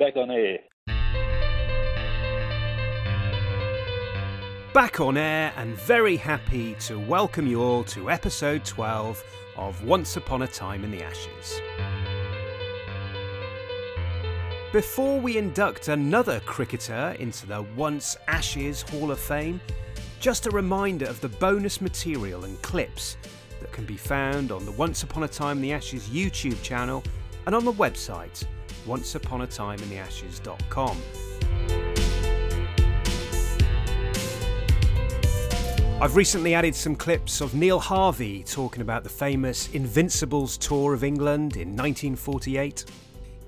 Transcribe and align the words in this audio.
back 0.00 0.16
on 0.16 0.30
air. 0.30 0.58
Back 4.72 4.98
on 4.98 5.18
air 5.18 5.52
and 5.58 5.76
very 5.76 6.16
happy 6.16 6.74
to 6.86 6.98
welcome 6.98 7.46
you 7.46 7.60
all 7.60 7.84
to 7.84 8.10
episode 8.10 8.64
12 8.64 9.22
of 9.58 9.84
Once 9.84 10.16
Upon 10.16 10.40
a 10.40 10.46
Time 10.46 10.84
in 10.84 10.90
the 10.90 11.02
Ashes. 11.02 11.60
Before 14.72 15.20
we 15.20 15.36
induct 15.36 15.88
another 15.88 16.40
cricketer 16.46 17.14
into 17.18 17.46
the 17.46 17.60
Once 17.76 18.16
Ashes 18.26 18.80
Hall 18.80 19.10
of 19.10 19.20
Fame, 19.20 19.60
just 20.18 20.46
a 20.46 20.50
reminder 20.50 21.04
of 21.04 21.20
the 21.20 21.28
bonus 21.28 21.82
material 21.82 22.46
and 22.46 22.60
clips 22.62 23.18
that 23.60 23.70
can 23.70 23.84
be 23.84 23.98
found 23.98 24.50
on 24.50 24.64
the 24.64 24.72
Once 24.72 25.02
Upon 25.02 25.24
a 25.24 25.28
Time 25.28 25.58
in 25.58 25.62
the 25.62 25.72
Ashes 25.74 26.08
YouTube 26.08 26.62
channel 26.62 27.04
and 27.44 27.54
on 27.54 27.66
the 27.66 27.72
website 27.74 28.46
onceupon-a-time-in-the-ashes.com. 28.86 30.96
I've 36.02 36.16
recently 36.16 36.54
added 36.54 36.74
some 36.74 36.96
clips 36.96 37.42
of 37.42 37.54
Neil 37.54 37.78
Harvey 37.78 38.42
talking 38.42 38.80
about 38.80 39.02
the 39.02 39.10
famous 39.10 39.68
Invincibles 39.74 40.56
tour 40.56 40.94
of 40.94 41.04
England 41.04 41.56
in 41.56 41.76
1948, 41.76 42.86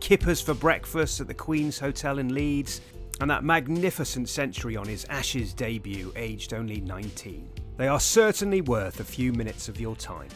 kippers 0.00 0.42
for 0.42 0.52
breakfast 0.52 1.20
at 1.20 1.28
the 1.28 1.34
Queen's 1.34 1.78
Hotel 1.78 2.18
in 2.18 2.34
Leeds, 2.34 2.82
and 3.20 3.30
that 3.30 3.42
magnificent 3.42 4.28
century 4.28 4.76
on 4.76 4.86
his 4.86 5.06
Ashes 5.06 5.54
debut, 5.54 6.12
aged 6.14 6.52
only 6.52 6.82
19. 6.82 7.48
They 7.78 7.88
are 7.88 8.00
certainly 8.00 8.60
worth 8.60 9.00
a 9.00 9.04
few 9.04 9.32
minutes 9.32 9.70
of 9.70 9.80
your 9.80 9.96
time. 9.96 10.28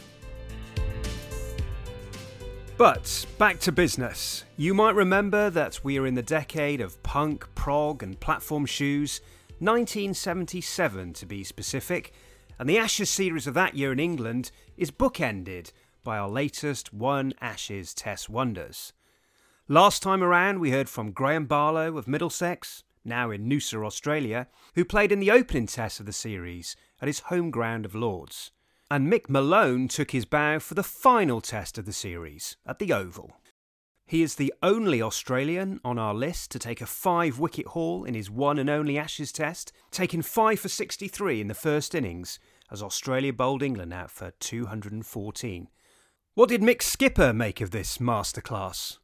But 2.77 3.25
back 3.39 3.59
to 3.61 3.71
business. 3.71 4.43
You 4.55 4.75
might 4.75 4.93
remember 4.93 5.49
that 5.49 5.83
we 5.83 5.97
are 5.97 6.05
in 6.05 6.13
the 6.13 6.21
decade 6.21 6.79
of 6.79 7.01
punk, 7.01 7.47
prog, 7.55 8.03
and 8.03 8.19
platform 8.19 8.67
shoes, 8.67 9.19
1977 9.57 11.13
to 11.13 11.25
be 11.25 11.43
specific, 11.43 12.13
and 12.59 12.69
the 12.69 12.77
Ashes 12.77 13.09
series 13.09 13.47
of 13.47 13.55
that 13.55 13.73
year 13.73 13.91
in 13.91 13.99
England 13.99 14.51
is 14.77 14.91
bookended 14.91 15.71
by 16.03 16.19
our 16.19 16.29
latest 16.29 16.93
One 16.93 17.33
Ashes 17.41 17.95
Test 17.95 18.29
Wonders. 18.29 18.93
Last 19.67 20.03
time 20.03 20.23
around, 20.23 20.59
we 20.59 20.69
heard 20.69 20.87
from 20.87 21.13
Graham 21.13 21.47
Barlow 21.47 21.97
of 21.97 22.07
Middlesex, 22.07 22.83
now 23.03 23.31
in 23.31 23.49
Noosa, 23.49 23.83
Australia, 23.83 24.49
who 24.75 24.85
played 24.85 25.11
in 25.11 25.19
the 25.19 25.31
opening 25.31 25.65
test 25.65 25.99
of 25.99 26.05
the 26.05 26.13
series 26.13 26.75
at 27.01 27.07
his 27.07 27.21
home 27.21 27.49
ground 27.49 27.85
of 27.85 27.95
Lords 27.95 28.51
and 28.89 29.11
Mick 29.11 29.29
Malone 29.29 29.87
took 29.87 30.11
his 30.11 30.25
bow 30.25 30.59
for 30.59 30.73
the 30.73 30.83
final 30.83 31.41
test 31.41 31.77
of 31.77 31.85
the 31.85 31.93
series 31.93 32.55
at 32.65 32.79
the 32.79 32.93
Oval. 32.93 33.31
He 34.05 34.21
is 34.21 34.35
the 34.35 34.53
only 34.63 35.01
Australian 35.01 35.81
on 35.83 35.99
our 35.99 36.13
list 36.13 36.51
to 36.51 36.59
take 36.59 36.79
a 36.79 36.85
five 36.85 37.39
wicket 37.39 37.67
haul 37.67 38.05
in 38.05 38.13
his 38.13 38.31
one 38.31 38.57
and 38.57 38.69
only 38.69 38.97
Ashes 38.97 39.33
test, 39.33 39.73
taking 39.91 40.21
5 40.21 40.61
for 40.61 40.69
63 40.69 41.41
in 41.41 41.47
the 41.49 41.53
first 41.53 41.93
innings 41.93 42.39
as 42.71 42.81
Australia 42.81 43.33
bowled 43.33 43.61
England 43.61 43.93
out 43.93 44.09
for 44.09 44.31
214. 44.39 45.67
What 46.35 46.49
did 46.49 46.61
Mick 46.61 46.81
Skipper 46.81 47.33
make 47.33 47.59
of 47.59 47.71
this 47.71 47.97
masterclass? 47.97 48.99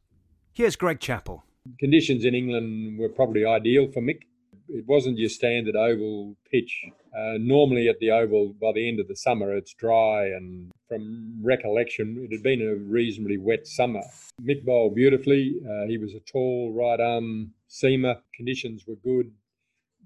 Here's 0.54 0.76
Greg 0.76 1.00
Chappell. 1.00 1.44
Conditions 1.78 2.24
in 2.24 2.34
England 2.34 2.98
were 2.98 3.10
probably 3.10 3.44
ideal 3.44 3.88
for 3.92 4.00
Mick. 4.00 4.22
It 4.68 4.86
wasn't 4.86 5.18
your 5.18 5.28
standard 5.28 5.76
oval 5.76 6.36
pitch 6.50 6.84
uh, 7.16 7.38
normally 7.38 7.88
at 7.88 7.98
the 8.00 8.10
Oval, 8.10 8.54
by 8.60 8.72
the 8.72 8.88
end 8.88 8.98
of 8.98 9.06
the 9.06 9.14
summer, 9.14 9.56
it's 9.56 9.72
dry, 9.74 10.26
and 10.26 10.72
from 10.88 11.38
recollection, 11.42 12.26
it 12.28 12.34
had 12.34 12.42
been 12.42 12.60
a 12.60 12.74
reasonably 12.74 13.38
wet 13.38 13.66
summer. 13.66 14.02
Mick 14.42 14.64
bowled 14.64 14.96
beautifully. 14.96 15.54
Uh, 15.64 15.86
he 15.86 15.96
was 15.96 16.12
a 16.14 16.20
tall 16.20 16.72
right 16.72 17.00
arm 17.00 17.52
seamer. 17.70 18.16
Conditions 18.34 18.84
were 18.86 18.96
good. 18.96 19.30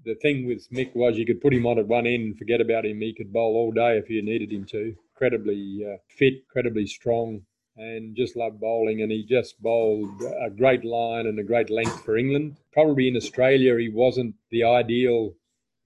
The 0.05 0.15
thing 0.15 0.45
with 0.45 0.69
Mick 0.69 0.95
was 0.95 1.17
you 1.17 1.25
could 1.25 1.41
put 1.41 1.53
him 1.53 1.65
on 1.65 1.79
at 1.79 1.87
one 1.87 2.05
end 2.05 2.23
and 2.23 2.37
forget 2.37 2.61
about 2.61 2.85
him. 2.85 3.01
He 3.01 3.13
could 3.13 3.33
bowl 3.33 3.55
all 3.55 3.71
day 3.71 3.97
if 3.97 4.09
you 4.09 4.21
needed 4.21 4.51
him 4.51 4.65
to. 4.65 4.95
Incredibly 5.15 5.83
uh, 5.85 5.97
fit, 6.07 6.33
incredibly 6.45 6.85
strong, 6.85 7.41
and 7.79 8.15
just 8.15 8.35
loved 8.35 8.59
bowling. 8.59 9.01
And 9.01 9.11
he 9.11 9.25
just 9.25 9.61
bowled 9.61 10.21
a 10.21 10.49
great 10.49 10.83
line 10.83 11.25
and 11.25 11.39
a 11.39 11.43
great 11.43 11.69
length 11.69 12.03
for 12.03 12.17
England. 12.17 12.57
Probably 12.73 13.07
in 13.07 13.15
Australia, 13.15 13.77
he 13.77 13.89
wasn't 13.89 14.35
the 14.51 14.63
ideal 14.63 15.33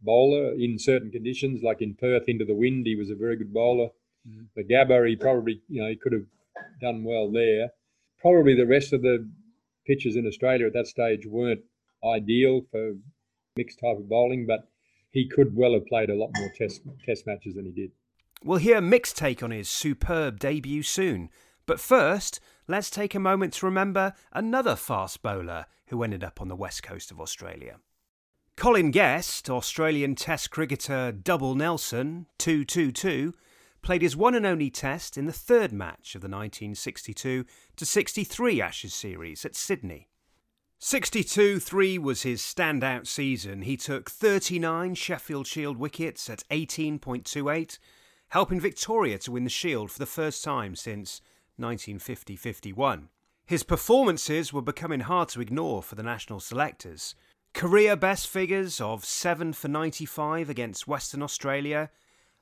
bowler 0.01 0.53
in 0.53 0.77
certain 0.79 1.11
conditions, 1.11 1.61
like 1.63 1.81
in 1.81 1.93
Perth 1.93 2.23
into 2.27 2.45
the 2.45 2.55
wind. 2.55 2.87
He 2.87 2.95
was 2.95 3.09
a 3.09 3.15
very 3.15 3.37
good 3.37 3.53
bowler. 3.53 3.89
Mm. 4.27 4.47
The 4.55 4.63
Gabba, 4.63 5.07
he 5.07 5.15
probably, 5.15 5.61
you 5.69 5.81
know, 5.81 5.89
he 5.89 5.95
could 5.95 6.13
have 6.13 6.25
done 6.81 7.03
well 7.03 7.31
there. 7.31 7.69
Probably 8.19 8.55
the 8.55 8.65
rest 8.65 8.91
of 8.91 9.01
the 9.01 9.29
pitches 9.85 10.15
in 10.15 10.27
Australia 10.27 10.67
at 10.67 10.73
that 10.73 10.87
stage 10.87 11.25
weren't 11.25 11.61
ideal 12.03 12.61
for 12.71 12.93
mixed 13.55 13.79
type 13.79 13.97
of 13.97 14.09
bowling, 14.09 14.45
but 14.47 14.67
he 15.11 15.27
could 15.27 15.55
well 15.55 15.73
have 15.73 15.85
played 15.85 16.09
a 16.09 16.15
lot 16.15 16.31
more 16.37 16.51
test 16.57 16.81
test 17.05 17.27
matches 17.27 17.55
than 17.55 17.65
he 17.65 17.71
did. 17.71 17.91
We'll 18.43 18.57
hear 18.57 18.81
Mick's 18.81 19.13
take 19.13 19.43
on 19.43 19.51
his 19.51 19.69
superb 19.69 20.39
debut 20.39 20.83
soon. 20.83 21.29
But 21.65 21.79
first, 21.79 22.39
let's 22.67 22.89
take 22.89 23.15
a 23.15 23.19
moment 23.19 23.53
to 23.53 23.65
remember 23.65 24.13
another 24.31 24.75
fast 24.75 25.21
bowler 25.21 25.65
who 25.87 26.03
ended 26.03 26.23
up 26.23 26.41
on 26.41 26.47
the 26.47 26.55
west 26.55 26.83
coast 26.83 27.11
of 27.11 27.21
Australia. 27.21 27.77
Colin 28.55 28.91
Guest, 28.91 29.49
Australian 29.49 30.15
Test 30.15 30.51
cricketer 30.51 31.11
Double 31.11 31.55
Nelson, 31.55 32.27
222, 32.37 33.33
played 33.81 34.01
his 34.01 34.15
one 34.15 34.35
and 34.35 34.45
only 34.45 34.69
Test 34.69 35.17
in 35.17 35.25
the 35.25 35.33
third 35.33 35.73
match 35.73 36.15
of 36.15 36.21
the 36.21 36.27
1962 36.27 37.45
to 37.75 37.85
63 37.85 38.61
Ashes 38.61 38.93
series 38.93 39.43
at 39.43 39.55
Sydney. 39.55 40.07
62 40.79 41.59
3 41.59 41.97
was 41.97 42.23
his 42.23 42.41
standout 42.41 43.07
season. 43.07 43.61
He 43.61 43.77
took 43.77 44.11
39 44.11 44.95
Sheffield 44.95 45.47
Shield 45.47 45.77
wickets 45.77 46.29
at 46.29 46.43
18.28, 46.51 47.79
helping 48.29 48.59
Victoria 48.59 49.17
to 49.19 49.31
win 49.31 49.45
the 49.45 49.49
Shield 49.49 49.91
for 49.91 49.99
the 49.99 50.05
first 50.05 50.43
time 50.43 50.75
since 50.75 51.21
1950 51.57 52.35
51. 52.35 53.09
His 53.45 53.63
performances 53.63 54.53
were 54.53 54.61
becoming 54.61 55.01
hard 55.01 55.29
to 55.29 55.41
ignore 55.41 55.83
for 55.83 55.95
the 55.95 56.03
national 56.03 56.39
selectors. 56.39 57.15
Career 57.53 57.95
best 57.95 58.27
figures 58.27 58.81
of 58.81 59.05
7 59.05 59.53
for 59.53 59.67
95 59.67 60.49
against 60.49 60.87
Western 60.87 61.21
Australia 61.21 61.91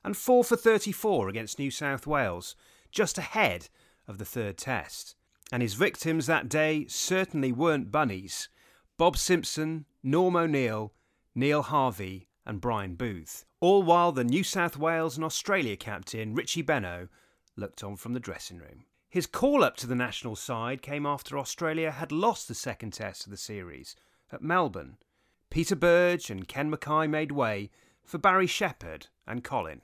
and 0.04 0.16
4 0.16 0.44
for 0.44 0.56
34 0.56 1.28
against 1.28 1.58
New 1.58 1.70
South 1.70 2.06
Wales, 2.06 2.56
just 2.90 3.18
ahead 3.18 3.68
of 4.08 4.18
the 4.18 4.24
third 4.24 4.56
test. 4.56 5.14
And 5.52 5.62
his 5.62 5.74
victims 5.74 6.26
that 6.26 6.48
day 6.48 6.86
certainly 6.88 7.52
weren't 7.52 7.92
bunnies 7.92 8.48
Bob 8.96 9.16
Simpson, 9.16 9.84
Norm 10.02 10.36
O'Neill, 10.36 10.92
Neil 11.34 11.62
Harvey, 11.62 12.28
and 12.46 12.60
Brian 12.60 12.94
Booth. 12.94 13.44
All 13.60 13.82
while 13.82 14.12
the 14.12 14.24
New 14.24 14.44
South 14.44 14.76
Wales 14.76 15.16
and 15.16 15.24
Australia 15.24 15.76
captain, 15.76 16.34
Richie 16.34 16.62
Benaud, 16.62 17.08
looked 17.56 17.84
on 17.84 17.96
from 17.96 18.12
the 18.12 18.20
dressing 18.20 18.58
room. 18.58 18.84
His 19.12 19.26
call 19.26 19.62
up 19.62 19.76
to 19.76 19.86
the 19.86 19.94
national 19.94 20.36
side 20.36 20.80
came 20.80 21.04
after 21.04 21.38
Australia 21.38 21.90
had 21.90 22.10
lost 22.10 22.48
the 22.48 22.54
second 22.54 22.94
test 22.94 23.26
of 23.26 23.30
the 23.30 23.36
series 23.36 23.94
at 24.32 24.40
Melbourne, 24.40 24.96
Peter 25.50 25.76
Burge 25.76 26.30
and 26.30 26.48
Ken 26.48 26.70
Mackay 26.70 27.06
made 27.06 27.30
way 27.30 27.68
for 28.02 28.16
Barry 28.16 28.46
Shepherd 28.46 29.08
and 29.26 29.44
Colin. 29.44 29.82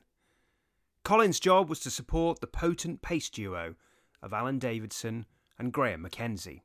Colin's 1.04 1.38
job 1.38 1.68
was 1.68 1.78
to 1.80 1.90
support 1.90 2.40
the 2.40 2.46
potent 2.46 3.02
pace 3.02 3.28
duo 3.28 3.74
of 4.22 4.32
Alan 4.32 4.58
Davidson 4.58 5.26
and 5.58 5.74
Graham 5.74 6.06
McKenzie. 6.08 6.62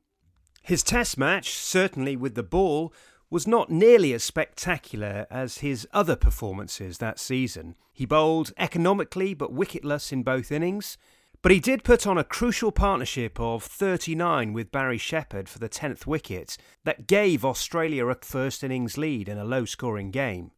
His 0.62 0.82
test 0.82 1.18
match, 1.18 1.50
certainly 1.50 2.16
with 2.16 2.34
the 2.34 2.42
ball, 2.42 2.94
was 3.28 3.46
not 3.46 3.68
nearly 3.68 4.14
as 4.14 4.24
spectacular 4.24 5.26
as 5.30 5.58
his 5.58 5.86
other 5.92 6.16
performances 6.16 6.96
that 6.96 7.18
season. 7.18 7.76
He 7.92 8.06
bowled 8.06 8.54
economically 8.56 9.34
but 9.34 9.54
wicketless 9.54 10.14
in 10.14 10.22
both 10.22 10.50
innings, 10.50 10.96
but 11.44 11.52
he 11.52 11.60
did 11.60 11.84
put 11.84 12.06
on 12.06 12.16
a 12.16 12.24
crucial 12.24 12.72
partnership 12.72 13.38
of 13.38 13.62
39 13.62 14.54
with 14.54 14.72
Barry 14.72 14.96
Shepherd 14.96 15.46
for 15.46 15.58
the 15.58 15.68
10th 15.68 16.06
wicket 16.06 16.56
that 16.84 17.06
gave 17.06 17.44
Australia 17.44 18.06
a 18.06 18.14
first 18.14 18.64
innings 18.64 18.96
lead 18.96 19.28
in 19.28 19.36
a 19.36 19.44
low 19.44 19.66
scoring 19.66 20.10
game. 20.10 20.52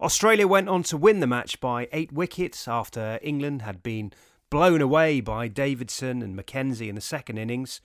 Australia 0.00 0.48
went 0.48 0.68
on 0.68 0.82
to 0.82 0.96
win 0.96 1.20
the 1.20 1.28
match 1.28 1.60
by 1.60 1.86
8 1.92 2.10
wickets 2.10 2.66
after 2.66 3.20
England 3.22 3.62
had 3.62 3.80
been 3.80 4.12
blown 4.50 4.82
away 4.82 5.20
by 5.20 5.46
Davidson 5.46 6.20
and 6.20 6.36
McKenzie 6.36 6.88
in 6.88 6.96
the 6.96 7.00
second 7.00 7.38
innings. 7.38 7.80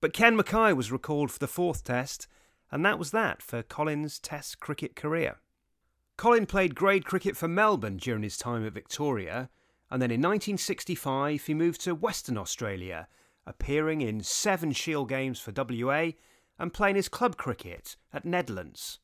But 0.00 0.12
Ken 0.12 0.36
Mackay 0.36 0.74
was 0.74 0.92
recalled 0.92 1.32
for 1.32 1.40
the 1.40 1.48
fourth 1.48 1.82
test, 1.82 2.28
and 2.70 2.86
that 2.86 2.96
was 2.96 3.10
that 3.10 3.42
for 3.42 3.60
Colin's 3.64 4.20
Test 4.20 4.60
cricket 4.60 4.94
career. 4.94 5.40
Colin 6.16 6.46
played 6.46 6.76
grade 6.76 7.04
cricket 7.04 7.36
for 7.36 7.48
Melbourne 7.48 7.96
during 7.96 8.22
his 8.22 8.38
time 8.38 8.64
at 8.64 8.72
Victoria 8.72 9.50
and 9.92 10.00
then 10.00 10.10
in 10.10 10.22
1965 10.22 11.44
he 11.44 11.52
moved 11.52 11.82
to 11.82 11.94
Western 11.94 12.38
Australia, 12.38 13.08
appearing 13.46 14.00
in 14.00 14.22
seven 14.22 14.72
Shield 14.72 15.10
games 15.10 15.38
for 15.38 15.52
WA 15.54 16.12
and 16.58 16.72
playing 16.72 16.96
his 16.96 17.10
club 17.10 17.36
cricket 17.36 17.96
at 18.10 18.24
Nedlands. 18.24 19.00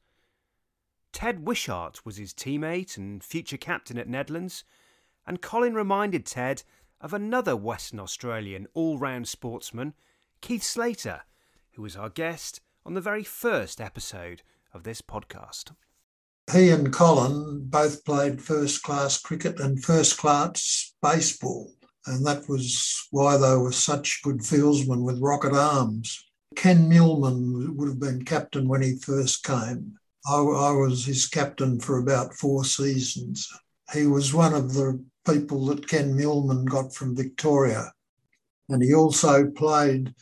Ted 1.13 1.47
Wishart 1.47 2.07
was 2.07 2.17
his 2.17 2.33
teammate 2.33 2.97
and 2.97 3.23
future 3.23 3.59
captain 3.59 3.99
at 3.99 4.09
Nedlands, 4.09 4.65
and 5.27 5.43
Colin 5.43 5.75
reminded 5.75 6.25
Ted 6.25 6.63
of 7.03 7.13
another 7.13 7.55
Western 7.55 8.01
Australian 8.01 8.67
all 8.73 8.97
round 8.97 9.29
sportsman, 9.29 9.93
Keith 10.41 10.63
Slater, 10.63 11.21
who 11.73 11.83
was 11.83 11.97
our 11.97 12.09
guest 12.09 12.63
on 12.87 12.95
the 12.95 13.03
very 13.03 13.25
first 13.25 13.79
episode 13.79 14.43
of 14.73 14.85
this 14.85 15.03
podcast. 15.03 15.73
He 16.51 16.71
and 16.71 16.91
Colin 16.91 17.69
both 17.69 18.05
played 18.07 18.41
first 18.41 18.83
class 18.83 19.21
cricket 19.21 19.61
and 19.61 19.85
first 19.85 20.17
class 20.17 20.95
baseball, 21.03 21.75
and 22.07 22.25
that 22.25 22.49
was 22.49 23.07
why 23.11 23.37
they 23.37 23.55
were 23.57 23.73
such 23.73 24.23
good 24.23 24.39
fieldsmen 24.39 25.03
with 25.03 25.21
rocket 25.21 25.53
arms. 25.53 26.25
Ken 26.57 26.89
Meuleman 26.89 27.77
would 27.77 27.89
have 27.89 28.01
been 28.01 28.25
captain 28.25 28.67
when 28.67 28.81
he 28.81 28.97
first 28.97 29.45
came. 29.45 29.99
I, 30.27 30.37
I 30.37 30.71
was 30.73 31.05
his 31.05 31.29
captain 31.29 31.81
for 31.81 31.99
about 31.99 32.33
four 32.33 32.65
seasons. 32.65 33.47
He 33.93 34.07
was 34.07 34.33
one 34.33 34.55
of 34.55 34.73
the 34.73 35.05
people 35.27 35.67
that 35.67 35.87
Ken 35.87 36.17
Meuleman 36.17 36.65
got 36.65 36.95
from 36.95 37.15
Victoria. 37.15 37.93
And 38.71 38.83
he 38.83 38.95
also 38.95 39.51
played 39.51 40.15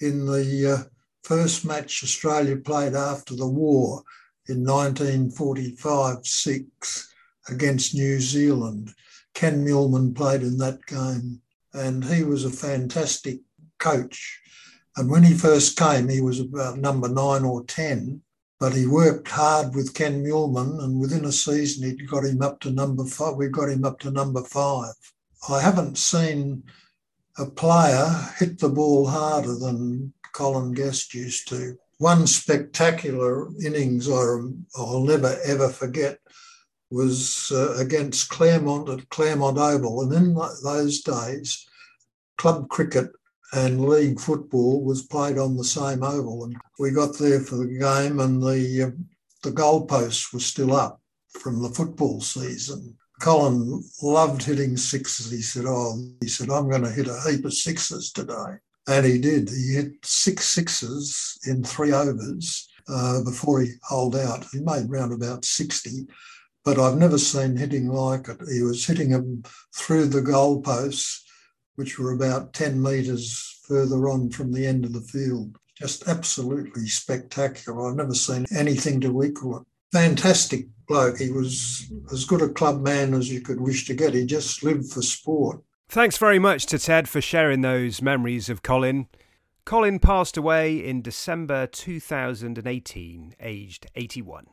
in 0.00 0.24
the 0.24 0.76
uh, 0.78 0.88
first 1.24 1.64
match 1.64 2.04
Australia 2.04 2.56
played 2.56 2.94
after 2.94 3.34
the 3.34 3.48
war 3.48 4.04
in 4.48 4.64
1945 4.64 6.26
6 6.26 7.14
against 7.48 7.94
New 7.94 8.20
Zealand. 8.20 8.90
Ken 9.34 9.64
Meuleman 9.64 10.14
played 10.14 10.42
in 10.42 10.58
that 10.58 10.84
game, 10.86 11.40
and 11.72 12.04
he 12.04 12.22
was 12.22 12.44
a 12.44 12.50
fantastic 12.50 13.40
coach. 13.78 14.40
And 14.96 15.10
when 15.10 15.24
he 15.24 15.34
first 15.34 15.76
came, 15.76 16.08
he 16.08 16.20
was 16.20 16.38
about 16.40 16.78
number 16.78 17.08
nine 17.08 17.44
or 17.44 17.64
10, 17.64 18.22
but 18.60 18.72
he 18.72 18.86
worked 18.86 19.28
hard 19.28 19.74
with 19.74 19.94
Ken 19.94 20.22
Meuleman, 20.22 20.82
and 20.82 21.00
within 21.00 21.24
a 21.24 21.32
season, 21.32 21.88
he'd 21.88 22.08
got 22.08 22.24
him 22.24 22.42
up 22.42 22.60
to 22.60 22.70
number 22.70 23.04
five. 23.04 23.36
We 23.36 23.48
got 23.48 23.70
him 23.70 23.84
up 23.84 23.98
to 24.00 24.10
number 24.10 24.42
five. 24.42 24.94
I 25.48 25.60
haven't 25.60 25.98
seen 25.98 26.62
a 27.36 27.46
player 27.46 28.08
hit 28.38 28.60
the 28.60 28.68
ball 28.68 29.06
harder 29.06 29.56
than 29.56 30.12
Colin 30.32 30.72
Guest 30.72 31.12
used 31.14 31.48
to. 31.48 31.76
One 31.98 32.26
spectacular 32.26 33.48
innings 33.64 34.08
I'll 34.08 35.04
never 35.04 35.38
ever 35.44 35.68
forget 35.68 36.18
was 36.90 37.50
uh, 37.52 37.74
against 37.78 38.30
Claremont 38.30 38.88
at 38.88 39.08
Claremont 39.08 39.58
Oval. 39.58 40.02
And 40.02 40.12
in 40.12 40.34
those 40.62 41.02
days, 41.02 41.66
club 42.36 42.68
cricket 42.68 43.10
and 43.52 43.88
league 43.88 44.20
football 44.20 44.82
was 44.82 45.06
played 45.06 45.38
on 45.38 45.56
the 45.56 45.64
same 45.64 46.02
oval. 46.02 46.44
And 46.44 46.56
we 46.78 46.90
got 46.90 47.16
there 47.18 47.40
for 47.40 47.56
the 47.56 47.78
game, 47.78 48.20
and 48.20 48.42
the 48.42 48.84
uh, 48.88 48.90
the 49.42 49.52
goalposts 49.52 50.32
were 50.32 50.40
still 50.40 50.74
up 50.74 51.00
from 51.30 51.62
the 51.62 51.68
football 51.68 52.20
season. 52.20 52.96
Colin 53.20 53.82
loved 54.02 54.42
hitting 54.42 54.76
sixes. 54.76 55.30
He 55.30 55.42
said, 55.42 55.64
"Oh, 55.66 55.96
he 56.20 56.28
said 56.28 56.50
I'm 56.50 56.68
going 56.68 56.82
to 56.82 56.90
hit 56.90 57.06
a 57.06 57.20
heap 57.28 57.44
of 57.44 57.54
sixes 57.54 58.10
today," 58.10 58.58
and 58.86 59.06
he 59.06 59.18
did. 59.18 59.48
He 59.48 59.74
hit 59.74 59.92
six 60.04 60.44
sixes 60.46 61.38
in 61.46 61.64
three 61.64 61.92
overs 61.92 62.68
uh, 62.88 63.22
before 63.22 63.60
he 63.60 63.72
holed 63.82 64.16
out. 64.16 64.44
He 64.52 64.60
made 64.60 64.90
round 64.90 65.12
about 65.12 65.44
sixty, 65.44 66.06
but 66.64 66.78
I've 66.78 66.98
never 66.98 67.18
seen 67.18 67.56
hitting 67.56 67.88
like 67.88 68.28
it. 68.28 68.40
He 68.52 68.62
was 68.62 68.86
hitting 68.86 69.10
them 69.10 69.42
through 69.74 70.06
the 70.06 70.22
goalposts, 70.22 71.22
which 71.76 71.98
were 71.98 72.12
about 72.12 72.52
ten 72.52 72.82
metres 72.82 73.60
further 73.66 74.08
on 74.08 74.30
from 74.30 74.52
the 74.52 74.66
end 74.66 74.84
of 74.84 74.92
the 74.92 75.00
field. 75.00 75.56
Just 75.76 76.06
absolutely 76.06 76.86
spectacular. 76.86 77.90
I've 77.90 77.96
never 77.96 78.14
seen 78.14 78.46
anything 78.56 79.00
to 79.00 79.22
equal 79.24 79.58
it. 79.58 79.62
Fantastic 79.92 80.66
bloke. 80.86 81.18
He 81.18 81.30
was 81.30 81.90
as 82.12 82.24
good 82.24 82.42
a 82.42 82.48
club 82.48 82.82
man 82.82 83.14
as 83.14 83.32
you 83.32 83.40
could 83.40 83.60
wish 83.60 83.86
to 83.86 83.94
get. 83.94 84.14
He 84.14 84.24
just 84.26 84.62
lived 84.62 84.92
for 84.92 85.02
sport. 85.02 85.62
Thanks 85.94 86.18
very 86.18 86.40
much 86.40 86.66
to 86.66 86.78
Ted 86.80 87.08
for 87.08 87.20
sharing 87.20 87.60
those 87.60 88.02
memories 88.02 88.48
of 88.48 88.64
Colin. 88.64 89.06
Colin 89.64 90.00
passed 90.00 90.36
away 90.36 90.84
in 90.84 91.02
December 91.02 91.68
2018, 91.68 93.36
aged 93.38 93.86
81. 93.94 94.48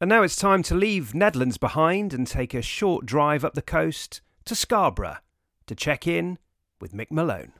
And 0.00 0.08
now 0.08 0.24
it's 0.24 0.34
time 0.34 0.64
to 0.64 0.74
leave 0.74 1.12
Nedlands 1.12 1.60
behind 1.60 2.12
and 2.12 2.26
take 2.26 2.54
a 2.54 2.60
short 2.60 3.06
drive 3.06 3.44
up 3.44 3.54
the 3.54 3.62
coast 3.62 4.20
to 4.46 4.56
Scarborough 4.56 5.18
to 5.68 5.76
check 5.76 6.08
in 6.08 6.38
with 6.80 6.92
Mick 6.92 7.12
Malone. 7.12 7.52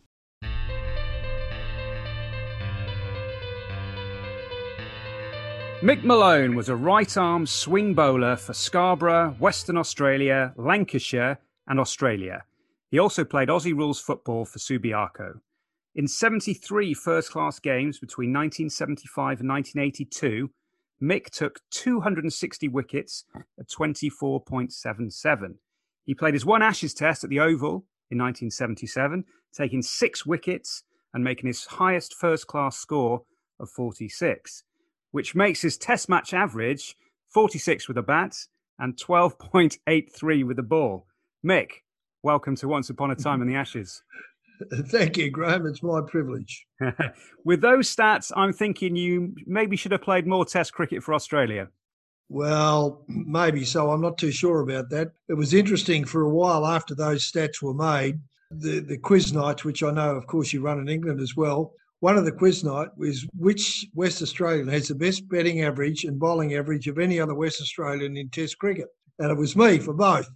Mick 5.81 6.03
Malone 6.03 6.57
was 6.57 6.69
a 6.69 6.75
right 6.75 7.17
arm 7.17 7.47
swing 7.47 7.95
bowler 7.95 8.35
for 8.35 8.55
Scarborough, 8.55 9.37
Western 9.39 9.77
Australia, 9.77 10.53
Lancashire, 10.57 11.39
and 11.69 11.79
Australia. 11.79 12.43
He 12.91 12.99
also 12.99 13.25
played 13.25 13.49
Aussie 13.49 13.77
rules 13.77 14.01
football 14.01 14.45
for 14.45 14.59
Subiaco. 14.59 15.41
In 15.95 16.07
73 16.07 16.95
first 16.95 17.31
class 17.31 17.59
games 17.59 17.99
between 17.99 18.33
1975 18.33 19.41
and 19.41 19.49
1982, 19.49 20.51
Mick 21.03 21.31
took 21.31 21.61
260 21.71 22.69
wickets 22.69 23.25
at 23.59 23.69
24.77. 23.69 25.55
He 26.05 26.15
played 26.15 26.35
his 26.35 26.47
one 26.47 26.63
Ashes 26.63 26.95
test 26.95 27.25
at 27.25 27.31
the 27.31 27.41
Oval 27.41 27.85
in 28.11 28.19
1977, 28.19 29.25
taking 29.53 29.83
six 29.83 30.25
wickets 30.25 30.83
and 31.13 31.23
making 31.23 31.47
his 31.47 31.67
highest 31.67 32.15
first 32.15 32.47
class 32.47 32.77
score 32.77 33.23
of 33.61 33.69
46 33.71 34.65
which 35.11 35.35
makes 35.35 35.63
his 35.63 35.77
test 35.77 36.09
match 36.09 36.35
average 36.35 36.97
46 37.33 37.89
with 37.89 37.99
a 37.99 38.03
bat 38.03 38.37
and 38.79 38.97
12.83 38.97 40.47
with 40.47 40.57
the 40.57 40.63
ball. 40.63 41.07
Mick, 41.45 41.83
welcome 42.23 42.57
to 42.57 42.69
Once 42.69 42.91
Upon 42.91 43.11
a 43.11 43.15
Time 43.15 43.43
in 43.43 43.49
the 43.49 43.55
Ashes. 43.55 44.03
Thank 44.87 45.17
you, 45.17 45.31
Graham. 45.31 45.67
It's 45.67 45.83
my 45.83 46.01
privilege. 46.07 46.67
with 47.45 47.61
those 47.61 47.95
stats, 47.95 48.33
I'm 48.37 48.53
thinking 48.53 48.97
you 48.97 49.35
maybe 49.47 49.77
should 49.77 49.93
have 49.93 50.03
played 50.03 50.27
more 50.27 50.45
Test 50.45 50.73
cricket 50.73 51.03
for 51.03 51.15
Australia. 51.15 51.69
Well, 52.29 53.05
maybe 53.09 53.65
so. 53.65 53.91
I'm 53.91 54.03
not 54.03 54.19
too 54.19 54.33
sure 54.33 54.61
about 54.61 54.91
that. 54.91 55.13
It 55.29 55.35
was 55.35 55.55
interesting 55.55 56.05
for 56.05 56.23
a 56.23 56.31
while 56.31 56.67
after 56.67 56.95
those 56.95 57.31
stats 57.31 57.63
were 57.63 57.75
made. 57.75 58.21
The, 58.51 58.81
the 58.81 58.99
quiz 58.99 59.33
nights, 59.33 59.65
which 59.65 59.83
I 59.83 59.91
know, 59.91 60.17
of 60.17 60.27
course, 60.27 60.53
you 60.53 60.61
run 60.61 60.81
in 60.81 60.89
England 60.89 61.21
as 61.21 61.37
well, 61.37 61.75
one 62.01 62.17
of 62.17 62.25
the 62.25 62.33
quiz 62.33 62.63
night 62.63 62.89
was 62.97 63.27
which 63.37 63.87
West 63.95 64.23
Australian 64.23 64.69
has 64.69 64.89
the 64.89 64.95
best 64.95 65.29
batting 65.29 65.63
average 65.63 66.05
and 66.05 66.19
bowling 66.19 66.55
average 66.55 66.87
of 66.87 66.99
any 66.99 67.19
other 67.19 67.35
West 67.35 67.61
Australian 67.61 68.17
in 68.17 68.29
Test 68.29 68.59
cricket, 68.59 68.87
and 69.19 69.31
it 69.31 69.37
was 69.37 69.57
me 69.57 69.79
for 69.79 69.93
both. 69.93 70.29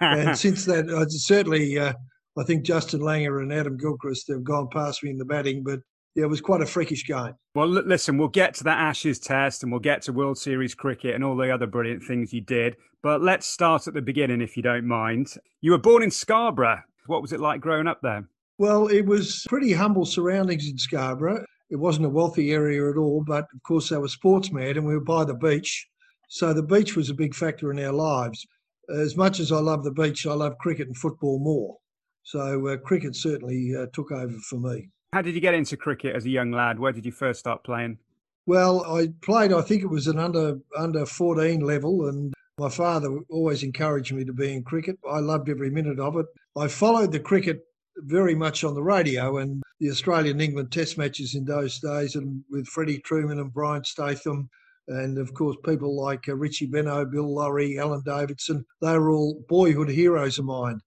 And 0.00 0.36
since 0.38 0.64
that, 0.66 0.90
I 0.90 1.04
certainly, 1.08 1.78
uh, 1.78 1.92
I 2.38 2.44
think 2.44 2.64
Justin 2.64 3.00
Langer 3.00 3.42
and 3.42 3.52
Adam 3.52 3.76
Gilchrist 3.76 4.28
have 4.28 4.44
gone 4.44 4.68
past 4.72 5.02
me 5.02 5.10
in 5.10 5.18
the 5.18 5.24
batting, 5.24 5.62
but 5.62 5.80
yeah, 6.14 6.24
it 6.24 6.30
was 6.30 6.40
quite 6.40 6.62
a 6.62 6.66
freakish 6.66 7.06
game. 7.06 7.34
Well, 7.54 7.68
listen, 7.68 8.16
we'll 8.16 8.28
get 8.28 8.54
to 8.54 8.64
that 8.64 8.78
Ashes 8.78 9.18
test 9.18 9.62
and 9.62 9.70
we'll 9.70 9.80
get 9.80 10.02
to 10.02 10.12
World 10.12 10.38
Series 10.38 10.74
cricket 10.74 11.14
and 11.14 11.22
all 11.22 11.36
the 11.36 11.50
other 11.50 11.66
brilliant 11.66 12.02
things 12.02 12.32
you 12.32 12.40
did. 12.40 12.76
But 13.02 13.22
let's 13.22 13.46
start 13.46 13.86
at 13.86 13.94
the 13.94 14.00
beginning, 14.00 14.40
if 14.40 14.56
you 14.56 14.62
don't 14.62 14.86
mind. 14.86 15.34
You 15.60 15.72
were 15.72 15.78
born 15.78 16.02
in 16.02 16.10
Scarborough. 16.10 16.82
What 17.06 17.20
was 17.20 17.32
it 17.32 17.40
like 17.40 17.60
growing 17.60 17.86
up 17.86 18.00
there? 18.02 18.28
Well, 18.58 18.86
it 18.88 19.04
was 19.04 19.44
pretty 19.46 19.74
humble 19.74 20.06
surroundings 20.06 20.68
in 20.68 20.78
Scarborough. 20.78 21.44
It 21.68 21.76
wasn't 21.76 22.06
a 22.06 22.10
wealthy 22.10 22.52
area 22.52 22.88
at 22.90 22.96
all, 22.96 23.22
but 23.26 23.44
of 23.54 23.62
course 23.66 23.90
they 23.90 23.98
were 23.98 24.08
sports 24.08 24.50
mad 24.50 24.78
and 24.78 24.86
we 24.86 24.94
were 24.94 25.04
by 25.04 25.24
the 25.24 25.34
beach. 25.34 25.86
So 26.28 26.54
the 26.54 26.62
beach 26.62 26.96
was 26.96 27.10
a 27.10 27.14
big 27.14 27.34
factor 27.34 27.70
in 27.70 27.84
our 27.84 27.92
lives. 27.92 28.46
As 28.88 29.16
much 29.16 29.40
as 29.40 29.52
I 29.52 29.58
love 29.58 29.84
the 29.84 29.90
beach, 29.90 30.26
I 30.26 30.34
love 30.34 30.58
cricket 30.58 30.86
and 30.86 30.96
football 30.96 31.38
more. 31.38 31.76
So 32.22 32.66
uh, 32.68 32.76
cricket 32.78 33.14
certainly 33.16 33.74
uh, 33.76 33.86
took 33.92 34.10
over 34.12 34.36
for 34.48 34.58
me. 34.58 34.90
How 35.12 35.22
did 35.22 35.34
you 35.34 35.40
get 35.40 35.54
into 35.54 35.76
cricket 35.76 36.14
as 36.14 36.26
a 36.26 36.30
young 36.30 36.50
lad? 36.50 36.78
Where 36.78 36.92
did 36.92 37.06
you 37.06 37.12
first 37.12 37.40
start 37.40 37.64
playing? 37.64 37.98
Well, 38.46 38.84
I 38.84 39.08
played, 39.22 39.52
I 39.52 39.62
think 39.62 39.82
it 39.82 39.90
was 39.90 40.06
an 40.06 40.18
under 40.18 40.58
under 40.76 41.06
14 41.06 41.60
level, 41.60 42.08
and 42.08 42.32
my 42.58 42.68
father 42.68 43.20
always 43.28 43.62
encouraged 43.62 44.12
me 44.12 44.24
to 44.24 44.32
be 44.32 44.52
in 44.54 44.62
cricket. 44.62 44.98
I 45.10 45.18
loved 45.18 45.48
every 45.48 45.70
minute 45.70 45.98
of 45.98 46.16
it. 46.16 46.26
I 46.56 46.68
followed 46.68 47.12
the 47.12 47.20
cricket 47.20 47.60
very 47.98 48.34
much 48.34 48.62
on 48.64 48.74
the 48.74 48.82
radio 48.82 49.38
and 49.38 49.62
the 49.80 49.90
Australian 49.90 50.40
England 50.40 50.70
test 50.70 50.98
matches 50.98 51.34
in 51.34 51.44
those 51.44 51.78
days 51.80 52.14
and 52.14 52.42
with 52.50 52.66
Freddie 52.66 53.00
Trueman 53.00 53.40
and 53.40 53.52
Brian 53.52 53.84
Statham 53.84 54.48
and 54.88 55.18
of 55.18 55.34
course 55.34 55.56
people 55.64 56.00
like 56.00 56.28
uh, 56.28 56.36
Richie 56.36 56.68
Benaud, 56.68 57.10
Bill 57.10 57.34
Lawry, 57.34 57.78
Alan 57.78 58.02
Davidson, 58.04 58.64
they 58.80 58.96
were 58.98 59.10
all 59.10 59.44
boyhood 59.48 59.88
heroes 59.88 60.38
of 60.38 60.44
mine. 60.44 60.80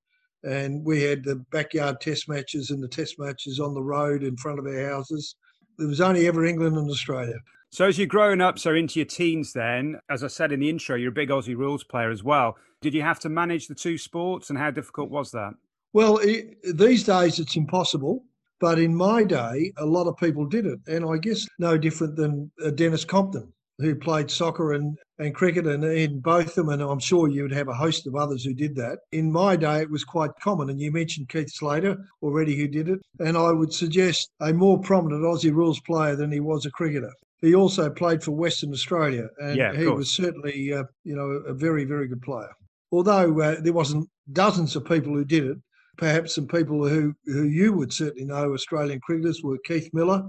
And 0.43 0.85
we 0.85 1.03
had 1.03 1.23
the 1.23 1.35
backyard 1.51 1.99
test 1.99 2.29
matches 2.29 2.69
and 2.69 2.81
the 2.81 2.87
test 2.87 3.19
matches 3.19 3.59
on 3.59 3.73
the 3.73 3.83
road 3.83 4.23
in 4.23 4.37
front 4.37 4.57
of 4.57 4.65
our 4.65 4.89
houses. 4.89 5.35
There 5.77 5.87
was 5.87 5.99
only 5.99 6.27
ever 6.27 6.45
England 6.45 6.77
and 6.77 6.89
Australia. 6.89 7.39
So 7.71 7.85
as 7.85 7.97
you're 7.97 8.07
growing 8.07 8.41
up, 8.41 8.57
so 8.57 8.73
into 8.73 8.99
your 8.99 9.05
teens 9.05 9.53
then, 9.53 9.99
as 10.09 10.23
I 10.23 10.27
said 10.27 10.51
in 10.51 10.61
the 10.61 10.69
intro, 10.69 10.95
you're 10.95 11.09
a 11.09 11.13
big 11.13 11.29
Aussie 11.29 11.57
rules 11.57 11.83
player 11.83 12.09
as 12.09 12.23
well. 12.23 12.55
Did 12.81 12.93
you 12.93 13.01
have 13.01 13.19
to 13.19 13.29
manage 13.29 13.67
the 13.67 13.75
two 13.75 13.97
sports 13.97 14.49
and 14.49 14.57
how 14.57 14.71
difficult 14.71 15.09
was 15.09 15.31
that? 15.31 15.51
Well, 15.91 16.17
it, 16.19 16.55
these 16.77 17.03
days 17.03 17.39
it's 17.39 17.57
impossible. 17.57 18.23
But 18.59 18.77
in 18.77 18.93
my 18.93 19.23
day, 19.23 19.71
a 19.77 19.85
lot 19.85 20.07
of 20.07 20.17
people 20.17 20.45
did 20.45 20.65
it. 20.65 20.79
And 20.87 21.05
I 21.05 21.17
guess 21.17 21.47
no 21.59 21.77
different 21.77 22.15
than 22.17 22.51
uh, 22.63 22.71
Denis 22.71 23.05
Compton, 23.05 23.53
who 23.79 23.95
played 23.95 24.29
soccer 24.29 24.73
and, 24.73 24.97
and 25.19 25.33
cricket 25.33 25.65
and 25.65 25.83
in 25.83 26.19
both 26.19 26.49
of 26.49 26.55
them. 26.55 26.69
And 26.69 26.81
I'm 26.81 26.99
sure 26.99 27.27
you 27.27 27.43
would 27.43 27.53
have 27.53 27.69
a 27.69 27.73
host 27.73 28.07
of 28.07 28.15
others 28.15 28.43
who 28.43 28.53
did 28.53 28.75
that. 28.75 28.99
In 29.11 29.31
my 29.31 29.55
day, 29.55 29.81
it 29.81 29.89
was 29.89 30.03
quite 30.03 30.31
common. 30.41 30.69
And 30.69 30.79
you 30.79 30.91
mentioned 30.91 31.29
Keith 31.29 31.49
Slater 31.49 31.97
already, 32.21 32.55
who 32.57 32.67
did 32.67 32.89
it. 32.89 32.99
And 33.19 33.37
I 33.37 33.51
would 33.51 33.73
suggest 33.73 34.31
a 34.41 34.51
more 34.53 34.79
prominent 34.79 35.23
Aussie 35.23 35.53
rules 35.53 35.79
player 35.81 36.15
than 36.15 36.31
he 36.31 36.39
was 36.39 36.65
a 36.65 36.71
cricketer. 36.71 37.13
he 37.41 37.55
also 37.55 37.89
played 37.89 38.23
for 38.23 38.31
Western 38.31 38.71
Australia, 38.71 39.29
and 39.39 39.55
yeah, 39.55 39.73
he 39.73 39.85
course. 39.85 39.97
was 39.97 40.11
certainly, 40.11 40.73
uh, 40.73 40.83
you 41.03 41.15
know, 41.15 41.29
a 41.47 41.53
very, 41.53 41.85
very 41.85 42.07
good 42.07 42.21
player. 42.21 42.49
Although 42.91 43.39
uh, 43.39 43.55
there 43.61 43.73
wasn't 43.73 44.09
dozens 44.33 44.75
of 44.75 44.85
people 44.85 45.13
who 45.13 45.23
did 45.23 45.45
it, 45.45 45.57
perhaps 45.97 46.35
some 46.35 46.47
people 46.47 46.87
who, 46.87 47.13
who 47.25 47.43
you 47.43 47.73
would 47.73 47.93
certainly 47.93 48.25
know, 48.25 48.53
Australian 48.53 48.99
cricketers, 48.99 49.41
were 49.43 49.57
Keith 49.65 49.89
Miller, 49.93 50.23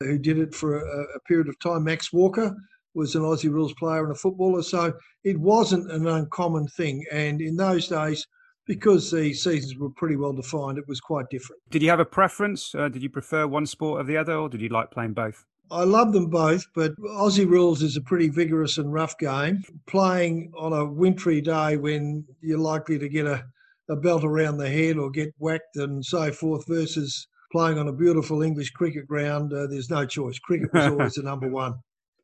who 0.00 0.18
did 0.18 0.38
it 0.38 0.54
for 0.54 0.78
a, 0.78 1.02
a 1.16 1.20
period 1.20 1.48
of 1.48 1.58
time. 1.58 1.84
Max 1.84 2.12
Walker 2.12 2.54
was 2.94 3.14
an 3.14 3.22
Aussie 3.22 3.50
rules 3.50 3.74
player 3.74 4.02
and 4.02 4.12
a 4.12 4.14
footballer, 4.14 4.62
so 4.62 4.92
it 5.24 5.38
wasn't 5.38 5.90
an 5.90 6.06
uncommon 6.06 6.66
thing. 6.68 7.04
And 7.10 7.40
in 7.40 7.56
those 7.56 7.88
days, 7.88 8.26
because 8.66 9.10
the 9.10 9.32
seasons 9.34 9.76
were 9.76 9.90
pretty 9.90 10.16
well 10.16 10.32
defined, 10.32 10.78
it 10.78 10.88
was 10.88 11.00
quite 11.00 11.28
different. 11.30 11.60
Did 11.70 11.82
you 11.82 11.90
have 11.90 12.00
a 12.00 12.04
preference? 12.04 12.74
Uh, 12.74 12.88
did 12.88 13.02
you 13.02 13.10
prefer 13.10 13.46
one 13.46 13.66
sport 13.66 14.00
or 14.00 14.04
the 14.04 14.16
other, 14.16 14.34
or 14.34 14.48
did 14.48 14.60
you 14.60 14.68
like 14.68 14.90
playing 14.90 15.12
both? 15.12 15.44
I 15.70 15.84
love 15.84 16.12
them 16.12 16.28
both, 16.28 16.66
but 16.74 16.94
Aussie 16.98 17.48
rules 17.48 17.82
is 17.82 17.96
a 17.96 18.02
pretty 18.02 18.28
vigorous 18.28 18.78
and 18.78 18.92
rough 18.92 19.16
game. 19.18 19.64
Playing 19.86 20.52
on 20.56 20.72
a 20.72 20.84
wintry 20.84 21.40
day 21.40 21.76
when 21.76 22.24
you're 22.40 22.58
likely 22.58 22.98
to 22.98 23.08
get 23.08 23.26
a, 23.26 23.44
a 23.88 23.96
belt 23.96 24.24
around 24.24 24.58
the 24.58 24.68
head 24.68 24.98
or 24.98 25.10
get 25.10 25.34
whacked 25.38 25.76
and 25.76 26.04
so 26.04 26.30
forth 26.32 26.64
versus 26.68 27.26
playing 27.50 27.78
on 27.78 27.88
a 27.88 27.92
beautiful 27.92 28.42
English 28.42 28.70
cricket 28.70 29.06
ground, 29.06 29.52
uh, 29.52 29.66
there's 29.66 29.90
no 29.90 30.04
choice. 30.04 30.38
Cricket 30.38 30.72
was 30.72 30.86
always 30.86 31.14
the 31.14 31.22
number 31.24 31.48
one. 31.48 31.74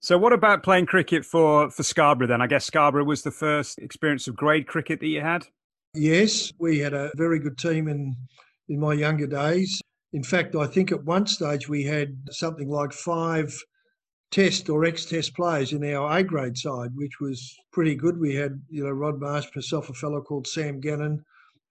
So, 0.03 0.17
what 0.17 0.33
about 0.33 0.63
playing 0.63 0.87
cricket 0.87 1.27
for, 1.27 1.71
for 1.71 1.83
Scarborough 1.83 2.27
then? 2.27 2.41
I 2.41 2.47
guess 2.47 2.65
Scarborough 2.65 3.05
was 3.05 3.23
the 3.23 3.31
first 3.31 3.79
experience 3.79 4.27
of 4.29 4.35
grade 4.35 4.67
cricket 4.67 4.99
that 5.01 5.07
you 5.07 5.21
had? 5.21 5.47
Yes, 5.95 6.53
we 6.59 6.79
had 6.79 6.95
a 6.95 7.11
very 7.17 7.39
good 7.39 7.59
team 7.59 7.87
in, 7.87 8.17
in 8.71 8.81
my 8.81 8.95
younger 8.95 9.27
days. 9.27 9.81
In 10.15 10.23
fact, 10.23 10.57
I 10.57 10.67
think 10.67 10.91
at 10.91 11.05
one 11.05 11.27
stage 11.27 11.69
we 11.69 11.85
had 11.85 12.17
something 12.31 12.69
like 12.69 12.93
five 12.93 13.55
test 14.31 14.71
or 14.71 14.85
ex-test 14.87 15.35
players 15.35 15.73
in 15.73 15.85
our 15.85 16.19
A 16.19 16.23
grade 16.23 16.57
side, 16.57 16.91
which 16.95 17.21
was 17.21 17.55
pretty 17.71 17.95
good. 17.95 18.19
We 18.19 18.35
had, 18.35 18.59
you 18.71 18.85
know, 18.85 18.91
Rod 18.91 19.21
Marsh, 19.21 19.49
myself, 19.55 19.91
a 19.91 19.93
fellow 19.93 20.23
called 20.23 20.47
Sam 20.47 20.81
Gannon, 20.81 21.23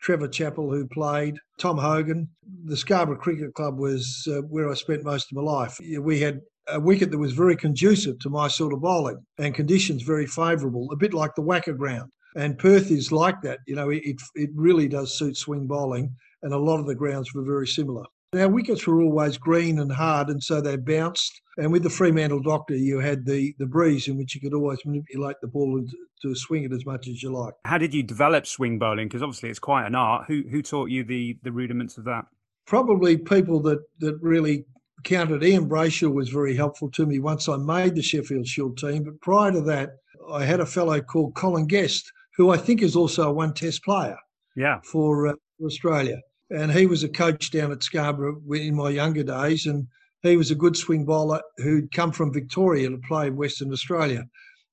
Trevor 0.01 0.27
Chappell, 0.27 0.69
who 0.69 0.85
played, 0.87 1.37
Tom 1.57 1.77
Hogan. 1.77 2.29
The 2.65 2.77
Scarborough 2.77 3.17
Cricket 3.17 3.55
Club 3.55 3.79
was 3.79 4.27
uh, 4.29 4.41
where 4.41 4.69
I 4.69 4.75
spent 4.75 5.03
most 5.03 5.31
of 5.31 5.35
my 5.35 5.41
life. 5.41 5.79
We 5.99 6.19
had 6.19 6.41
a 6.71 6.79
wicket 6.79 7.11
that 7.11 7.17
was 7.17 7.33
very 7.33 7.55
conducive 7.55 8.19
to 8.19 8.29
my 8.29 8.47
sort 8.47 8.73
of 8.73 8.81
bowling 8.81 9.25
and 9.37 9.55
conditions 9.55 10.03
very 10.03 10.25
favourable, 10.25 10.91
a 10.91 10.95
bit 10.95 11.13
like 11.13 11.35
the 11.35 11.41
WACA 11.41 11.77
ground. 11.77 12.11
And 12.35 12.57
Perth 12.57 12.91
is 12.91 13.11
like 13.11 13.41
that. 13.41 13.59
You 13.67 13.75
know, 13.75 13.89
it, 13.89 14.21
it 14.35 14.49
really 14.53 14.87
does 14.87 15.17
suit 15.17 15.35
swing 15.35 15.67
bowling, 15.67 16.15
and 16.43 16.53
a 16.53 16.57
lot 16.57 16.79
of 16.79 16.85
the 16.85 16.95
grounds 16.95 17.33
were 17.33 17.43
very 17.43 17.67
similar. 17.67 18.05
Our 18.35 18.47
wickets 18.47 18.85
were 18.85 19.01
always 19.01 19.37
green 19.37 19.79
and 19.79 19.91
hard, 19.91 20.29
and 20.29 20.41
so 20.41 20.61
they 20.61 20.77
bounced. 20.77 21.41
And 21.57 21.71
with 21.71 21.81
the 21.81 21.89
Fremantle 21.89 22.43
Doctor, 22.43 22.75
you 22.75 22.99
had 22.99 23.25
the, 23.25 23.55
the 23.57 23.65
breeze 23.65 24.07
in 24.07 24.17
which 24.17 24.35
you 24.35 24.41
could 24.41 24.53
always 24.53 24.85
manipulate 24.85 25.37
the 25.41 25.47
ball 25.47 25.83
to 26.21 26.35
swing 26.35 26.63
it 26.63 26.71
as 26.71 26.85
much 26.85 27.07
as 27.07 27.23
you 27.23 27.31
like. 27.31 27.55
How 27.65 27.79
did 27.79 27.91
you 27.91 28.03
develop 28.03 28.45
swing 28.45 28.77
bowling? 28.77 29.07
Because 29.07 29.23
obviously 29.23 29.49
it's 29.49 29.57
quite 29.57 29.87
an 29.87 29.95
art. 29.95 30.25
Who 30.27 30.43
who 30.49 30.61
taught 30.61 30.91
you 30.91 31.03
the 31.03 31.39
the 31.41 31.51
rudiments 31.51 31.97
of 31.97 32.03
that? 32.05 32.25
Probably 32.67 33.17
people 33.17 33.59
that 33.63 33.79
that 33.99 34.19
really 34.21 34.65
counted. 35.03 35.43
Ian 35.43 35.69
Brayshaw 35.69 36.13
was 36.13 36.29
very 36.29 36.55
helpful 36.55 36.89
to 36.91 37.05
me 37.05 37.19
once 37.19 37.47
I 37.47 37.57
made 37.57 37.95
the 37.95 38.01
Sheffield 38.01 38.47
Shield 38.47 38.77
team. 38.77 39.03
But 39.03 39.21
prior 39.21 39.51
to 39.51 39.61
that, 39.61 39.91
I 40.31 40.45
had 40.45 40.59
a 40.59 40.65
fellow 40.65 41.01
called 41.01 41.35
Colin 41.35 41.67
Guest, 41.67 42.11
who 42.35 42.49
I 42.49 42.57
think 42.57 42.81
is 42.81 42.95
also 42.95 43.29
a 43.29 43.33
one 43.33 43.53
Test 43.53 43.83
player. 43.83 44.17
Yeah. 44.55 44.79
For, 44.83 45.27
uh, 45.27 45.33
for 45.57 45.67
Australia 45.67 46.19
and 46.49 46.71
he 46.71 46.85
was 46.85 47.03
a 47.03 47.09
coach 47.09 47.51
down 47.51 47.71
at 47.71 47.83
Scarborough 47.83 48.41
in 48.53 48.75
my 48.75 48.89
younger 48.89 49.23
days, 49.23 49.67
and 49.67 49.87
he 50.23 50.35
was 50.35 50.51
a 50.51 50.55
good 50.55 50.75
swing 50.75 51.05
bowler 51.05 51.41
who'd 51.57 51.91
come 51.91 52.11
from 52.11 52.33
Victoria 52.33 52.89
to 52.89 52.97
play 52.97 53.27
in 53.27 53.35
Western 53.35 53.71
Australia, 53.71 54.27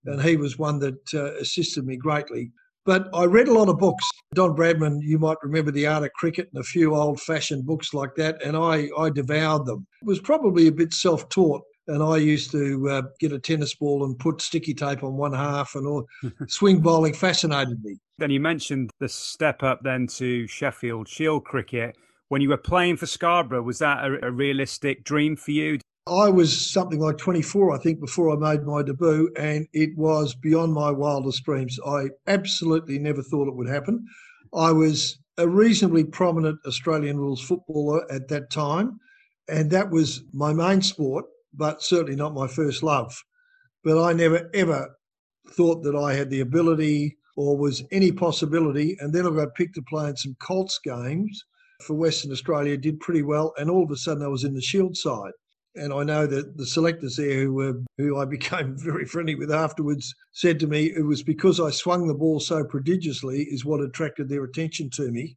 and 0.07 0.23
he 0.23 0.37
was 0.37 0.59
one 0.59 0.79
that 0.79 1.15
uh, 1.15 1.35
assisted 1.35 1.87
me 1.87 1.97
greatly. 1.97 2.51
But 2.87 3.09
I 3.13 3.25
read 3.25 3.49
a 3.49 3.53
lot 3.53 3.69
of 3.69 3.79
books. 3.79 4.09
Don 4.35 4.55
Bradman, 4.57 5.01
you 5.03 5.19
might 5.19 5.37
remember 5.43 5.73
The 5.73 5.89
Art 5.89 6.05
of 6.05 6.13
Cricket 6.13 6.49
and 6.55 6.61
a 6.61 6.65
few 6.65 6.95
old 6.95 7.21
fashioned 7.21 7.67
books 7.67 7.93
like 7.93 8.15
that, 8.15 8.41
and 8.45 8.57
I, 8.57 8.89
I 8.97 9.11
devoured 9.11 9.67
them. 9.67 9.85
It 10.01 10.07
was 10.07 10.21
probably 10.21 10.69
a 10.69 10.73
bit 10.73 10.95
self 10.95 11.29
taught, 11.29 11.63
and 11.89 12.01
I 12.01 12.19
used 12.19 12.53
to 12.53 12.89
uh, 12.89 13.03
get 13.19 13.33
a 13.33 13.41
tennis 13.41 13.75
ball 13.75 14.05
and 14.05 14.17
put 14.17 14.41
sticky 14.41 14.73
tape 14.73 15.03
on 15.03 15.17
one 15.17 15.33
half, 15.33 15.75
and 15.75 15.85
all 15.85 16.07
swing 16.49 16.81
bowling 16.81 17.13
fascinated 17.13 17.83
me. 17.83 17.99
Then 18.19 18.31
you 18.31 18.39
mentioned 18.39 18.91
the 19.01 19.09
step 19.09 19.65
up 19.65 19.81
then 19.83 20.07
to 20.19 20.47
Sheffield 20.47 21.09
Shield 21.09 21.45
cricket. 21.45 21.97
When 22.29 22.41
you 22.41 22.49
were 22.49 22.57
playing 22.57 22.99
for 22.99 23.07
Scarborough, 23.07 23.63
was 23.63 23.81
that 23.81 24.05
a, 24.05 24.27
a 24.27 24.31
realistic 24.31 25.03
dream 25.03 25.35
for 25.35 25.51
you? 25.51 25.79
I 26.09 26.29
was 26.29 26.71
something 26.71 27.01
like 27.01 27.19
24, 27.19 27.75
I 27.75 27.79
think, 27.79 27.99
before 27.99 28.31
I 28.31 28.37
made 28.37 28.65
my 28.65 28.83
debut, 28.83 29.29
and 29.37 29.67
it 29.73 29.91
was 29.97 30.37
beyond 30.37 30.73
my 30.73 30.93
wildest 30.93 31.43
dreams. 31.45 31.81
I 31.85 32.11
absolutely 32.29 33.01
never 33.01 33.23
thought 33.23 33.49
it 33.49 33.57
would 33.57 33.69
happen. 33.69 34.07
I 34.55 34.71
was 34.71 35.19
a 35.37 35.49
reasonably 35.49 36.05
prominent 36.05 36.61
Australian 36.65 37.19
rules 37.19 37.43
footballer 37.43 38.11
at 38.11 38.29
that 38.29 38.51
time, 38.51 39.01
and 39.49 39.69
that 39.73 39.91
was 39.91 40.23
my 40.33 40.53
main 40.53 40.81
sport, 40.81 41.25
but 41.53 41.83
certainly 41.83 42.15
not 42.15 42.35
my 42.35 42.47
first 42.47 42.85
love. 42.85 43.13
But 43.83 44.01
I 44.01 44.13
never, 44.13 44.49
ever 44.55 44.97
thought 45.51 45.83
that 45.83 45.97
I 45.97 46.15
had 46.15 46.31
the 46.31 46.41
ability 46.41 47.17
or 47.37 47.57
was 47.57 47.83
any 47.91 48.13
possibility. 48.13 48.97
And 49.01 49.13
then 49.13 49.27
I 49.27 49.31
got 49.31 49.55
picked 49.55 49.75
to 49.75 49.83
play 49.83 50.09
in 50.09 50.17
some 50.17 50.37
Colts 50.41 50.79
games 50.83 51.45
for 51.83 51.95
Western 51.95 52.33
Australia, 52.33 52.77
did 52.77 53.01
pretty 53.01 53.23
well, 53.23 53.53
and 53.59 53.71
all 53.71 53.85
of 53.85 53.91
a 53.91 53.97
sudden 53.97 54.23
I 54.23 54.29
was 54.29 54.45
in 54.45 54.55
the 54.55 54.63
Shield 54.63 54.97
side. 54.97 55.33
And 55.77 55.93
I 55.93 56.05
know 56.05 56.27
that 56.27 56.57
the 56.57 56.65
selectors 56.65 57.17
there, 57.17 57.43
who 57.43 57.53
were 57.53 57.83
who 57.99 58.19
I 58.19 58.25
became 58.37 58.77
very 58.77 59.05
friendly 59.05 59.35
with 59.35 59.51
afterwards, 59.53 60.15
said 60.33 60.59
to 60.61 60.67
me 60.67 60.87
it 60.87 61.05
was 61.05 61.23
because 61.23 61.61
I 61.61 61.71
swung 61.71 62.07
the 62.07 62.15
ball 62.15 62.41
so 62.41 62.65
prodigiously 62.65 63.43
is 63.43 63.65
what 63.65 63.81
attracted 63.81 64.29
their 64.29 64.45
attention 64.45 64.91
to 64.91 65.11
me, 65.11 65.37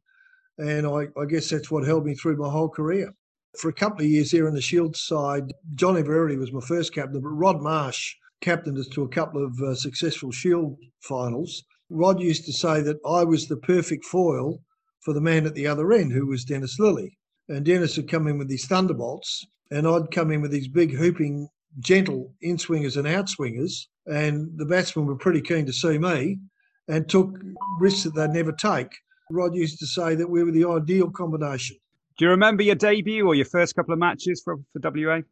and 0.58 0.86
I, 0.86 1.08
I 1.20 1.26
guess 1.26 1.50
that's 1.50 1.70
what 1.70 1.84
held 1.84 2.06
me 2.06 2.14
through 2.14 2.36
my 2.36 2.50
whole 2.50 2.70
career. 2.70 3.12
For 3.58 3.68
a 3.68 3.74
couple 3.74 4.04
of 4.04 4.10
years 4.10 4.30
there 4.30 4.46
in 4.46 4.54
the 4.54 4.60
Shield 4.60 4.96
side, 4.96 5.52
John 5.74 5.96
Inverarity 5.96 6.38
was 6.38 6.52
my 6.52 6.60
first 6.60 6.94
captain, 6.94 7.20
but 7.20 7.28
Rod 7.28 7.60
Marsh 7.60 8.14
captained 8.40 8.78
us 8.78 8.88
to 8.88 9.02
a 9.02 9.08
couple 9.08 9.44
of 9.44 9.60
uh, 9.60 9.74
successful 9.74 10.30
Shield 10.30 10.78
finals. 11.00 11.64
Rod 11.90 12.20
used 12.20 12.46
to 12.46 12.52
say 12.52 12.80
that 12.82 12.98
I 13.04 13.24
was 13.24 13.48
the 13.48 13.56
perfect 13.56 14.04
foil 14.04 14.62
for 15.00 15.12
the 15.12 15.20
man 15.20 15.46
at 15.46 15.54
the 15.54 15.66
other 15.66 15.92
end, 15.92 16.12
who 16.12 16.26
was 16.26 16.44
Dennis 16.44 16.78
Lillee. 16.78 17.16
And 17.50 17.64
Dennis 17.64 17.96
would 17.96 18.08
come 18.08 18.28
in 18.28 18.38
with 18.38 18.46
these 18.46 18.66
thunderbolts, 18.66 19.44
and 19.72 19.86
I'd 19.86 20.12
come 20.12 20.30
in 20.30 20.40
with 20.40 20.52
these 20.52 20.68
big, 20.68 20.94
hooping, 20.94 21.48
gentle 21.80 22.32
in 22.42 22.56
swingers 22.58 22.96
and 22.96 23.08
outswingers. 23.08 23.86
And 24.06 24.56
the 24.56 24.64
batsmen 24.64 25.06
were 25.06 25.16
pretty 25.16 25.40
keen 25.40 25.66
to 25.66 25.72
see 25.72 25.98
me 25.98 26.38
and 26.86 27.08
took 27.08 27.36
risks 27.80 28.04
that 28.04 28.14
they'd 28.14 28.30
never 28.30 28.52
take. 28.52 28.92
Rod 29.32 29.56
used 29.56 29.80
to 29.80 29.86
say 29.86 30.14
that 30.14 30.30
we 30.30 30.44
were 30.44 30.52
the 30.52 30.64
ideal 30.64 31.10
combination. 31.10 31.76
Do 32.18 32.24
you 32.26 32.30
remember 32.30 32.62
your 32.62 32.76
debut 32.76 33.26
or 33.26 33.34
your 33.34 33.46
first 33.46 33.74
couple 33.74 33.94
of 33.94 33.98
matches 33.98 34.40
for, 34.44 34.56
for 34.72 34.90
WA? 34.90 35.22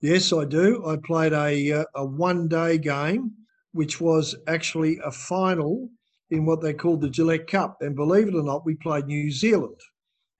Yes, 0.00 0.32
I 0.32 0.46
do. 0.46 0.86
I 0.86 0.96
played 0.96 1.34
a, 1.34 1.80
uh, 1.80 1.84
a 1.96 2.04
one 2.04 2.48
day 2.48 2.78
game, 2.78 3.32
which 3.72 4.00
was 4.00 4.34
actually 4.46 5.00
a 5.04 5.10
final 5.10 5.90
in 6.30 6.46
what 6.46 6.62
they 6.62 6.72
called 6.72 7.02
the 7.02 7.10
Gillette 7.10 7.46
Cup. 7.46 7.76
And 7.82 7.94
believe 7.94 8.28
it 8.28 8.34
or 8.34 8.42
not, 8.42 8.64
we 8.64 8.74
played 8.74 9.04
New 9.04 9.30
Zealand 9.30 9.76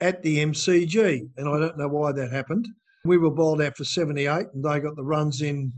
at 0.00 0.22
the 0.22 0.38
MCG. 0.38 1.28
And 1.36 1.48
I 1.48 1.58
don't 1.58 1.78
know 1.78 1.88
why 1.88 2.12
that 2.12 2.32
happened. 2.32 2.68
We 3.04 3.18
were 3.18 3.30
bowled 3.30 3.62
out 3.62 3.76
for 3.76 3.84
78 3.84 4.46
and 4.54 4.64
they 4.64 4.80
got 4.80 4.96
the 4.96 5.04
runs 5.04 5.42
in 5.42 5.72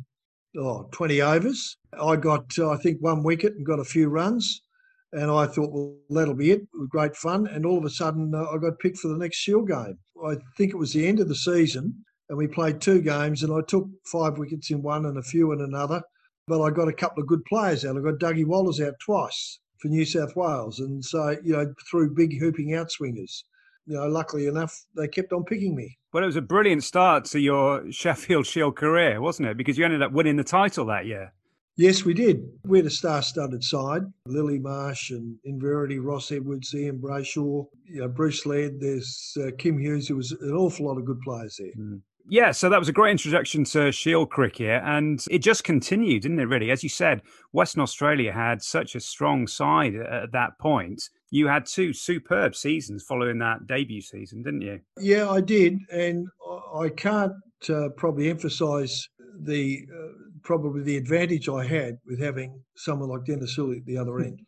oh, 0.56 0.88
20 0.92 1.22
overs. 1.22 1.76
I 2.00 2.16
got, 2.16 2.46
uh, 2.58 2.70
I 2.70 2.76
think, 2.76 2.98
one 3.00 3.22
wicket 3.22 3.54
and 3.54 3.66
got 3.66 3.78
a 3.78 3.84
few 3.84 4.08
runs. 4.08 4.62
And 5.12 5.30
I 5.30 5.46
thought, 5.46 5.72
well, 5.72 5.96
that'll 6.08 6.34
be 6.34 6.52
it. 6.52 6.60
It 6.60 6.88
great 6.88 7.16
fun. 7.16 7.46
And 7.48 7.66
all 7.66 7.78
of 7.78 7.84
a 7.84 7.90
sudden, 7.90 8.32
uh, 8.34 8.46
I 8.50 8.58
got 8.58 8.78
picked 8.78 8.98
for 8.98 9.08
the 9.08 9.18
next 9.18 9.38
Shield 9.38 9.68
game. 9.68 9.98
I 10.24 10.36
think 10.56 10.72
it 10.72 10.78
was 10.78 10.92
the 10.92 11.06
end 11.06 11.18
of 11.18 11.28
the 11.28 11.34
season, 11.34 12.04
and 12.28 12.38
we 12.38 12.46
played 12.46 12.80
two 12.80 13.00
games, 13.00 13.42
and 13.42 13.52
I 13.52 13.60
took 13.66 13.88
five 14.04 14.38
wickets 14.38 14.70
in 14.70 14.82
one 14.82 15.06
and 15.06 15.18
a 15.18 15.22
few 15.22 15.50
in 15.52 15.62
another. 15.62 16.02
But 16.46 16.62
I 16.62 16.70
got 16.70 16.88
a 16.88 16.92
couple 16.92 17.22
of 17.22 17.28
good 17.28 17.44
players 17.46 17.84
out. 17.84 17.96
I 17.96 18.00
got 18.00 18.20
Dougie 18.20 18.46
Walters 18.46 18.80
out 18.80 18.94
twice 19.00 19.58
for 19.78 19.88
New 19.88 20.04
South 20.04 20.36
Wales. 20.36 20.78
And 20.78 21.04
so, 21.04 21.36
you 21.42 21.54
know, 21.54 21.74
through 21.90 22.14
big 22.14 22.38
hooping 22.38 22.70
outswingers, 22.70 23.44
you 23.90 23.96
know, 23.96 24.06
luckily 24.06 24.46
enough, 24.46 24.86
they 24.96 25.08
kept 25.08 25.32
on 25.32 25.42
picking 25.42 25.74
me. 25.74 25.98
Well, 26.12 26.22
it 26.22 26.26
was 26.26 26.36
a 26.36 26.42
brilliant 26.42 26.84
start 26.84 27.24
to 27.26 27.40
your 27.40 27.90
Sheffield 27.90 28.46
Shield 28.46 28.76
career, 28.76 29.20
wasn't 29.20 29.48
it? 29.48 29.56
Because 29.56 29.76
you 29.76 29.84
ended 29.84 30.00
up 30.00 30.12
winning 30.12 30.36
the 30.36 30.44
title 30.44 30.86
that 30.86 31.06
year. 31.06 31.32
Yes, 31.76 32.04
we 32.04 32.14
did. 32.14 32.46
We 32.64 32.78
had 32.78 32.86
a 32.86 32.90
star-studded 32.90 33.64
side: 33.64 34.02
Lillee 34.28 34.60
Marsh 34.60 35.10
and 35.10 35.36
Inverarity, 35.44 35.98
Ross 36.00 36.30
Edwards, 36.30 36.72
Ian 36.72 36.98
Brayshaw, 36.98 37.66
you 37.84 38.00
know, 38.00 38.08
Bruce 38.08 38.46
Laird. 38.46 38.80
There's 38.80 39.36
uh, 39.40 39.50
Kim 39.58 39.78
Hughes. 39.78 40.06
There 40.06 40.16
was 40.16 40.30
an 40.30 40.52
awful 40.52 40.86
lot 40.86 40.98
of 40.98 41.04
good 41.04 41.20
players 41.22 41.56
there. 41.58 41.72
Mm. 41.76 42.00
Yeah, 42.30 42.52
so 42.52 42.68
that 42.68 42.78
was 42.78 42.88
a 42.88 42.92
great 42.92 43.10
introduction 43.10 43.64
to 43.64 43.90
Shield 43.90 44.30
cricket, 44.30 44.80
and 44.84 45.22
it 45.28 45.40
just 45.40 45.64
continued, 45.64 46.22
didn't 46.22 46.38
it? 46.38 46.44
Really, 46.44 46.70
as 46.70 46.84
you 46.84 46.88
said, 46.88 47.22
Western 47.50 47.82
Australia 47.82 48.32
had 48.32 48.62
such 48.62 48.94
a 48.94 49.00
strong 49.00 49.48
side 49.48 49.96
at 49.96 50.30
that 50.30 50.56
point. 50.60 51.02
You 51.30 51.48
had 51.48 51.66
two 51.66 51.92
superb 51.92 52.54
seasons 52.54 53.02
following 53.02 53.38
that 53.40 53.66
debut 53.66 54.00
season, 54.00 54.44
didn't 54.44 54.60
you? 54.62 54.78
Yeah, 54.96 55.28
I 55.28 55.40
did, 55.40 55.80
and 55.92 56.28
I 56.72 56.90
can't 56.90 57.32
uh, 57.68 57.88
probably 57.96 58.30
emphasise 58.30 59.08
the 59.40 59.84
uh, 59.92 60.12
probably 60.44 60.82
the 60.82 60.98
advantage 60.98 61.48
I 61.48 61.66
had 61.66 61.98
with 62.06 62.20
having 62.20 62.60
someone 62.76 63.08
like 63.08 63.24
Dennis 63.24 63.58
Lillee 63.58 63.78
at 63.78 63.86
the 63.86 63.98
other 63.98 64.20
end. 64.20 64.40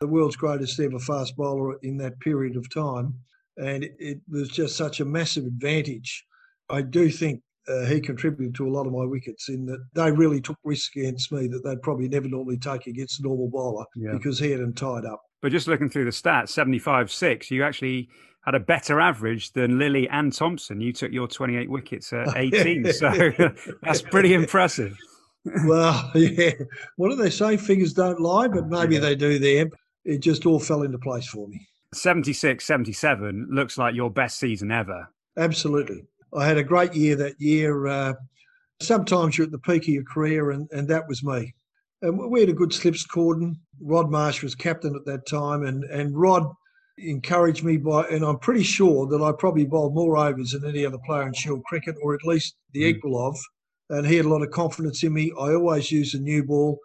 The 0.00 0.08
world's 0.08 0.34
greatest 0.34 0.80
ever 0.80 0.98
fast 0.98 1.36
bowler 1.36 1.76
in 1.84 1.98
that 1.98 2.18
period 2.18 2.56
of 2.56 2.68
time. 2.72 3.14
And 3.56 3.88
it 3.98 4.20
was 4.28 4.48
just 4.48 4.76
such 4.76 5.00
a 5.00 5.04
massive 5.04 5.44
advantage. 5.44 6.24
I 6.70 6.82
do 6.82 7.10
think 7.10 7.42
uh, 7.68 7.84
he 7.84 8.00
contributed 8.00 8.54
to 8.56 8.66
a 8.66 8.70
lot 8.70 8.86
of 8.86 8.92
my 8.92 9.04
wickets 9.04 9.48
in 9.48 9.66
that 9.66 9.84
they 9.94 10.10
really 10.10 10.40
took 10.40 10.56
risks 10.64 10.96
against 10.96 11.30
me 11.32 11.46
that 11.48 11.62
they'd 11.64 11.82
probably 11.82 12.08
never 12.08 12.28
normally 12.28 12.58
take 12.58 12.86
against 12.86 13.20
a 13.20 13.22
normal 13.22 13.48
bowler 13.48 13.84
yeah. 13.94 14.12
because 14.12 14.38
he 14.38 14.50
had 14.50 14.60
them 14.60 14.72
tied 14.72 15.04
up. 15.04 15.20
But 15.42 15.52
just 15.52 15.68
looking 15.68 15.88
through 15.88 16.06
the 16.06 16.10
stats, 16.10 16.48
75 16.48 17.12
6, 17.12 17.50
you 17.50 17.62
actually 17.62 18.08
had 18.44 18.54
a 18.54 18.60
better 18.60 19.00
average 19.00 19.52
than 19.52 19.72
Lillee 19.78 20.08
and 20.10 20.32
Thomson. 20.32 20.80
You 20.80 20.92
took 20.92 21.12
your 21.12 21.28
28 21.28 21.70
wickets 21.70 22.12
at 22.12 22.28
18. 22.36 22.92
so 22.92 23.32
that's 23.82 24.02
pretty 24.02 24.34
impressive. 24.34 24.96
well, 25.66 26.10
yeah. 26.14 26.52
What 26.96 27.10
do 27.10 27.16
they 27.16 27.30
say? 27.30 27.56
Figures 27.56 27.92
don't 27.92 28.20
lie, 28.20 28.48
but 28.48 28.68
maybe 28.68 28.94
yeah. 28.94 29.00
they 29.00 29.14
do 29.14 29.38
there. 29.38 29.66
It 30.04 30.18
just 30.18 30.46
all 30.46 30.58
fell 30.58 30.82
into 30.82 30.98
place 30.98 31.26
for 31.26 31.46
me. 31.48 31.66
76 31.94 32.64
77 32.64 33.48
looks 33.50 33.78
like 33.78 33.94
your 33.94 34.10
best 34.10 34.38
season 34.38 34.70
ever. 34.70 35.08
Absolutely. 35.36 36.04
I 36.34 36.46
had 36.46 36.58
a 36.58 36.64
great 36.64 36.94
year 36.94 37.16
that 37.16 37.40
year. 37.40 37.86
Uh, 37.86 38.14
sometimes 38.80 39.36
you're 39.36 39.46
at 39.46 39.50
the 39.52 39.58
peak 39.58 39.82
of 39.82 39.88
your 39.88 40.04
career, 40.04 40.50
and, 40.50 40.68
and 40.72 40.88
that 40.88 41.08
was 41.08 41.22
me. 41.22 41.54
And 42.02 42.30
we 42.30 42.40
had 42.40 42.48
a 42.48 42.54
good 42.54 42.72
slips 42.72 43.04
cordon. 43.04 43.60
Rod 43.80 44.10
Marsh 44.10 44.42
was 44.42 44.54
captain 44.54 44.94
at 44.94 45.04
that 45.06 45.26
time, 45.26 45.64
and, 45.64 45.84
and 45.84 46.16
Rod 46.16 46.44
encouraged 46.98 47.64
me 47.64 47.76
by, 47.76 48.06
and 48.08 48.24
I'm 48.24 48.38
pretty 48.38 48.62
sure 48.62 49.06
that 49.06 49.22
I 49.22 49.32
probably 49.32 49.64
bowled 49.64 49.94
more 49.94 50.16
overs 50.16 50.52
than 50.52 50.68
any 50.68 50.84
other 50.84 50.98
player 51.06 51.26
in 51.26 51.32
Shield 51.32 51.62
cricket, 51.64 51.96
or 52.02 52.14
at 52.14 52.24
least 52.24 52.56
the 52.72 52.82
mm. 52.82 52.88
equal 52.88 53.26
of. 53.26 53.38
And 53.90 54.06
he 54.06 54.16
had 54.16 54.26
a 54.26 54.28
lot 54.28 54.42
of 54.42 54.50
confidence 54.50 55.02
in 55.02 55.14
me. 55.14 55.32
I 55.38 55.54
always 55.54 55.90
used 55.90 56.14
a 56.14 56.18
new 56.18 56.44
ball, 56.44 56.78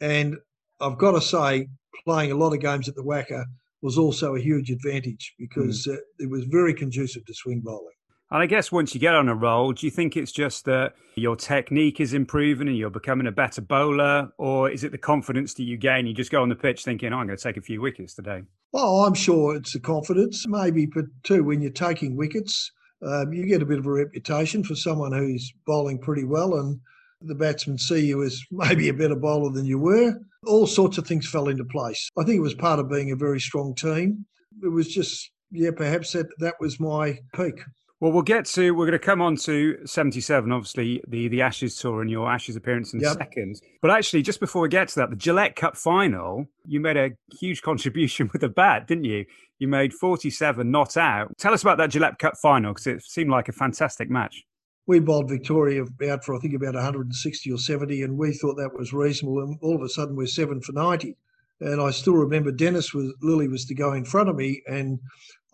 and 0.00 0.36
I've 0.80 0.98
got 0.98 1.12
to 1.12 1.20
say, 1.20 1.68
playing 2.04 2.32
a 2.32 2.36
lot 2.36 2.54
of 2.54 2.60
games 2.60 2.88
at 2.88 2.94
the 2.94 3.02
WACA 3.02 3.44
was 3.82 3.98
also 3.98 4.34
a 4.34 4.40
huge 4.40 4.70
advantage 4.70 5.34
because 5.38 5.86
mm. 5.86 5.94
uh, 5.94 6.00
it 6.18 6.28
was 6.28 6.44
very 6.44 6.74
conducive 6.74 7.24
to 7.26 7.34
swing 7.34 7.60
bowling. 7.60 7.94
And 8.32 8.40
I 8.40 8.46
guess 8.46 8.70
once 8.70 8.94
you 8.94 9.00
get 9.00 9.16
on 9.16 9.28
a 9.28 9.34
roll, 9.34 9.72
do 9.72 9.84
you 9.84 9.90
think 9.90 10.16
it's 10.16 10.30
just 10.30 10.64
that 10.66 10.94
your 11.16 11.34
technique 11.34 12.00
is 12.00 12.14
improving 12.14 12.68
and 12.68 12.76
you're 12.76 12.88
becoming 12.88 13.26
a 13.26 13.32
better 13.32 13.60
bowler? 13.60 14.30
Or 14.38 14.70
is 14.70 14.84
it 14.84 14.92
the 14.92 14.98
confidence 14.98 15.54
that 15.54 15.64
you 15.64 15.76
gain? 15.76 16.06
You 16.06 16.14
just 16.14 16.30
go 16.30 16.40
on 16.40 16.48
the 16.48 16.54
pitch 16.54 16.84
thinking, 16.84 17.12
oh, 17.12 17.18
I'm 17.18 17.26
going 17.26 17.36
to 17.36 17.42
take 17.42 17.56
a 17.56 17.60
few 17.60 17.80
wickets 17.80 18.14
today? 18.14 18.44
Oh, 18.72 19.04
I'm 19.04 19.14
sure 19.14 19.56
it's 19.56 19.72
the 19.72 19.80
confidence, 19.80 20.46
maybe, 20.46 20.86
but 20.86 21.06
too, 21.24 21.42
when 21.42 21.60
you're 21.60 21.72
taking 21.72 22.16
wickets, 22.16 22.70
um, 23.04 23.32
you 23.32 23.46
get 23.46 23.62
a 23.62 23.66
bit 23.66 23.80
of 23.80 23.86
a 23.86 23.92
reputation 23.92 24.62
for 24.62 24.76
someone 24.76 25.10
who's 25.10 25.52
bowling 25.66 25.98
pretty 25.98 26.24
well 26.24 26.54
and 26.54 26.78
the 27.22 27.34
batsmen 27.34 27.78
see 27.78 28.06
you 28.06 28.22
as 28.22 28.40
maybe 28.52 28.88
a 28.90 28.94
better 28.94 29.16
bowler 29.16 29.50
than 29.50 29.66
you 29.66 29.80
were. 29.80 30.14
All 30.46 30.68
sorts 30.68 30.98
of 30.98 31.06
things 31.06 31.28
fell 31.28 31.48
into 31.48 31.64
place. 31.64 32.08
I 32.16 32.22
think 32.22 32.36
it 32.36 32.42
was 32.42 32.54
part 32.54 32.78
of 32.78 32.88
being 32.88 33.10
a 33.10 33.16
very 33.16 33.40
strong 33.40 33.74
team. 33.74 34.24
It 34.62 34.68
was 34.68 34.86
just, 34.86 35.32
yeah, 35.50 35.70
perhaps 35.76 36.12
that, 36.12 36.26
that 36.38 36.54
was 36.60 36.78
my 36.78 37.18
peak. 37.34 37.60
Well, 38.00 38.12
we'll 38.12 38.22
get 38.22 38.46
to. 38.46 38.70
We're 38.70 38.86
going 38.86 38.98
to 38.98 38.98
come 38.98 39.20
on 39.20 39.36
to 39.36 39.86
seventy-seven. 39.86 40.50
Obviously, 40.50 41.02
the 41.06 41.28
the 41.28 41.42
Ashes 41.42 41.76
tour 41.76 42.00
and 42.00 42.10
your 42.10 42.30
Ashes 42.30 42.56
appearance 42.56 42.94
in 42.94 43.00
yep. 43.00 43.18
second. 43.18 43.60
But 43.82 43.90
actually, 43.90 44.22
just 44.22 44.40
before 44.40 44.62
we 44.62 44.70
get 44.70 44.88
to 44.88 45.00
that, 45.00 45.10
the 45.10 45.16
Gillette 45.16 45.54
Cup 45.54 45.76
final, 45.76 46.46
you 46.64 46.80
made 46.80 46.96
a 46.96 47.10
huge 47.38 47.60
contribution 47.70 48.30
with 48.32 48.42
a 48.42 48.48
bat, 48.48 48.86
didn't 48.86 49.04
you? 49.04 49.26
You 49.58 49.68
made 49.68 49.92
forty-seven 49.92 50.70
not 50.70 50.96
out. 50.96 51.36
Tell 51.36 51.52
us 51.52 51.60
about 51.60 51.76
that 51.76 51.90
Gillette 51.90 52.18
Cup 52.18 52.38
final 52.40 52.72
because 52.72 52.86
it 52.86 53.02
seemed 53.02 53.30
like 53.30 53.50
a 53.50 53.52
fantastic 53.52 54.08
match. 54.08 54.44
We 54.86 54.98
bowled 54.98 55.28
Victoria 55.28 55.84
out 56.10 56.24
for 56.24 56.34
I 56.34 56.38
think 56.38 56.54
about 56.54 56.74
160 56.74 57.52
or 57.52 57.58
70, 57.58 58.02
and 58.02 58.16
we 58.16 58.32
thought 58.32 58.56
that 58.56 58.76
was 58.76 58.94
reasonable. 58.94 59.42
And 59.42 59.58
all 59.60 59.76
of 59.76 59.82
a 59.82 59.88
sudden, 59.90 60.16
we're 60.16 60.26
seven 60.26 60.62
for 60.62 60.72
90. 60.72 61.16
And 61.60 61.80
I 61.80 61.90
still 61.90 62.14
remember 62.14 62.50
Dennis 62.50 62.94
was 62.94 63.12
Lillee 63.22 63.50
was 63.50 63.66
to 63.66 63.74
go 63.74 63.92
in 63.92 64.06
front 64.06 64.30
of 64.30 64.36
me, 64.36 64.62
and 64.66 64.98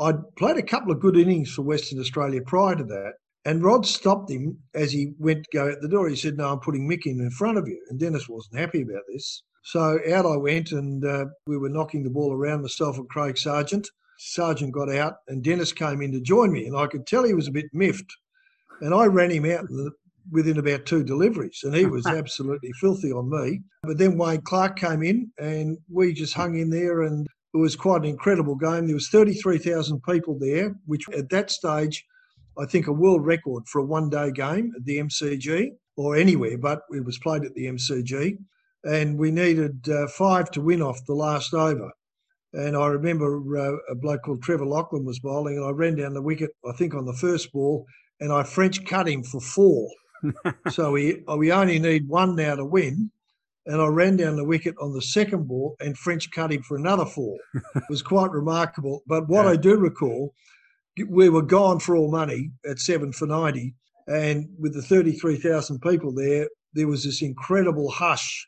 I'd 0.01 0.37
played 0.37 0.57
a 0.57 0.63
couple 0.63 0.93
of 0.93 1.01
good 1.01 1.17
innings 1.17 1.53
for 1.53 1.63
Western 1.63 1.99
Australia 1.99 2.43
prior 2.47 2.77
to 2.77 2.85
that. 2.85 3.15
And 3.45 3.63
Rod 3.63 3.87
stopped 3.87 4.31
him 4.31 4.59
as 4.75 4.93
he 4.93 5.13
went 5.19 5.45
to 5.45 5.57
go 5.57 5.71
out 5.71 5.81
the 5.81 5.89
door. 5.89 6.09
He 6.09 6.17
said, 6.17 6.37
No, 6.37 6.53
I'm 6.53 6.59
putting 6.59 6.89
Mick 6.89 7.07
in 7.07 7.21
in 7.21 7.31
front 7.31 7.59
of 7.59 7.69
you. 7.69 7.81
And 7.89 7.99
Dennis 7.99 8.29
wasn't 8.29 8.59
happy 8.59 8.83
about 8.83 9.03
this. 9.09 9.43
So 9.63 9.99
out 10.13 10.27
I 10.27 10.37
went, 10.37 10.73
and 10.73 11.05
uh, 11.05 11.27
we 11.47 11.57
were 11.57 11.69
knocking 11.69 12.03
the 12.03 12.11
ball 12.11 12.33
around, 12.33 12.63
myself 12.63 12.99
and 12.99 13.09
Craig 13.09 13.37
Serjeant. 13.37 13.89
Serjeant 14.19 14.73
got 14.73 14.91
out, 14.91 15.15
and 15.29 15.43
Dennis 15.43 15.73
came 15.73 16.03
in 16.03 16.13
to 16.13 16.21
join 16.21 16.53
me. 16.53 16.67
And 16.67 16.77
I 16.77 16.87
could 16.87 17.07
tell 17.07 17.25
he 17.25 17.35
was 17.35 17.49
a 17.49 17.53
bit 17.53 17.67
miffed. 17.73 18.13
And 18.81 18.95
I 18.95 19.07
ran 19.07 19.31
him 19.31 19.45
out 19.45 19.67
within 20.31 20.59
about 20.59 20.87
two 20.87 21.05
deliveries, 21.05 21.61
and 21.63 21.75
he 21.75 21.87
was 21.97 22.07
absolutely 22.07 22.73
filthy 22.81 23.13
on 23.13 23.31
me. 23.31 23.61
But 23.83 23.99
then 23.99 24.19
Wayne 24.19 24.43
Clark 24.43 24.77
came 24.77 25.03
in, 25.03 25.31
and 25.39 25.79
we 25.89 26.13
just 26.13 26.35
hung 26.35 26.59
in 26.59 26.71
there, 26.71 27.03
and 27.03 27.27
it 27.55 27.59
was 27.59 27.77
quite 27.77 28.03
an 28.03 28.09
incredible 28.09 28.57
game. 28.57 28.87
There 28.87 28.95
was 28.95 29.09
33,000 29.09 30.03
people 30.03 30.39
there, 30.39 30.75
which 30.87 31.09
at 31.11 31.31
that 31.31 31.51
stage, 31.51 32.05
I 32.59 32.67
think 32.67 32.87
a 32.87 32.93
world 32.93 33.25
record 33.25 33.65
for 33.69 33.81
a 33.81 33.85
one-day 33.85 34.33
game 34.33 34.73
at 34.77 34.85
the 34.85 34.99
MCG 34.99 35.71
or 35.97 36.17
anywhere, 36.17 36.59
but 36.59 36.83
it 36.91 37.05
was 37.05 37.19
played 37.19 37.45
at 37.45 37.55
the 37.55 37.67
MCG. 37.67 38.39
And 38.85 39.19
we 39.19 39.31
needed 39.31 39.89
uh, 39.89 40.07
five 40.09 40.51
to 40.53 40.61
win 40.61 40.83
off 40.83 41.05
the 41.07 41.15
last 41.15 41.55
over. 41.55 41.91
And 42.53 42.77
I 42.77 42.87
remember 42.87 43.59
uh, 43.59 43.77
a 43.91 43.95
bloke 43.95 44.23
called 44.23 44.43
Trevor 44.43 44.67
Laughlin 44.67 45.05
was 45.05 45.19
bowling, 45.19 45.57
and 45.57 45.67
I 45.67 45.71
ran 45.71 45.97
down 45.97 46.15
the 46.15 46.23
wicket, 46.23 46.51
I 46.67 46.73
think 46.73 46.95
on 46.95 47.05
the 47.05 47.13
first 47.13 47.53
ball, 47.53 47.87
and 48.21 48.33
I 48.33 48.43
French 48.43 48.85
cut 48.85 49.09
him 49.09 49.23
for 49.23 49.41
four. 49.41 49.89
so 50.71 50.93
we 50.93 51.23
we 51.37 51.53
only 51.53 51.79
need 51.79 52.09
one 52.09 52.35
now 52.35 52.55
to 52.55 52.65
win 52.65 53.11
and 53.67 53.83
I 53.83 53.87
ran 53.87 54.17
down 54.17 54.37
the 54.37 54.45
wicket 54.45 54.75
on 54.81 54.93
the 54.93 55.03
second 55.03 55.49
ball 55.49 55.77
and 55.81 55.99
French 55.99 56.31
cut 56.31 56.53
him 56.53 56.63
for 56.63 56.77
another 56.77 57.05
four. 57.05 57.37
it 57.75 57.83
was 57.91 58.03
quite 58.03 58.31
remarkable. 58.31 59.03
But 59.07 59.29
what 59.29 59.45
yeah. 59.45 59.53
I 59.53 59.57
do 59.57 59.77
recall, 59.77 60.35
we 61.09 61.29
were 61.29 61.43
gone 61.43 61.81
for 61.81 61.97
all 61.97 62.11
money 62.11 62.51
at 62.69 62.79
seven 62.79 63.13
for 63.13 63.27
90. 63.27 63.75
And 64.07 64.49
with 64.59 64.75
the 64.75 64.83
33,000 64.83 65.81
people 65.81 66.13
there, 66.13 66.49
there 66.75 66.87
was 66.87 67.05
this 67.05 67.23
incredible 67.23 67.91
hush 67.91 68.47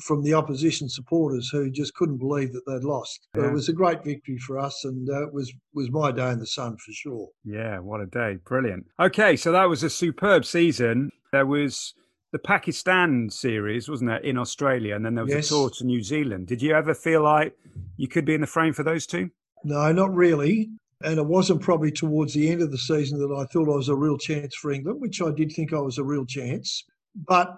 from 0.00 0.22
the 0.22 0.34
opposition 0.34 0.88
supporters 0.88 1.48
who 1.48 1.70
just 1.70 1.94
couldn't 1.94 2.18
believe 2.18 2.52
that 2.52 2.62
they'd 2.66 2.84
lost. 2.84 3.28
Yeah. 3.34 3.42
But 3.42 3.48
it 3.48 3.52
was 3.54 3.68
a 3.68 3.72
great 3.72 4.04
victory 4.04 4.38
for 4.38 4.58
us, 4.58 4.84
and 4.84 5.08
uh, 5.08 5.26
it 5.26 5.32
was 5.32 5.52
was 5.74 5.90
my 5.90 6.12
day 6.12 6.30
in 6.30 6.38
the 6.38 6.46
sun 6.46 6.76
for 6.76 6.92
sure. 6.92 7.28
Yeah, 7.44 7.78
what 7.78 8.00
a 8.00 8.06
day! 8.06 8.36
Brilliant. 8.44 8.86
Okay, 9.00 9.36
so 9.36 9.52
that 9.52 9.68
was 9.68 9.82
a 9.82 9.90
superb 9.90 10.44
season. 10.44 11.10
There 11.32 11.46
was 11.46 11.94
the 12.36 12.42
Pakistan 12.42 13.30
series, 13.30 13.88
wasn't 13.88 14.10
there, 14.10 14.18
in 14.18 14.36
Australia, 14.36 14.94
and 14.94 15.06
then 15.06 15.14
there 15.14 15.24
was 15.24 15.32
yes. 15.32 15.46
a 15.46 15.48
tour 15.48 15.70
to 15.70 15.86
New 15.86 16.02
Zealand. 16.02 16.46
Did 16.46 16.60
you 16.60 16.74
ever 16.74 16.92
feel 16.92 17.22
like 17.22 17.54
you 17.96 18.08
could 18.08 18.26
be 18.26 18.34
in 18.34 18.42
the 18.42 18.46
frame 18.46 18.74
for 18.74 18.82
those 18.82 19.06
two? 19.06 19.30
No, 19.64 19.90
not 19.90 20.14
really. 20.14 20.68
And 21.02 21.18
it 21.18 21.24
wasn't 21.24 21.62
probably 21.62 21.90
towards 21.90 22.34
the 22.34 22.50
end 22.50 22.60
of 22.60 22.70
the 22.70 22.76
season 22.76 23.18
that 23.20 23.34
I 23.34 23.46
thought 23.50 23.72
I 23.72 23.76
was 23.76 23.88
a 23.88 23.94
real 23.94 24.18
chance 24.18 24.54
for 24.54 24.70
England, 24.70 25.00
which 25.00 25.22
I 25.22 25.30
did 25.30 25.50
think 25.50 25.72
I 25.72 25.78
was 25.78 25.96
a 25.96 26.04
real 26.04 26.26
chance. 26.26 26.84
But 27.14 27.56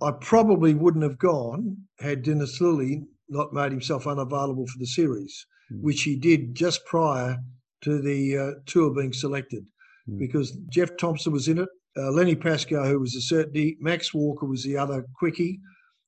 I 0.00 0.12
probably 0.12 0.72
wouldn't 0.72 1.04
have 1.04 1.18
gone 1.18 1.76
had 1.98 2.22
Dennis 2.22 2.58
Lillee 2.62 3.02
not 3.28 3.52
made 3.52 3.72
himself 3.72 4.06
unavailable 4.06 4.66
for 4.68 4.78
the 4.78 4.86
series, 4.86 5.44
mm. 5.70 5.82
which 5.82 6.02
he 6.02 6.16
did 6.16 6.54
just 6.54 6.82
prior 6.86 7.36
to 7.82 8.00
the 8.00 8.38
uh, 8.38 8.50
tour 8.64 8.94
being 8.94 9.12
selected, 9.12 9.66
mm. 10.08 10.18
because 10.18 10.52
Jeff 10.70 10.96
Thomson 10.96 11.32
was 11.32 11.46
in 11.48 11.58
it, 11.58 11.68
uh, 11.98 12.10
Lenny 12.10 12.34
Pascoe, 12.34 12.84
who 12.84 13.00
was 13.00 13.14
a 13.14 13.20
certainty. 13.20 13.76
Max 13.80 14.14
Walker 14.14 14.46
was 14.46 14.62
the 14.62 14.76
other 14.76 15.04
quickie. 15.16 15.60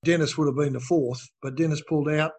Dennis 0.04 0.38
would 0.38 0.46
have 0.46 0.56
been 0.56 0.72
the 0.72 0.80
fourth, 0.80 1.28
but 1.42 1.56
Dennis 1.56 1.82
pulled 1.82 2.08
out, 2.08 2.32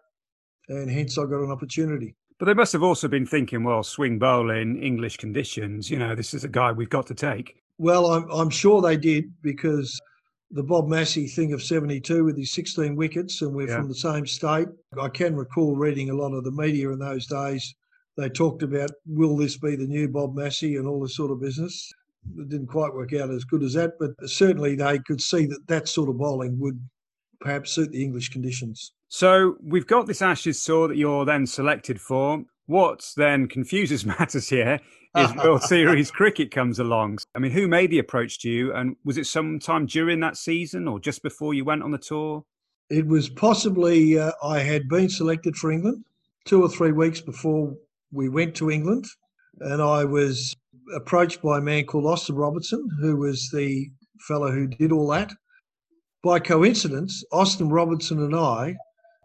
and 0.68 0.90
hence 0.90 1.18
I 1.18 1.22
got 1.24 1.42
an 1.42 1.50
opportunity. 1.50 2.16
But 2.38 2.46
they 2.46 2.54
must 2.54 2.72
have 2.72 2.82
also 2.82 3.06
been 3.06 3.26
thinking, 3.26 3.62
well, 3.62 3.82
swing 3.82 4.18
bowling, 4.18 4.82
English 4.82 5.18
conditions, 5.18 5.90
you 5.90 5.98
know, 5.98 6.14
this 6.14 6.34
is 6.34 6.42
a 6.42 6.48
guy 6.48 6.72
we've 6.72 6.90
got 6.90 7.06
to 7.06 7.14
take. 7.14 7.56
Well, 7.78 8.06
I'm, 8.06 8.28
I'm 8.30 8.50
sure 8.50 8.82
they 8.82 8.96
did 8.96 9.32
because 9.42 10.00
the 10.50 10.62
Bob 10.62 10.88
Massie 10.88 11.28
thing 11.28 11.52
of 11.52 11.62
72 11.62 12.24
with 12.24 12.36
his 12.36 12.52
16 12.52 12.96
wickets, 12.96 13.42
and 13.42 13.54
we're 13.54 13.68
yeah. 13.68 13.76
from 13.76 13.88
the 13.88 13.94
same 13.94 14.26
state. 14.26 14.68
I 15.00 15.08
can 15.08 15.36
recall 15.36 15.76
reading 15.76 16.10
a 16.10 16.14
lot 16.14 16.34
of 16.34 16.42
the 16.42 16.50
media 16.50 16.90
in 16.90 16.98
those 16.98 17.26
days. 17.26 17.74
They 18.16 18.28
talked 18.28 18.62
about, 18.62 18.90
will 19.06 19.36
this 19.36 19.56
be 19.56 19.76
the 19.76 19.86
new 19.86 20.08
Bob 20.08 20.34
Massie 20.34 20.76
and 20.76 20.86
all 20.86 21.00
this 21.00 21.16
sort 21.16 21.30
of 21.30 21.40
business 21.40 21.92
it 22.38 22.48
didn't 22.48 22.68
quite 22.68 22.94
work 22.94 23.12
out 23.14 23.30
as 23.30 23.44
good 23.44 23.62
as 23.62 23.74
that, 23.74 23.92
but 23.98 24.10
certainly 24.28 24.74
they 24.76 24.98
could 25.00 25.20
see 25.20 25.46
that 25.46 25.66
that 25.66 25.88
sort 25.88 26.08
of 26.08 26.18
bowling 26.18 26.58
would 26.58 26.80
perhaps 27.40 27.72
suit 27.72 27.90
the 27.90 28.02
English 28.02 28.30
conditions. 28.30 28.92
So 29.08 29.56
we've 29.62 29.86
got 29.86 30.06
this 30.06 30.22
Ashes 30.22 30.62
tour 30.64 30.88
that 30.88 30.96
you're 30.96 31.24
then 31.24 31.46
selected 31.46 32.00
for. 32.00 32.44
What 32.66 33.06
then 33.16 33.48
confuses 33.48 34.06
matters 34.06 34.48
here 34.48 34.80
is 35.16 35.34
World 35.36 35.62
Series 35.62 36.10
cricket 36.10 36.50
comes 36.50 36.78
along. 36.78 37.18
I 37.34 37.38
mean, 37.38 37.52
who 37.52 37.68
made 37.68 37.90
the 37.90 37.98
approach 37.98 38.38
to 38.40 38.50
you, 38.50 38.72
and 38.72 38.96
was 39.04 39.18
it 39.18 39.26
sometime 39.26 39.86
during 39.86 40.20
that 40.20 40.36
season 40.36 40.88
or 40.88 40.98
just 40.98 41.22
before 41.22 41.54
you 41.54 41.64
went 41.64 41.82
on 41.82 41.90
the 41.90 41.98
tour? 41.98 42.44
It 42.88 43.06
was 43.06 43.28
possibly 43.28 44.18
uh, 44.18 44.32
I 44.42 44.60
had 44.60 44.88
been 44.88 45.08
selected 45.08 45.56
for 45.56 45.72
England 45.72 46.04
two 46.44 46.62
or 46.62 46.68
three 46.68 46.92
weeks 46.92 47.20
before 47.20 47.74
we 48.12 48.28
went 48.28 48.54
to 48.56 48.70
England, 48.70 49.06
and 49.60 49.82
I 49.82 50.04
was 50.04 50.56
approached 50.94 51.42
by 51.42 51.58
a 51.58 51.62
man 51.62 51.84
called 51.84 52.06
Austin 52.06 52.36
Robertson, 52.36 52.88
who 53.00 53.16
was 53.16 53.50
the 53.50 53.90
fellow 54.20 54.50
who 54.50 54.66
did 54.66 54.92
all 54.92 55.08
that. 55.08 55.32
by 56.22 56.38
coincidence, 56.38 57.24
Austin 57.32 57.68
Robertson 57.68 58.22
and 58.22 58.34
I 58.34 58.76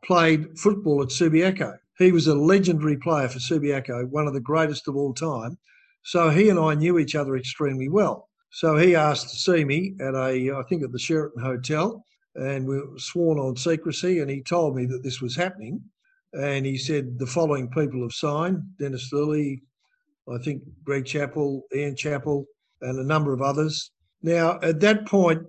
played 0.04 0.58
football 0.58 1.02
at 1.02 1.10
Subiaco. 1.10 1.78
He 1.98 2.12
was 2.12 2.28
a 2.28 2.36
legendary 2.36 2.98
player 2.98 3.28
for 3.28 3.40
Subiaco, 3.40 4.10
one 4.10 4.28
of 4.28 4.34
the 4.34 4.40
greatest 4.40 4.88
of 4.88 4.96
all 4.96 5.14
time. 5.14 5.58
So 6.04 6.30
he 6.30 6.50
and 6.50 6.60
I 6.60 6.74
knew 6.76 6.98
each 6.98 7.16
other 7.16 7.38
extremely 7.38 7.90
well. 7.90 8.30
So 8.52 8.78
he 8.78 8.96
asked 8.96 9.30
to 9.30 9.36
see 9.36 9.66
me 9.66 9.96
at 10.00 10.16
a, 10.16 10.52
I 10.52 10.64
think 10.70 10.84
at 10.84 10.92
the 10.92 11.00
Sheraton 11.00 11.42
Hotel, 11.42 12.04
and 12.36 12.68
we 12.68 12.78
were 12.78 12.98
sworn 12.98 13.40
on 13.40 13.56
secrecy. 13.56 14.20
And 14.20 14.30
he 14.30 14.42
told 14.42 14.76
me 14.76 14.86
that 14.86 15.04
this 15.04 15.22
was 15.22 15.36
happening. 15.36 15.82
And 16.34 16.66
he 16.66 16.78
said 16.78 17.18
the 17.20 17.26
following 17.26 17.70
people 17.70 18.02
have 18.02 18.14
signed 18.14 18.64
Dennis 18.80 19.12
Lillee, 19.12 19.62
I 20.30 20.38
think 20.44 20.64
Greg 20.84 21.06
Chappell, 21.06 21.64
Ian 21.74 21.96
Chappell, 21.96 22.46
and 22.82 23.00
a 23.00 23.04
number 23.04 23.34
of 23.34 23.42
others. 23.42 23.92
Now, 24.22 24.60
at 24.62 24.80
that 24.82 25.06
point, 25.08 25.44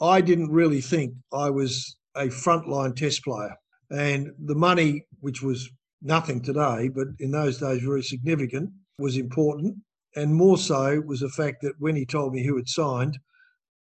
I 0.00 0.20
didn't 0.20 0.50
really 0.50 0.80
think 0.80 1.14
I 1.32 1.50
was 1.50 1.96
a 2.14 2.26
frontline 2.26 2.96
test 2.96 3.22
player. 3.22 3.54
And 3.90 4.30
the 4.38 4.54
money, 4.54 5.04
which 5.20 5.42
was 5.42 5.68
nothing 6.00 6.40
today, 6.42 6.88
but 6.88 7.08
in 7.18 7.30
those 7.30 7.58
days 7.58 7.82
very 7.82 8.02
significant, 8.02 8.70
was 8.98 9.16
important. 9.16 9.76
And 10.16 10.34
more 10.34 10.58
so 10.58 11.00
was 11.00 11.20
the 11.20 11.28
fact 11.28 11.62
that 11.62 11.74
when 11.78 11.96
he 11.96 12.06
told 12.06 12.32
me 12.32 12.44
who 12.44 12.56
had 12.56 12.68
signed, 12.68 13.18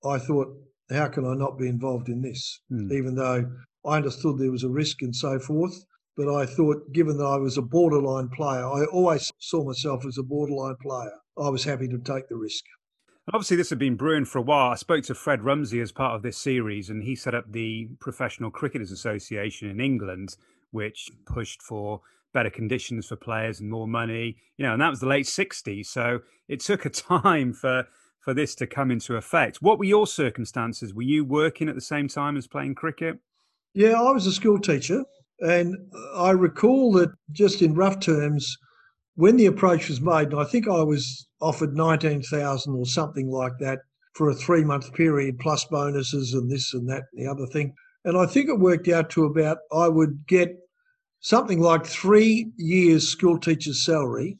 I 0.04 0.18
thought, 0.18 0.48
how 0.90 1.08
can 1.08 1.26
I 1.26 1.34
not 1.34 1.58
be 1.58 1.68
involved 1.68 2.08
in 2.08 2.22
this? 2.22 2.60
Mm. 2.72 2.92
Even 2.92 3.14
though 3.14 3.50
I 3.86 3.96
understood 3.96 4.38
there 4.38 4.50
was 4.50 4.64
a 4.64 4.68
risk 4.68 5.02
and 5.02 5.14
so 5.14 5.38
forth. 5.38 5.74
But 6.20 6.37
I 6.37 6.44
thought, 6.44 6.92
given 6.92 7.16
that 7.16 7.24
I 7.24 7.38
was 7.38 7.56
a 7.56 7.62
borderline 7.62 8.28
player, 8.28 8.66
I 8.66 8.85
always 8.92 9.33
saw 9.38 9.64
myself 9.64 10.04
as 10.04 10.18
a 10.18 10.22
borderline 10.22 10.76
player. 10.76 11.14
I 11.42 11.48
was 11.48 11.64
happy 11.64 11.88
to 11.88 11.96
take 11.96 12.28
the 12.28 12.37
risk. 12.37 12.62
Obviously, 13.33 13.56
this 13.56 13.70
had 13.70 13.78
been 13.78 13.96
brewing 13.96 14.26
for 14.26 14.37
a 14.37 14.42
while. 14.42 14.70
I 14.70 14.74
spoke 14.74 15.02
to 15.04 15.14
Fred 15.14 15.42
Rumsey 15.42 15.80
as 15.80 15.92
part 15.92 16.14
of 16.14 16.20
this 16.20 16.37
series, 16.37 16.90
and 16.90 17.04
he 17.04 17.16
set 17.16 17.35
up 17.35 17.50
the 17.50 17.88
Professional 18.00 18.50
Cricketers 18.50 18.92
Association 18.92 19.70
in 19.70 19.80
England, 19.80 20.37
which 20.72 21.11
pushed 21.24 21.62
for 21.62 22.02
better 22.35 22.50
conditions 22.50 23.06
for 23.06 23.16
players 23.16 23.59
and 23.59 23.70
more 23.70 23.88
money. 23.88 24.37
You 24.59 24.66
know, 24.66 24.74
and 24.74 24.83
that 24.83 24.90
was 24.90 25.00
the 25.00 25.06
late 25.06 25.24
'60s. 25.24 25.87
So 25.87 26.20
it 26.48 26.61
took 26.61 26.85
a 26.85 26.90
time 26.90 27.54
for 27.54 27.87
for 28.22 28.35
this 28.35 28.54
to 28.56 28.66
come 28.66 28.90
into 28.90 29.16
effect. 29.16 29.62
What 29.62 29.78
were 29.78 29.87
your 29.87 30.06
circumstances? 30.06 30.92
Were 30.92 31.00
you 31.00 31.24
working 31.24 31.70
at 31.70 31.76
the 31.76 31.80
same 31.80 32.09
time 32.09 32.37
as 32.37 32.46
playing 32.46 32.74
cricket? 32.74 33.20
Yeah, 33.72 33.92
I 33.92 34.11
was 34.11 34.26
a 34.26 34.33
school 34.33 34.59
teacher, 34.59 35.04
and 35.40 35.76
I 36.14 36.31
recall 36.31 36.92
that 36.92 37.11
just 37.33 37.62
in 37.62 37.74
rough 37.74 38.00
terms, 38.00 38.57
when 39.14 39.37
the 39.37 39.46
approach 39.46 39.88
was 39.88 40.00
made, 40.00 40.29
and 40.29 40.40
I 40.40 40.44
think 40.44 40.68
I 40.68 40.83
was 40.83 41.26
offered 41.40 41.76
19,000 41.76 42.74
or 42.74 42.87
something 42.87 43.31
like 43.31 43.59
that 43.61 43.81
for 44.14 44.31
a 44.31 44.35
three 44.35 44.64
month 44.64 44.92
period 44.94 45.38
plus 45.38 45.64
bonuses 45.64 46.35
and 46.35 46.50
this 46.50 46.74
and 46.74 46.88
that 46.88 47.05
and 47.12 47.24
the 47.24 47.31
other 47.31 47.46
thing. 47.46 47.74
And 48.05 48.16
I 48.16 48.26
think 48.26 48.48
it 48.48 48.59
worked 48.59 48.88
out 48.88 49.11
to 49.11 49.24
about, 49.24 49.59
I 49.72 49.88
would 49.88 50.26
get 50.26 50.57
something 51.20 51.61
like 51.61 51.87
three 51.87 52.50
years 52.57 53.09
school 53.09 53.38
teacher's 53.38 53.85
salary 53.85 54.38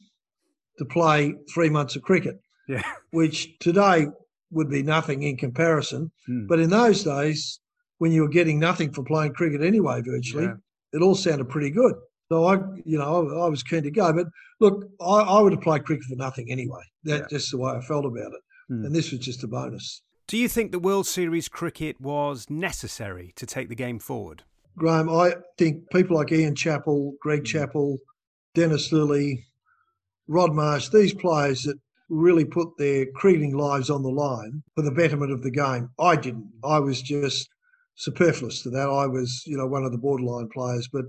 to 0.77 0.85
play 0.85 1.35
three 1.53 1.69
months 1.69 1.95
of 1.95 2.01
cricket. 2.01 2.39
Yeah. 2.67 2.83
Which 3.11 3.57
today 3.59 4.07
would 4.51 4.69
be 4.69 4.83
nothing 4.83 5.23
in 5.23 5.37
comparison. 5.37 6.11
Mm. 6.29 6.47
But 6.47 6.59
in 6.59 6.69
those 6.69 7.03
days, 7.03 7.59
when 7.99 8.11
you 8.11 8.21
were 8.21 8.29
getting 8.29 8.59
nothing 8.59 8.91
for 8.91 9.03
playing 9.03 9.33
cricket 9.33 9.61
anyway, 9.61 10.01
virtually, 10.01 10.45
yeah. 10.45 10.53
It 10.93 11.01
all 11.01 11.15
sounded 11.15 11.49
pretty 11.49 11.69
good. 11.69 11.95
So 12.31 12.45
I, 12.45 12.55
you 12.85 12.97
know, 12.97 13.29
I, 13.29 13.45
I 13.45 13.49
was 13.49 13.63
keen 13.63 13.83
to 13.83 13.91
go. 13.91 14.13
But 14.13 14.27
look, 14.59 14.85
I, 15.01 15.19
I, 15.19 15.41
would 15.41 15.51
have 15.51 15.61
played 15.61 15.85
cricket 15.85 16.05
for 16.05 16.15
nothing 16.15 16.49
anyway. 16.49 16.81
That's 17.03 17.21
yeah. 17.31 17.37
just 17.37 17.51
the 17.51 17.57
way 17.57 17.71
I 17.73 17.81
felt 17.81 18.05
about 18.05 18.31
it. 18.31 18.41
Mm. 18.71 18.85
And 18.85 18.95
this 18.95 19.11
was 19.11 19.19
just 19.19 19.43
a 19.43 19.47
bonus. 19.47 20.01
Do 20.27 20.37
you 20.37 20.47
think 20.47 20.71
the 20.71 20.79
World 20.79 21.07
Series 21.07 21.49
cricket 21.49 21.99
was 21.99 22.49
necessary 22.49 23.33
to 23.35 23.45
take 23.45 23.67
the 23.67 23.75
game 23.75 23.99
forward? 23.99 24.43
Graham, 24.77 25.09
I 25.09 25.35
think 25.57 25.89
people 25.91 26.15
like 26.15 26.31
Ian 26.31 26.55
Chappell, 26.55 27.13
Greg 27.21 27.39
hmm. 27.39 27.45
Chappell, 27.45 27.97
Dennis 28.55 28.93
Lillee, 28.93 29.43
Rod 30.27 30.53
Marsh, 30.53 30.87
these 30.87 31.13
players 31.13 31.63
that 31.63 31.77
really 32.09 32.45
put 32.45 32.69
their 32.77 33.05
cricketing 33.07 33.57
lives 33.57 33.89
on 33.89 34.03
the 34.03 34.09
line 34.09 34.63
for 34.75 34.83
the 34.83 34.91
betterment 34.91 35.31
of 35.31 35.43
the 35.43 35.51
game. 35.51 35.89
I 35.99 36.15
didn't. 36.15 36.49
I 36.63 36.79
was 36.79 37.01
just 37.01 37.49
superfluous 37.95 38.61
to 38.63 38.69
that. 38.71 38.89
I 38.89 39.07
was, 39.07 39.43
you 39.45 39.57
know, 39.57 39.67
one 39.67 39.83
of 39.83 39.91
the 39.91 39.97
borderline 39.97 40.49
players, 40.49 40.87
but 40.91 41.05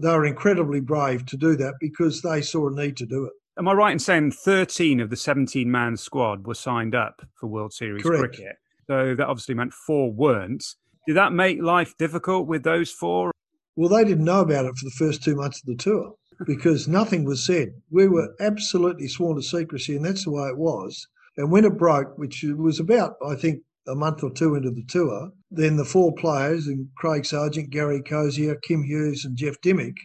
they 0.00 0.10
were 0.10 0.26
incredibly 0.26 0.80
brave 0.80 1.24
to 1.26 1.36
do 1.36 1.56
that 1.56 1.74
because 1.80 2.22
they 2.22 2.42
saw 2.42 2.68
a 2.68 2.74
need 2.74 2.96
to 2.98 3.06
do 3.06 3.24
it. 3.24 3.32
Am 3.58 3.68
I 3.68 3.72
right 3.72 3.92
in 3.92 3.98
saying 3.98 4.32
13 4.32 5.00
of 5.00 5.08
the 5.08 5.16
17 5.16 5.70
man 5.70 5.96
squad 5.96 6.46
were 6.46 6.54
signed 6.54 6.94
up 6.94 7.22
for 7.40 7.46
World 7.46 7.72
Series 7.72 8.02
Correct. 8.02 8.34
cricket? 8.34 8.56
So 8.86 9.14
that 9.14 9.26
obviously 9.26 9.54
meant 9.54 9.72
four 9.72 10.12
weren't. 10.12 10.64
Did 11.06 11.16
that 11.16 11.32
make 11.32 11.62
life 11.62 11.96
difficult 11.98 12.46
with 12.46 12.64
those 12.64 12.90
four? 12.90 13.30
Well, 13.76 13.88
they 13.88 14.04
didn't 14.04 14.24
know 14.24 14.40
about 14.40 14.66
it 14.66 14.76
for 14.76 14.84
the 14.84 14.90
first 14.90 15.22
two 15.22 15.36
months 15.36 15.60
of 15.60 15.66
the 15.66 15.76
tour 15.76 16.14
because 16.46 16.86
nothing 16.86 17.24
was 17.24 17.46
said. 17.46 17.70
We 17.90 18.08
were 18.08 18.34
absolutely 18.40 19.08
sworn 19.08 19.36
to 19.36 19.42
secrecy, 19.42 19.96
and 19.96 20.04
that's 20.04 20.24
the 20.24 20.32
way 20.32 20.48
it 20.48 20.58
was. 20.58 21.06
And 21.36 21.50
when 21.50 21.64
it 21.64 21.78
broke, 21.78 22.16
which 22.18 22.44
was 22.56 22.80
about, 22.80 23.16
I 23.26 23.34
think, 23.34 23.62
a 23.88 23.94
month 23.94 24.22
or 24.22 24.30
two 24.30 24.54
into 24.54 24.70
the 24.70 24.84
tour, 24.88 25.30
then 25.50 25.76
the 25.76 25.84
four 25.84 26.14
players, 26.14 26.66
and 26.66 26.88
Craig 26.96 27.24
Serjeant, 27.24 27.70
Gary 27.70 28.02
Cosier, 28.02 28.56
Kim 28.56 28.82
Hughes, 28.82 29.24
and 29.24 29.36
Geoff 29.36 29.60
Dymock, 29.62 29.96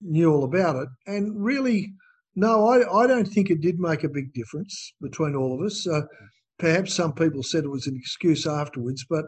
knew 0.00 0.32
all 0.32 0.44
about 0.44 0.76
it. 0.76 0.88
And 1.06 1.42
really, 1.42 1.92
no, 2.34 2.68
I, 2.68 3.02
I 3.02 3.06
don't 3.06 3.26
think 3.26 3.50
it 3.50 3.60
did 3.60 3.78
make 3.78 4.04
a 4.04 4.08
big 4.08 4.32
difference 4.32 4.92
between 5.00 5.34
all 5.34 5.54
of 5.54 5.64
us. 5.64 5.86
Uh, 5.86 6.02
perhaps 6.58 6.94
some 6.94 7.12
people 7.12 7.42
said 7.42 7.64
it 7.64 7.70
was 7.70 7.86
an 7.86 7.96
excuse 7.96 8.46
afterwards, 8.46 9.04
but 9.08 9.24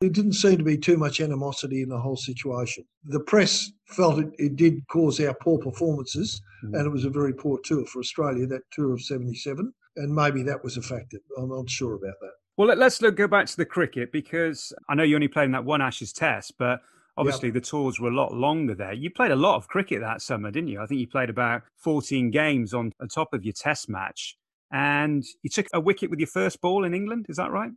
there 0.00 0.10
didn't 0.10 0.34
seem 0.34 0.58
to 0.58 0.64
be 0.64 0.78
too 0.78 0.96
much 0.96 1.20
animosity 1.20 1.82
in 1.82 1.88
the 1.88 1.98
whole 1.98 2.16
situation. 2.16 2.84
The 3.04 3.20
press 3.20 3.70
felt 3.88 4.20
it, 4.20 4.28
it 4.38 4.56
did 4.56 4.86
cause 4.88 5.18
our 5.20 5.34
poor 5.42 5.58
performances, 5.58 6.40
mm-hmm. 6.64 6.74
and 6.74 6.86
it 6.86 6.90
was 6.90 7.04
a 7.04 7.10
very 7.10 7.32
poor 7.32 7.58
tour 7.64 7.84
for 7.86 7.98
Australia, 8.00 8.46
that 8.46 8.62
tour 8.72 8.92
of 8.92 9.02
77, 9.02 9.72
and 9.96 10.14
maybe 10.14 10.42
that 10.44 10.62
was 10.62 10.76
a 10.76 10.82
factor. 10.82 11.18
I'm 11.36 11.48
not 11.48 11.68
sure 11.68 11.94
about 11.94 12.14
that. 12.20 12.32
Well, 12.58 12.76
let's 12.76 13.00
look, 13.00 13.14
go 13.14 13.28
back 13.28 13.46
to 13.46 13.56
the 13.56 13.64
cricket 13.64 14.10
because 14.10 14.72
I 14.88 14.96
know 14.96 15.04
you 15.04 15.14
only 15.14 15.28
played 15.28 15.44
in 15.44 15.52
that 15.52 15.64
one 15.64 15.80
Ashes 15.80 16.12
test, 16.12 16.54
but 16.58 16.80
obviously 17.16 17.50
yep. 17.50 17.54
the 17.54 17.60
tours 17.60 18.00
were 18.00 18.08
a 18.08 18.14
lot 18.14 18.34
longer 18.34 18.74
there. 18.74 18.92
You 18.92 19.10
played 19.10 19.30
a 19.30 19.36
lot 19.36 19.54
of 19.54 19.68
cricket 19.68 20.00
that 20.00 20.22
summer, 20.22 20.50
didn't 20.50 20.68
you? 20.68 20.82
I 20.82 20.86
think 20.86 21.00
you 21.00 21.06
played 21.06 21.30
about 21.30 21.62
14 21.76 22.32
games 22.32 22.74
on, 22.74 22.92
on 23.00 23.06
top 23.06 23.32
of 23.32 23.44
your 23.44 23.52
test 23.52 23.88
match. 23.88 24.36
And 24.72 25.24
you 25.44 25.50
took 25.50 25.68
a 25.72 25.78
wicket 25.78 26.10
with 26.10 26.18
your 26.18 26.26
first 26.26 26.60
ball 26.60 26.82
in 26.82 26.94
England, 26.94 27.26
is 27.28 27.36
that 27.36 27.52
right? 27.52 27.70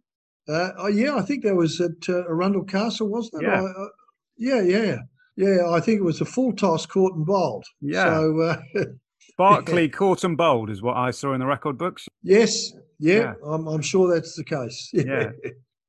Uh, 0.50 0.72
oh, 0.80 0.88
yeah, 0.88 1.16
I 1.16 1.22
think 1.22 1.44
that 1.44 1.56
was 1.56 1.80
at 1.80 2.10
uh, 2.10 2.24
Arundel 2.28 2.64
Castle, 2.64 3.08
wasn't 3.08 3.44
it? 3.44 3.46
Yeah. 3.46 3.62
I, 3.62 3.66
uh, 3.66 3.88
yeah, 4.40 4.62
yeah. 4.62 4.98
Yeah, 5.36 5.70
I 5.70 5.80
think 5.80 6.00
it 6.00 6.04
was 6.04 6.22
a 6.22 6.26
full 6.26 6.54
toss, 6.54 6.88
caught 6.88 7.14
and 7.14 7.26
bowled. 7.26 7.66
Yeah. 7.82 8.06
So, 8.06 8.40
uh, 8.42 8.58
Barkley 9.42 9.90
caught 9.90 10.24
and 10.24 10.38
bowled 10.38 10.70
is 10.70 10.84
what 10.84 10.98
I 10.98 11.10
saw 11.10 11.34
in 11.34 11.40
the 11.40 11.48
record 11.48 11.76
books. 11.76 12.08
Yes, 12.22 12.74
yeah, 13.00 13.16
yeah. 13.16 13.34
I'm, 13.44 13.68
I'm, 13.68 13.82
sure 13.82 14.14
that's 14.14 14.36
the 14.36 14.44
case. 14.44 14.92
Yeah. 14.94 15.32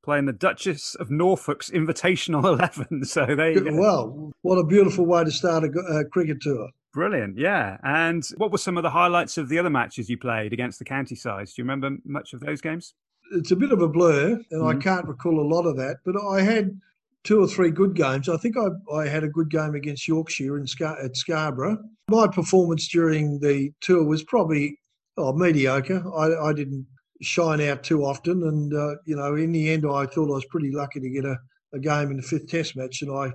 Playing 0.03 0.25
the 0.25 0.33
Duchess 0.33 0.95
of 0.97 1.11
Norfolk's 1.11 1.71
Invitational 1.71 2.45
11. 2.59 3.05
So 3.05 3.27
there 3.27 3.53
you 3.53 3.61
go. 3.61 3.75
Well, 3.75 4.33
what 4.41 4.57
a 4.57 4.65
beautiful 4.65 5.05
way 5.05 5.23
to 5.23 5.31
start 5.31 5.65
a, 5.65 6.05
cricket 6.11 6.41
tour. 6.41 6.71
Brilliant, 6.95 7.37
yeah. 7.37 7.77
And 7.85 8.27
what 8.39 8.51
were 8.51 8.59
some 8.59 8.79
of 8.79 8.85
the 8.85 8.91
highlights 8.91 9.37
of 9.37 9.51
the 9.51 9.59
other 9.59 9.71
matches 9.71 10.09
you 10.09 10.17
played 10.17 10.55
against 10.55 10.79
the 10.79 10.87
county 10.87 11.15
sides? 11.15 11.53
Do 11.53 11.61
you 11.61 11.65
remember 11.65 11.99
much 12.07 12.33
of 12.33 12.41
those 12.41 12.63
games? 12.63 12.95
It's 13.33 13.51
a 13.51 13.57
bit 13.57 13.71
of 13.71 13.83
a 13.83 13.89
blur, 13.89 14.41
and 14.51 14.63
mm 14.63 14.75
I 14.75 14.79
can't 14.83 15.07
recall 15.07 15.39
a 15.39 15.47
lot 15.47 15.67
of 15.67 15.77
that. 15.77 15.99
But 16.07 16.17
I 16.17 16.41
had 16.41 16.81
two 17.25 17.41
or 17.41 17.47
three 17.47 17.71
good 17.71 17.95
games. 17.95 18.29
I 18.29 18.37
think 18.37 18.57
I, 18.57 18.95
I 18.95 19.09
had 19.09 19.25
a 19.25 19.29
good 19.29 19.51
game 19.51 19.75
against 19.75 20.09
Yorkshire 20.09 20.59
in 20.59 20.67
Scar- 20.67 21.01
at 21.01 21.17
Scarborough. 21.17 21.79
My 22.09 22.27
performance 22.27 22.89
during 22.89 23.39
the 23.41 23.71
tour 23.81 24.05
was 24.05 24.25
probably 24.25 24.79
oh, 25.17 25.33
mediocre. 25.33 26.03
I, 26.17 26.49
I 26.49 26.53
didn't 26.53 26.87
shine 27.21 27.61
out 27.61 27.85
too 27.85 28.05
often, 28.05 28.43
and 28.43 28.75
uh, 28.75 28.97
you 29.07 29.17
know, 29.17 29.37
in 29.37 29.53
the 29.53 29.71
end, 29.71 29.85
I 29.87 30.07
thought 30.07 30.31
I 30.31 30.35
was 30.35 30.45
pretty 30.47 30.71
lucky 30.73 31.01
to 31.01 31.11
get 31.11 31.25
a, 31.25 31.37
a 31.73 31.79
game 31.79 32.11
in 32.11 32.17
the 32.17 32.23
fifth 32.23 32.49
Test 32.49 32.77
match, 32.77 33.03
and 33.03 33.13
I, 33.13 33.33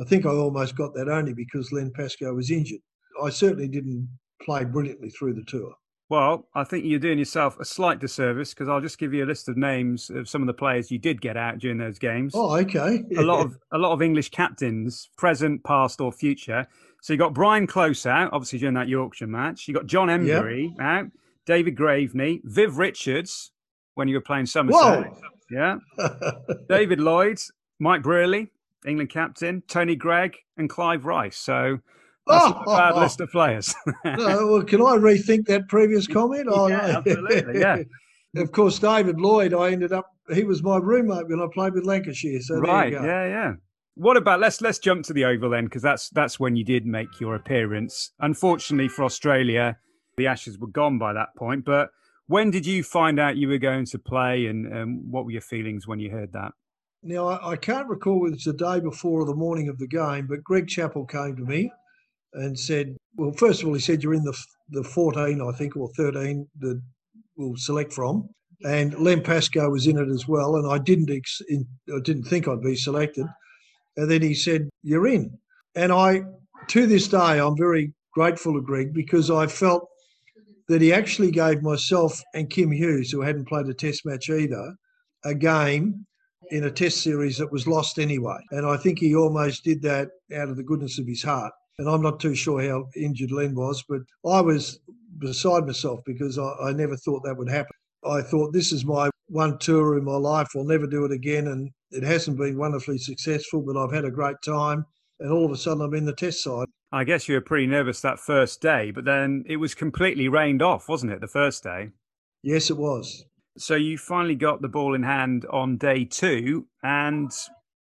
I 0.00 0.04
think 0.04 0.26
I 0.26 0.30
almost 0.30 0.76
got 0.76 0.94
that 0.94 1.08
only 1.08 1.34
because 1.34 1.72
Len 1.72 1.92
Pascoe 1.94 2.34
was 2.34 2.50
injured. 2.50 2.80
I 3.22 3.30
certainly 3.30 3.68
didn't 3.68 4.08
play 4.42 4.64
brilliantly 4.64 5.10
through 5.10 5.34
the 5.34 5.44
tour. 5.46 5.74
Well, 6.08 6.46
I 6.54 6.62
think 6.62 6.84
you're 6.84 7.00
doing 7.00 7.18
yourself 7.18 7.58
a 7.58 7.64
slight 7.64 7.98
disservice 7.98 8.54
because 8.54 8.68
I'll 8.68 8.80
just 8.80 8.98
give 8.98 9.12
you 9.12 9.24
a 9.24 9.26
list 9.26 9.48
of 9.48 9.56
names 9.56 10.08
of 10.08 10.28
some 10.28 10.40
of 10.40 10.46
the 10.46 10.54
players 10.54 10.90
you 10.90 10.98
did 10.98 11.20
get 11.20 11.36
out 11.36 11.58
during 11.58 11.78
those 11.78 11.98
games. 11.98 12.32
Oh, 12.34 12.56
okay. 12.58 13.04
a 13.16 13.22
lot 13.22 13.44
of 13.44 13.58
a 13.72 13.78
lot 13.78 13.92
of 13.92 14.02
English 14.02 14.30
captains, 14.30 15.08
present, 15.16 15.64
past, 15.64 16.00
or 16.00 16.12
future. 16.12 16.66
So 17.02 17.12
you 17.12 17.18
got 17.18 17.34
Brian 17.34 17.66
Close 17.66 18.06
out, 18.06 18.32
obviously 18.32 18.60
during 18.60 18.74
that 18.74 18.88
Yorkshire 18.88 19.26
match. 19.26 19.66
You 19.66 19.74
got 19.74 19.86
John 19.86 20.08
Emburey 20.08 20.70
yep. 20.70 20.80
out, 20.80 21.06
David 21.44 21.76
Graveney, 21.76 22.40
Viv 22.44 22.78
Richards 22.78 23.50
when 23.94 24.06
you 24.06 24.14
were 24.14 24.20
playing 24.20 24.46
Somerset. 24.46 25.12
Whoa. 25.12 25.16
Yeah. 25.50 25.78
David 26.68 27.00
Lloyd, 27.00 27.38
Mike 27.80 28.02
Brearley, 28.02 28.48
England 28.86 29.10
captain, 29.10 29.62
Tony 29.68 29.96
Greig, 29.96 30.36
and 30.56 30.70
Clive 30.70 31.04
Rice. 31.04 31.36
So 31.36 31.80
that's 32.26 32.44
oh, 32.44 32.62
a 32.72 32.76
bad 32.76 32.92
oh, 32.94 33.00
list 33.00 33.20
of 33.20 33.30
players. 33.30 33.74
well, 34.04 34.62
can 34.64 34.80
I 34.80 34.96
rethink 34.96 35.46
that 35.46 35.68
previous 35.68 36.06
comment? 36.06 36.48
Oh, 36.56 36.68
yeah, 36.68 36.76
no. 36.76 36.92
absolutely. 36.98 37.60
Yeah. 37.60 37.82
of 38.36 38.52
course, 38.52 38.78
David 38.78 39.20
Lloyd, 39.20 39.54
I 39.54 39.70
ended 39.70 39.92
up, 39.92 40.06
he 40.32 40.44
was 40.44 40.62
my 40.62 40.78
roommate 40.78 41.28
when 41.28 41.40
I 41.40 41.46
played 41.52 41.74
with 41.74 41.84
Lancashire. 41.84 42.40
So 42.40 42.56
right, 42.56 42.92
yeah, 42.92 43.26
yeah. 43.26 43.52
What 43.94 44.16
about 44.16 44.40
let's 44.40 44.60
let's 44.60 44.78
jump 44.78 45.04
to 45.06 45.14
the 45.14 45.24
Oval 45.24 45.50
then, 45.50 45.64
because 45.64 45.82
that's 45.82 46.10
that's 46.10 46.38
when 46.38 46.54
you 46.54 46.64
did 46.64 46.84
make 46.84 47.18
your 47.18 47.34
appearance. 47.34 48.10
Unfortunately 48.20 48.88
for 48.88 49.04
Australia, 49.04 49.78
the 50.16 50.26
Ashes 50.26 50.58
were 50.58 50.66
gone 50.66 50.98
by 50.98 51.14
that 51.14 51.28
point. 51.36 51.64
But 51.64 51.90
when 52.26 52.50
did 52.50 52.66
you 52.66 52.82
find 52.82 53.18
out 53.18 53.36
you 53.36 53.48
were 53.48 53.58
going 53.58 53.86
to 53.86 53.98
play, 53.98 54.46
and 54.46 54.72
um, 54.74 55.10
what 55.10 55.24
were 55.24 55.30
your 55.30 55.40
feelings 55.40 55.86
when 55.86 55.98
you 55.98 56.10
heard 56.10 56.32
that? 56.34 56.52
Now 57.02 57.28
I, 57.28 57.52
I 57.52 57.56
can't 57.56 57.88
recall 57.88 58.20
whether 58.20 58.34
it's 58.34 58.44
the 58.44 58.52
day 58.52 58.80
before 58.80 59.22
or 59.22 59.26
the 59.26 59.34
morning 59.34 59.68
of 59.68 59.78
the 59.78 59.86
game, 59.86 60.26
but 60.26 60.44
Greg 60.44 60.68
Chappell 60.68 61.06
came 61.06 61.36
to 61.36 61.42
me 61.44 61.70
and 62.34 62.58
said, 62.58 62.96
"Well, 63.16 63.32
first 63.32 63.62
of 63.62 63.68
all, 63.68 63.74
he 63.74 63.80
said 63.80 64.02
you're 64.02 64.14
in 64.14 64.24
the 64.24 64.36
the 64.70 64.84
14, 64.84 65.40
I 65.40 65.52
think, 65.56 65.76
or 65.76 65.88
13 65.96 66.48
that 66.60 66.80
we'll 67.36 67.56
select 67.56 67.92
from." 67.92 68.28
And 68.64 68.98
Len 68.98 69.22
Pascoe 69.22 69.70
was 69.70 69.86
in 69.86 69.98
it 69.98 70.08
as 70.08 70.26
well, 70.26 70.56
and 70.56 70.66
I 70.70 70.78
didn't 70.78 71.10
ex- 71.10 71.42
in, 71.48 71.66
I 71.94 72.00
didn't 72.00 72.24
think 72.24 72.48
I'd 72.48 72.62
be 72.62 72.74
selected. 72.74 73.26
And 73.96 74.10
then 74.10 74.22
he 74.22 74.34
said, 74.34 74.68
You're 74.82 75.06
in. 75.06 75.38
And 75.74 75.92
I, 75.92 76.22
to 76.68 76.86
this 76.86 77.08
day, 77.08 77.38
I'm 77.38 77.56
very 77.56 77.92
grateful 78.12 78.54
to 78.54 78.62
Greg 78.62 78.94
because 78.94 79.30
I 79.30 79.46
felt 79.46 79.86
that 80.68 80.82
he 80.82 80.92
actually 80.92 81.30
gave 81.30 81.62
myself 81.62 82.20
and 82.34 82.50
Kim 82.50 82.72
Hughes, 82.72 83.10
who 83.10 83.20
hadn't 83.20 83.48
played 83.48 83.66
a 83.66 83.74
test 83.74 84.04
match 84.04 84.28
either, 84.30 84.74
a 85.24 85.34
game 85.34 86.06
in 86.50 86.64
a 86.64 86.70
test 86.70 87.02
series 87.02 87.38
that 87.38 87.52
was 87.52 87.66
lost 87.66 87.98
anyway. 87.98 88.38
And 88.50 88.66
I 88.66 88.76
think 88.76 88.98
he 88.98 89.14
almost 89.14 89.64
did 89.64 89.82
that 89.82 90.08
out 90.34 90.48
of 90.48 90.56
the 90.56 90.62
goodness 90.62 90.98
of 90.98 91.06
his 91.06 91.22
heart. 91.22 91.52
And 91.78 91.88
I'm 91.88 92.02
not 92.02 92.20
too 92.20 92.34
sure 92.34 92.62
how 92.62 92.88
injured 92.96 93.32
Len 93.32 93.54
was, 93.54 93.84
but 93.86 94.00
I 94.26 94.40
was 94.40 94.80
beside 95.18 95.66
myself 95.66 96.00
because 96.06 96.38
I, 96.38 96.52
I 96.62 96.72
never 96.72 96.96
thought 96.96 97.22
that 97.24 97.36
would 97.36 97.50
happen. 97.50 97.72
I 98.04 98.22
thought 98.22 98.52
this 98.52 98.72
is 98.72 98.84
my 98.84 99.10
one 99.28 99.58
tour 99.58 99.98
in 99.98 100.04
my 100.04 100.16
life. 100.16 100.48
I'll 100.56 100.64
never 100.64 100.86
do 100.86 101.04
it 101.04 101.12
again. 101.12 101.48
And 101.48 101.70
it 101.90 102.02
hasn't 102.02 102.38
been 102.38 102.56
wonderfully 102.56 102.98
successful, 102.98 103.62
but 103.62 103.76
I've 103.76 103.92
had 103.92 104.04
a 104.04 104.10
great 104.10 104.36
time. 104.44 104.86
And 105.20 105.30
all 105.30 105.44
of 105.44 105.50
a 105.50 105.56
sudden, 105.56 105.82
I'm 105.82 105.94
in 105.94 106.06
the 106.06 106.14
test 106.14 106.42
side. 106.42 106.66
I 106.92 107.04
guess 107.04 107.28
you 107.28 107.34
were 107.34 107.40
pretty 107.40 107.66
nervous 107.66 108.00
that 108.00 108.20
first 108.20 108.62
day, 108.62 108.90
but 108.90 109.04
then 109.04 109.44
it 109.46 109.56
was 109.56 109.74
completely 109.74 110.28
rained 110.28 110.62
off, 110.62 110.88
wasn't 110.88 111.12
it, 111.12 111.20
the 111.20 111.26
first 111.26 111.62
day? 111.62 111.90
Yes, 112.42 112.70
it 112.70 112.76
was. 112.76 113.24
So 113.58 113.74
you 113.74 113.98
finally 113.98 114.34
got 114.34 114.62
the 114.62 114.68
ball 114.68 114.94
in 114.94 115.02
hand 115.02 115.44
on 115.50 115.76
day 115.76 116.04
two. 116.04 116.68
And 116.82 117.30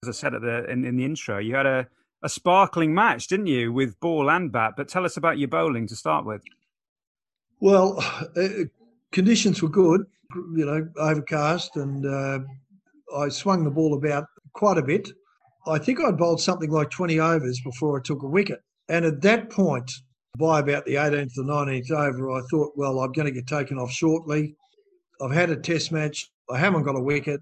as 0.02 0.10
I 0.10 0.12
said 0.12 0.34
at 0.34 0.41
the, 0.41 0.69
in, 0.71 0.86
in 0.86 0.95
the 0.95 1.06
intro, 1.06 1.39
you 1.39 1.56
had 1.56 1.65
a, 1.65 1.88
a 2.26 2.30
sparkling 2.30 2.92
match, 2.94 3.28
didn't 3.28 3.46
you, 3.46 3.72
with 3.72 4.00
ball 4.00 4.32
and 4.32 4.52
bat? 4.52 4.74
But 4.76 4.90
tell 4.90 5.06
us 5.06 5.16
about 5.16 5.38
your 5.38 5.48
bowling 5.48 5.88
to 5.88 5.96
start 5.96 6.26
with. 6.26 6.42
Well, 7.60 8.04
uh, 8.36 8.66
conditions 9.12 9.62
were 9.62 9.70
good, 9.70 10.06
you 10.56 10.66
know, 10.66 10.90
overcast, 10.98 11.78
and 11.78 12.04
uh, 12.04 12.40
I 13.16 13.30
swung 13.30 13.64
the 13.64 13.70
ball 13.70 13.94
about 13.94 14.26
quite 14.54 14.80
a 14.80 14.82
bit. 14.82 15.08
I 15.68 15.78
think 15.78 16.00
I'd 16.02 16.18
bowled 16.18 16.42
something 16.42 16.72
like 16.72 16.90
20 16.90 17.20
overs 17.20 17.62
before 17.62 17.98
I 17.98 18.02
took 18.04 18.24
a 18.24 18.28
wicket. 18.28 18.60
And 18.90 19.06
at 19.06 19.22
that 19.22 19.52
point, 19.52 19.92
by 20.38 20.60
about 20.60 20.86
the 20.86 20.96
18th 20.96 21.38
or 21.38 21.44
19th 21.44 21.92
over, 21.92 22.32
I 22.32 22.42
thought, 22.50 22.74
well, 22.76 23.00
I'm 23.00 23.12
going 23.12 23.28
to 23.28 23.32
get 23.32 23.48
taken 23.48 23.78
off 23.78 23.92
shortly. 23.92 24.56
I've 25.22 25.32
had 25.32 25.52
a 25.52 25.56
test 25.56 25.92
match. 25.92 26.32
I 26.50 26.58
haven't 26.58 26.84
got 26.84 26.98
a 26.98 27.02
wicket. 27.02 27.40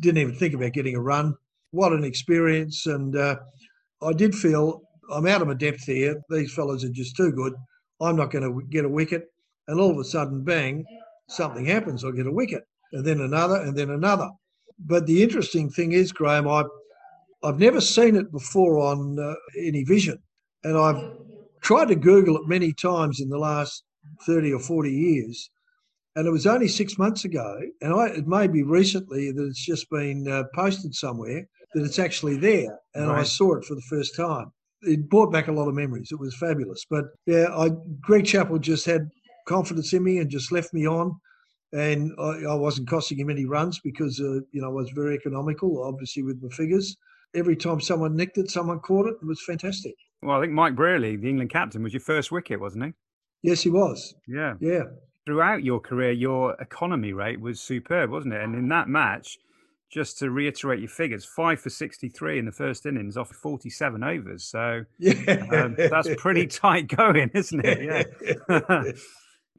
Didn't 0.00 0.18
even 0.18 0.34
think 0.34 0.54
about 0.54 0.72
getting 0.72 0.96
a 0.96 1.00
run. 1.00 1.34
What 1.70 1.92
an 1.92 2.04
experience. 2.04 2.86
And 2.86 3.16
uh, 3.16 3.36
I 4.02 4.12
did 4.12 4.34
feel 4.34 4.82
I'm 5.12 5.26
out 5.26 5.42
of 5.42 5.48
my 5.48 5.54
depth 5.54 5.84
here. 5.84 6.20
These 6.30 6.52
fellas 6.52 6.84
are 6.84 6.90
just 6.90 7.16
too 7.16 7.32
good. 7.32 7.54
I'm 8.00 8.16
not 8.16 8.30
going 8.30 8.44
to 8.44 8.66
get 8.68 8.84
a 8.84 8.88
wicket. 8.88 9.24
And 9.68 9.80
all 9.80 9.90
of 9.90 9.98
a 9.98 10.04
sudden, 10.04 10.44
bang, 10.44 10.84
something 11.28 11.64
happens. 11.64 12.04
I 12.04 12.10
get 12.10 12.26
a 12.26 12.32
wicket. 12.32 12.64
And 12.92 13.04
then 13.04 13.20
another, 13.20 13.56
and 13.56 13.76
then 13.76 13.90
another. 13.90 14.28
But 14.78 15.06
the 15.06 15.22
interesting 15.22 15.70
thing 15.70 15.92
is, 15.92 16.12
Graham, 16.12 16.46
I, 16.48 16.64
I've 17.42 17.58
never 17.58 17.80
seen 17.80 18.16
it 18.16 18.30
before 18.30 18.78
on 18.78 19.18
uh, 19.18 19.34
any 19.58 19.84
vision. 19.84 20.18
And 20.64 20.76
I've 20.76 21.18
tried 21.62 21.88
to 21.88 21.96
Google 21.96 22.36
it 22.36 22.46
many 22.46 22.72
times 22.72 23.20
in 23.20 23.28
the 23.28 23.38
last 23.38 23.82
30 24.26 24.52
or 24.52 24.60
40 24.60 24.90
years. 24.90 25.50
And 26.16 26.26
it 26.26 26.30
was 26.30 26.46
only 26.46 26.68
six 26.68 26.98
months 26.98 27.24
ago, 27.24 27.60
and 27.82 27.94
I, 27.94 28.06
it 28.08 28.26
may 28.26 28.46
be 28.46 28.62
recently 28.62 29.30
that 29.32 29.44
it's 29.44 29.64
just 29.64 29.88
been 29.90 30.26
uh, 30.26 30.44
posted 30.54 30.94
somewhere 30.94 31.46
that 31.74 31.84
it's 31.84 31.98
actually 31.98 32.36
there. 32.38 32.78
And 32.94 33.08
right. 33.08 33.20
I 33.20 33.22
saw 33.22 33.54
it 33.56 33.64
for 33.64 33.74
the 33.74 33.82
first 33.82 34.16
time. 34.16 34.50
It 34.82 35.08
brought 35.08 35.30
back 35.30 35.48
a 35.48 35.52
lot 35.52 35.68
of 35.68 35.74
memories. 35.74 36.08
It 36.10 36.18
was 36.18 36.34
fabulous. 36.36 36.86
But 36.88 37.04
yeah, 37.26 37.46
I, 37.54 37.70
Greg 38.00 38.24
Chappell 38.24 38.58
just 38.58 38.86
had 38.86 39.08
confidence 39.46 39.92
in 39.92 40.02
me 40.02 40.18
and 40.18 40.30
just 40.30 40.50
left 40.50 40.72
me 40.72 40.86
on 40.86 41.20
and 41.72 42.12
I, 42.18 42.50
I, 42.50 42.54
wasn't 42.54 42.88
costing 42.88 43.18
him 43.18 43.30
any 43.30 43.44
runs 43.44 43.80
because 43.80 44.20
uh, 44.20 44.40
you 44.52 44.60
know 44.60 44.66
I 44.66 44.70
was 44.70 44.90
very 44.90 45.14
economical, 45.14 45.82
obviously 45.84 46.22
with 46.22 46.42
my 46.42 46.48
figures. 46.50 46.96
Every 47.34 47.56
time 47.56 47.80
someone 47.80 48.16
nicked 48.16 48.38
it, 48.38 48.50
someone 48.50 48.80
caught 48.80 49.06
it. 49.06 49.16
It 49.20 49.26
was 49.26 49.42
fantastic. 49.44 49.94
Well, 50.22 50.38
I 50.38 50.40
think 50.40 50.52
Mike 50.52 50.74
Brearley, 50.74 51.16
the 51.16 51.28
England 51.28 51.50
captain, 51.50 51.82
was 51.82 51.92
your 51.92 52.00
first 52.00 52.32
wicket, 52.32 52.60
wasn't 52.60 52.84
he? 52.86 52.92
Yes, 53.42 53.62
he 53.62 53.70
was. 53.70 54.14
Yeah, 54.26 54.54
yeah. 54.60 54.84
Throughout 55.26 55.64
your 55.64 55.80
career, 55.80 56.12
your 56.12 56.54
economy 56.60 57.12
rate 57.12 57.40
was 57.40 57.60
superb, 57.60 58.10
wasn't 58.10 58.34
it? 58.34 58.42
And 58.42 58.54
in 58.54 58.68
that 58.68 58.88
match, 58.88 59.38
just 59.90 60.18
to 60.18 60.30
reiterate 60.30 60.80
your 60.80 60.88
figures, 60.88 61.24
five 61.24 61.60
for 61.60 61.70
63 61.70 62.38
in 62.38 62.44
the 62.44 62.52
first 62.52 62.86
innings 62.86 63.16
off 63.16 63.30
47 63.30 64.02
overs. 64.02 64.44
So 64.44 64.84
yeah. 64.98 65.44
um, 65.52 65.74
that's 65.76 66.08
pretty 66.18 66.46
tight 66.46 66.88
going, 66.88 67.30
isn't 67.34 67.64
it? 67.64 68.14
Yeah. 68.48 68.82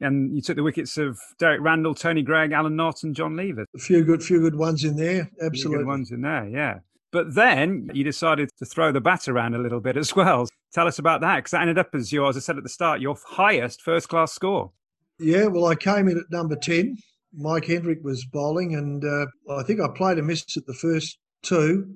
and 0.00 0.34
you 0.34 0.42
took 0.42 0.56
the 0.56 0.62
wickets 0.62 0.96
of 0.96 1.18
Derek 1.38 1.60
Randall, 1.60 1.94
Tony 1.94 2.22
Greig, 2.22 2.52
Alan 2.52 2.76
Knott, 2.76 3.02
and 3.02 3.14
John 3.14 3.36
Lever. 3.36 3.66
A 3.74 3.78
few 3.78 4.04
good, 4.04 4.22
few 4.22 4.40
good 4.40 4.54
ones 4.54 4.84
in 4.84 4.96
there. 4.96 5.30
Absolutely, 5.42 5.84
good 5.84 5.86
ones 5.86 6.10
in 6.10 6.22
there. 6.22 6.48
Yeah. 6.48 6.78
But 7.10 7.34
then 7.34 7.90
you 7.94 8.04
decided 8.04 8.50
to 8.58 8.66
throw 8.66 8.92
the 8.92 9.00
bat 9.00 9.28
around 9.28 9.54
a 9.54 9.58
little 9.58 9.80
bit 9.80 9.96
as 9.96 10.14
well. 10.14 10.46
Tell 10.72 10.86
us 10.86 10.98
about 10.98 11.22
that, 11.22 11.36
because 11.36 11.52
that 11.52 11.62
ended 11.62 11.78
up 11.78 11.94
as 11.94 12.12
your, 12.12 12.28
as 12.28 12.36
I 12.36 12.40
said 12.40 12.58
at 12.58 12.62
the 12.62 12.68
start, 12.68 13.00
your 13.00 13.16
highest 13.26 13.80
first 13.80 14.08
class 14.08 14.32
score. 14.32 14.72
Yeah, 15.18 15.46
well, 15.46 15.66
I 15.66 15.74
came 15.74 16.08
in 16.08 16.18
at 16.18 16.30
number 16.30 16.56
ten. 16.56 16.96
Mike 17.34 17.66
Hendrick 17.66 18.02
was 18.02 18.24
bowling, 18.24 18.74
and 18.74 19.04
uh, 19.04 19.26
I 19.50 19.62
think 19.62 19.80
I 19.80 19.88
played 19.88 20.18
a 20.18 20.22
miss 20.22 20.44
at 20.56 20.66
the 20.66 20.74
first 20.74 21.18
two, 21.42 21.94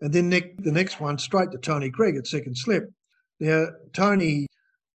and 0.00 0.12
then 0.12 0.28
ne- 0.28 0.54
the 0.58 0.72
next 0.72 1.00
one 1.00 1.18
straight 1.18 1.50
to 1.52 1.58
Tony 1.58 1.90
Greig 1.90 2.16
at 2.16 2.26
second 2.26 2.56
slip. 2.56 2.84
Now 3.40 3.66
Tony 3.92 4.46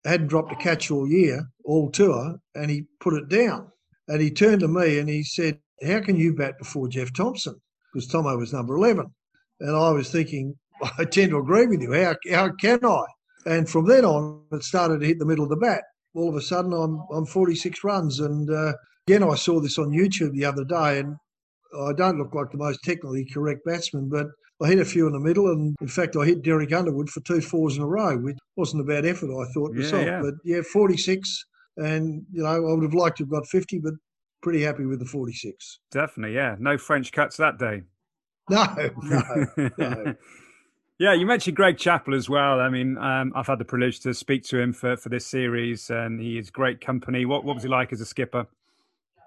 hadn't 0.05 0.27
dropped 0.27 0.51
a 0.51 0.55
catch 0.55 0.91
all 0.91 1.07
year, 1.07 1.47
all 1.63 1.89
tour, 1.89 2.35
and 2.55 2.69
he 2.69 2.85
put 2.99 3.13
it 3.13 3.29
down. 3.29 3.71
And 4.07 4.21
he 4.21 4.31
turned 4.31 4.61
to 4.61 4.67
me 4.67 4.99
and 4.99 5.07
he 5.07 5.23
said, 5.23 5.59
How 5.85 6.01
can 6.01 6.17
you 6.17 6.35
bat 6.35 6.57
before 6.57 6.87
Jeff 6.87 7.13
Thomson? 7.13 7.55
Because 7.93 8.07
Tomo 8.07 8.37
was 8.37 8.53
number 8.53 8.75
11. 8.75 9.05
And 9.61 9.75
I 9.75 9.91
was 9.91 10.11
thinking, 10.11 10.55
I 10.97 11.05
tend 11.05 11.31
to 11.31 11.37
agree 11.37 11.67
with 11.67 11.81
you. 11.81 11.93
How, 11.93 12.15
how 12.31 12.51
can 12.59 12.83
I? 12.83 13.03
And 13.45 13.69
from 13.69 13.87
then 13.87 14.05
on, 14.05 14.41
it 14.51 14.63
started 14.63 14.99
to 15.01 15.07
hit 15.07 15.19
the 15.19 15.25
middle 15.25 15.43
of 15.43 15.49
the 15.49 15.57
bat. 15.57 15.83
All 16.15 16.29
of 16.29 16.35
a 16.35 16.41
sudden, 16.41 16.73
I'm, 16.73 17.03
I'm 17.13 17.25
46 17.25 17.83
runs. 17.83 18.19
And 18.19 18.49
uh, 18.49 18.73
again, 19.07 19.23
I 19.23 19.35
saw 19.35 19.59
this 19.59 19.77
on 19.77 19.89
YouTube 19.89 20.33
the 20.33 20.45
other 20.45 20.63
day, 20.63 20.99
and 20.99 21.15
I 21.79 21.93
don't 21.93 22.17
look 22.17 22.33
like 22.33 22.51
the 22.51 22.57
most 22.57 22.83
technically 22.83 23.25
correct 23.25 23.65
batsman, 23.65 24.09
but 24.09 24.27
I 24.61 24.67
hit 24.67 24.79
a 24.79 24.85
few 24.85 25.07
in 25.07 25.13
the 25.13 25.19
middle, 25.19 25.51
and 25.51 25.75
in 25.81 25.87
fact, 25.87 26.15
I 26.15 26.25
hit 26.25 26.43
Derek 26.43 26.71
Underwood 26.71 27.09
for 27.09 27.21
two 27.21 27.41
fours 27.41 27.75
in 27.75 27.83
a 27.83 27.87
row, 27.87 28.17
which 28.17 28.37
wasn't 28.55 28.81
a 28.81 28.85
bad 28.85 29.05
effort, 29.05 29.29
I 29.29 29.51
thought 29.51 29.71
yeah, 29.73 29.81
myself. 29.81 30.05
Yeah. 30.05 30.21
But 30.21 30.33
yeah, 30.45 30.61
46, 30.61 31.45
and 31.77 32.25
you 32.31 32.43
know, 32.43 32.49
I 32.49 32.59
would 32.59 32.83
have 32.83 32.93
liked 32.93 33.17
to 33.17 33.23
have 33.23 33.31
got 33.31 33.47
50, 33.47 33.79
but 33.79 33.93
pretty 34.41 34.61
happy 34.61 34.85
with 34.85 34.99
the 34.99 35.05
46. 35.05 35.79
Definitely, 35.91 36.35
yeah. 36.35 36.55
No 36.59 36.77
French 36.77 37.11
cuts 37.11 37.37
that 37.37 37.57
day. 37.57 37.83
No, 38.49 38.65
no, 39.01 39.47
no. 39.77 40.15
Yeah, 40.99 41.13
you 41.13 41.25
mentioned 41.25 41.55
Greg 41.55 41.77
Chappell 41.77 42.13
as 42.13 42.29
well. 42.29 42.59
I 42.59 42.69
mean, 42.69 42.97
um, 42.97 43.33
I've 43.35 43.47
had 43.47 43.59
the 43.59 43.65
privilege 43.65 43.99
to 44.01 44.13
speak 44.13 44.43
to 44.45 44.59
him 44.59 44.73
for, 44.73 44.95
for 44.95 45.09
this 45.09 45.25
series, 45.25 45.89
and 45.89 46.19
he 46.19 46.37
is 46.37 46.51
great 46.51 46.81
company. 46.81 47.25
What, 47.25 47.43
what 47.43 47.55
was 47.55 47.63
he 47.63 47.69
like 47.69 47.91
as 47.91 47.99
a 47.99 48.05
skipper? 48.05 48.47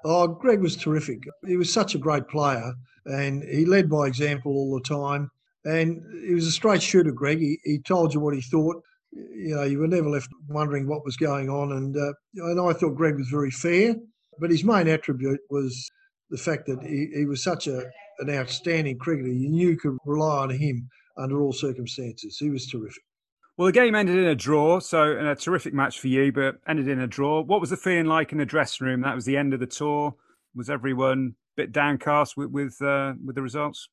Oh, 0.05 0.29
Greg 0.29 0.61
was 0.61 0.76
terrific. 0.76 1.24
He 1.44 1.57
was 1.57 1.72
such 1.72 1.96
a 1.96 1.98
great 1.98 2.29
player 2.29 2.74
and 3.07 3.42
he 3.42 3.64
led 3.64 3.88
by 3.88 4.07
example 4.07 4.52
all 4.52 4.74
the 4.74 4.81
time. 4.81 5.31
And 5.64 6.02
he 6.24 6.35
was 6.35 6.46
a 6.46 6.52
straight 6.52 6.83
shooter, 6.83 7.11
Greg. 7.11 7.38
He, 7.40 7.59
he 7.64 7.79
told 7.81 8.14
you 8.14 8.20
what 8.20 8.35
he 8.35 8.40
thought. 8.40 8.83
You 9.12 9.57
know, 9.57 9.62
you 9.64 9.79
were 9.79 9.88
never 9.88 10.09
left 10.09 10.29
wondering 10.48 10.87
what 10.87 11.05
was 11.05 11.16
going 11.16 11.48
on. 11.48 11.72
And, 11.72 11.96
uh, 11.96 12.12
and 12.37 12.61
I 12.61 12.72
thought 12.72 12.94
Greg 12.94 13.16
was 13.16 13.29
very 13.29 13.50
fair, 13.50 13.96
but 14.38 14.50
his 14.50 14.64
main 14.64 14.87
attribute 14.87 15.40
was 15.50 15.90
the 16.31 16.37
fact 16.37 16.66
that 16.66 16.83
he, 16.83 17.09
he 17.14 17.24
was 17.24 17.42
such 17.42 17.66
a, 17.66 17.90
an 18.20 18.31
outstanding 18.31 18.98
cricketer. 18.98 19.29
You 19.29 19.48
knew 19.48 19.70
you 19.70 19.76
could 19.76 19.96
rely 20.05 20.42
on 20.42 20.50
him 20.50 20.88
under 21.18 21.40
all 21.40 21.52
circumstances. 21.52 22.38
He 22.38 22.50
was 22.50 22.66
terrific. 22.66 23.02
Well, 23.57 23.66
the 23.66 23.72
game 23.72 23.94
ended 23.94 24.18
in 24.18 24.26
a 24.26 24.35
draw, 24.35 24.81
so 24.81 25.12
a 25.18 25.35
terrific 25.35 25.72
match 25.72 25.98
for 25.98 26.09
you, 26.09 26.31
but 26.31 26.57
ended 26.68 26.88
in 26.88 27.00
a 27.00 27.07
draw. 27.07 27.40
What 27.40 27.61
was 27.61 27.70
the 27.70 27.76
feeling 27.76 28.05
like 28.05 28.33
in 28.33 28.38
the 28.38 28.44
dressing 28.44 28.87
room? 28.87 29.00
That 29.00 29.14
was 29.14 29.24
the 29.24 29.37
end 29.38 29.55
of 29.55 29.61
the 29.61 29.66
tour. 29.66 30.14
Was 30.55 30.68
everyone 30.68 31.35
a 31.57 31.62
bit 31.62 31.72
downcast 31.72 32.37
with 32.37 32.50
with, 32.50 32.81
uh, 32.83 33.14
with 33.24 33.35
the 33.35 33.42
results? 33.42 33.88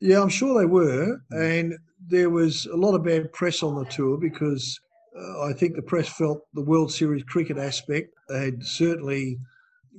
Yeah, 0.00 0.22
I'm 0.22 0.28
sure 0.28 0.58
they 0.58 0.66
were, 0.66 1.20
hmm. 1.30 1.36
and 1.40 1.78
there 2.04 2.30
was 2.30 2.66
a 2.66 2.76
lot 2.76 2.94
of 2.94 3.04
bad 3.04 3.32
press 3.32 3.62
on 3.62 3.76
the 3.76 3.84
tour 3.84 4.16
because 4.16 4.80
uh, 5.16 5.42
I 5.42 5.52
think 5.52 5.76
the 5.76 5.82
press 5.82 6.08
felt 6.08 6.46
the 6.54 6.62
World 6.62 6.90
Series 6.92 7.22
cricket 7.24 7.58
aspect 7.58 8.12
had 8.28 8.64
certainly 8.64 9.38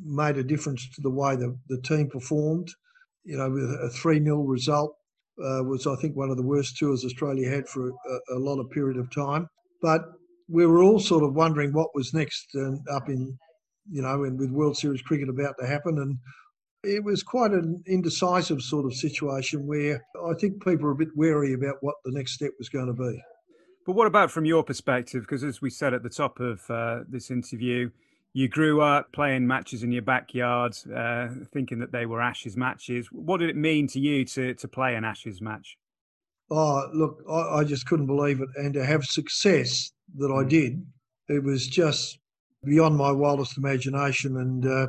made 0.03 0.37
a 0.37 0.43
difference 0.43 0.89
to 0.95 1.01
the 1.01 1.09
way 1.09 1.35
the, 1.35 1.57
the 1.69 1.81
team 1.81 2.09
performed. 2.09 2.73
You 3.23 3.37
know, 3.37 3.51
with 3.51 3.63
a 3.63 3.89
3 3.89 4.23
0 4.23 4.41
result 4.41 4.97
uh, 5.39 5.63
was, 5.63 5.87
I 5.87 5.95
think, 5.95 6.15
one 6.15 6.29
of 6.29 6.37
the 6.37 6.43
worst 6.43 6.77
tours 6.77 7.05
Australia 7.05 7.49
had 7.49 7.67
for 7.67 7.89
a, 7.89 8.35
a, 8.35 8.39
lot 8.39 8.59
of 8.59 8.69
period 8.69 8.97
of 8.97 9.13
time. 9.13 9.47
But 9.81 10.01
we 10.49 10.65
were 10.65 10.83
all 10.83 10.99
sort 10.99 11.23
of 11.23 11.33
wondering 11.33 11.73
what 11.73 11.95
was 11.95 12.13
next 12.13 12.49
and 12.53 12.79
up 12.89 13.09
in, 13.09 13.37
you 13.89 14.01
know, 14.01 14.23
and 14.23 14.37
with 14.37 14.51
World 14.51 14.77
Series 14.77 15.01
cricket 15.01 15.29
about 15.29 15.55
to 15.59 15.67
happen. 15.67 15.97
And 15.97 16.17
it 16.83 17.03
was 17.03 17.23
quite 17.23 17.51
an 17.51 17.81
indecisive 17.87 18.61
sort 18.61 18.85
of 18.85 18.93
situation 18.93 19.65
where 19.65 20.03
I 20.27 20.33
think 20.39 20.63
people 20.63 20.85
were 20.85 20.91
a 20.91 20.95
bit 20.95 21.15
wary 21.15 21.53
about 21.53 21.75
what 21.81 21.95
the 22.03 22.11
next 22.11 22.33
step 22.33 22.51
was 22.57 22.69
going 22.69 22.87
to 22.87 22.93
be. 22.93 23.21
But 23.85 23.93
what 23.93 24.07
about 24.07 24.29
from 24.29 24.45
your 24.45 24.63
perspective? 24.63 25.21
Because 25.21 25.43
as 25.43 25.61
we 25.61 25.69
said 25.69 25.93
at 25.93 26.03
the 26.03 26.09
top 26.09 26.39
of 26.39 26.61
uh, 26.69 26.99
this 27.07 27.31
interview, 27.31 27.89
you 28.33 28.47
grew 28.47 28.81
up 28.81 29.11
playing 29.11 29.45
matches 29.45 29.83
in 29.83 29.91
your 29.91 30.01
backyard, 30.01 30.75
uh, 30.95 31.27
thinking 31.51 31.79
that 31.79 31.91
they 31.91 32.05
were 32.05 32.21
Ashes 32.21 32.55
matches. 32.55 33.07
What 33.11 33.39
did 33.39 33.49
it 33.49 33.57
mean 33.57 33.87
to 33.87 33.99
you 33.99 34.23
to 34.25 34.53
to 34.53 34.67
play 34.67 34.95
an 34.95 35.03
Ashes 35.03 35.41
match? 35.41 35.77
Oh, 36.49 36.89
look, 36.93 37.23
I, 37.29 37.59
I 37.59 37.63
just 37.63 37.85
couldn't 37.85 38.07
believe 38.07 38.41
it, 38.41 38.49
and 38.55 38.73
to 38.73 38.85
have 38.85 39.05
success 39.05 39.91
that 40.17 40.31
I 40.31 40.43
mm. 40.43 40.49
did, 40.49 40.85
it 41.29 41.43
was 41.43 41.67
just 41.67 42.19
beyond 42.63 42.95
my 42.97 43.11
wildest 43.11 43.57
imagination. 43.57 44.37
And 44.37 44.65
uh, 44.65 44.87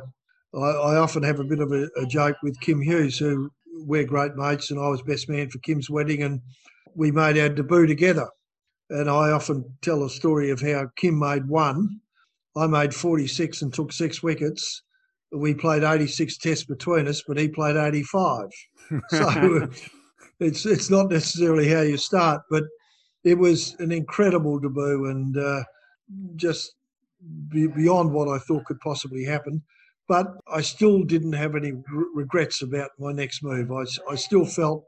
I, 0.53 0.93
I, 0.93 0.95
often 0.97 1.23
have 1.23 1.39
a 1.39 1.45
bit 1.45 1.59
of 1.59 1.71
a, 1.71 1.87
a 1.97 2.05
joke 2.05 2.35
with 2.43 2.59
Kim 2.59 2.81
Hughes, 2.81 3.17
who 3.17 3.49
we're 3.85 4.05
great 4.05 4.35
mates, 4.35 4.71
and 4.71 4.79
I 4.79 4.87
was 4.89 5.01
best 5.01 5.29
man 5.29 5.49
for 5.49 5.59
Kim's 5.59 5.89
wedding, 5.89 6.23
and 6.23 6.41
we 6.95 7.11
made 7.11 7.37
our 7.37 7.49
debut 7.49 7.87
together. 7.87 8.27
And 8.89 9.09
I 9.09 9.31
often 9.31 9.65
tell 9.81 10.03
a 10.03 10.09
story 10.09 10.51
of 10.51 10.61
how 10.61 10.87
Kim 10.97 11.17
made 11.17 11.47
one 11.47 11.99
I 12.55 12.67
made 12.67 12.93
46 12.93 13.61
and 13.61 13.73
took 13.73 13.91
six 13.91 14.21
wickets. 14.21 14.83
We 15.31 15.53
played 15.53 15.83
86 15.83 16.37
tests 16.37 16.65
between 16.65 17.07
us, 17.07 17.23
but 17.27 17.37
he 17.37 17.47
played 17.47 17.75
85. 17.75 18.49
so 19.09 19.67
it's 20.39 20.65
it's 20.65 20.89
not 20.89 21.09
necessarily 21.09 21.67
how 21.69 21.81
you 21.81 21.97
start, 21.97 22.41
but 22.49 22.63
it 23.23 23.37
was 23.37 23.75
an 23.79 23.91
incredible 23.91 24.59
debut 24.59 25.05
and 25.09 25.37
uh, 25.37 25.63
just 26.35 26.75
be 27.49 27.67
beyond 27.67 28.11
what 28.11 28.27
I 28.27 28.37
thought 28.39 28.65
could 28.65 28.79
possibly 28.79 29.23
happen. 29.23 29.63
But 30.07 30.27
I 30.47 30.61
still 30.61 31.03
didn't 31.03 31.33
have 31.33 31.55
any 31.55 31.73
regrets 32.13 32.61
about 32.61 32.91
my 32.99 33.13
next 33.13 33.41
move. 33.41 33.71
I, 33.71 33.85
I 34.11 34.15
still 34.15 34.45
felt 34.45 34.83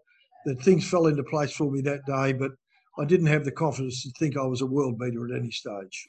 that 0.45 0.61
things 0.61 0.87
fell 0.87 1.07
into 1.07 1.23
place 1.23 1.53
for 1.53 1.71
me 1.71 1.81
that 1.81 2.05
day, 2.05 2.33
but 2.33 2.51
I 2.99 3.05
didn't 3.05 3.27
have 3.27 3.45
the 3.45 3.51
confidence 3.51 4.03
to 4.03 4.11
think 4.19 4.37
I 4.37 4.45
was 4.45 4.61
a 4.61 4.65
world 4.65 4.99
beater 4.99 5.25
at 5.25 5.39
any 5.39 5.51
stage. 5.51 6.07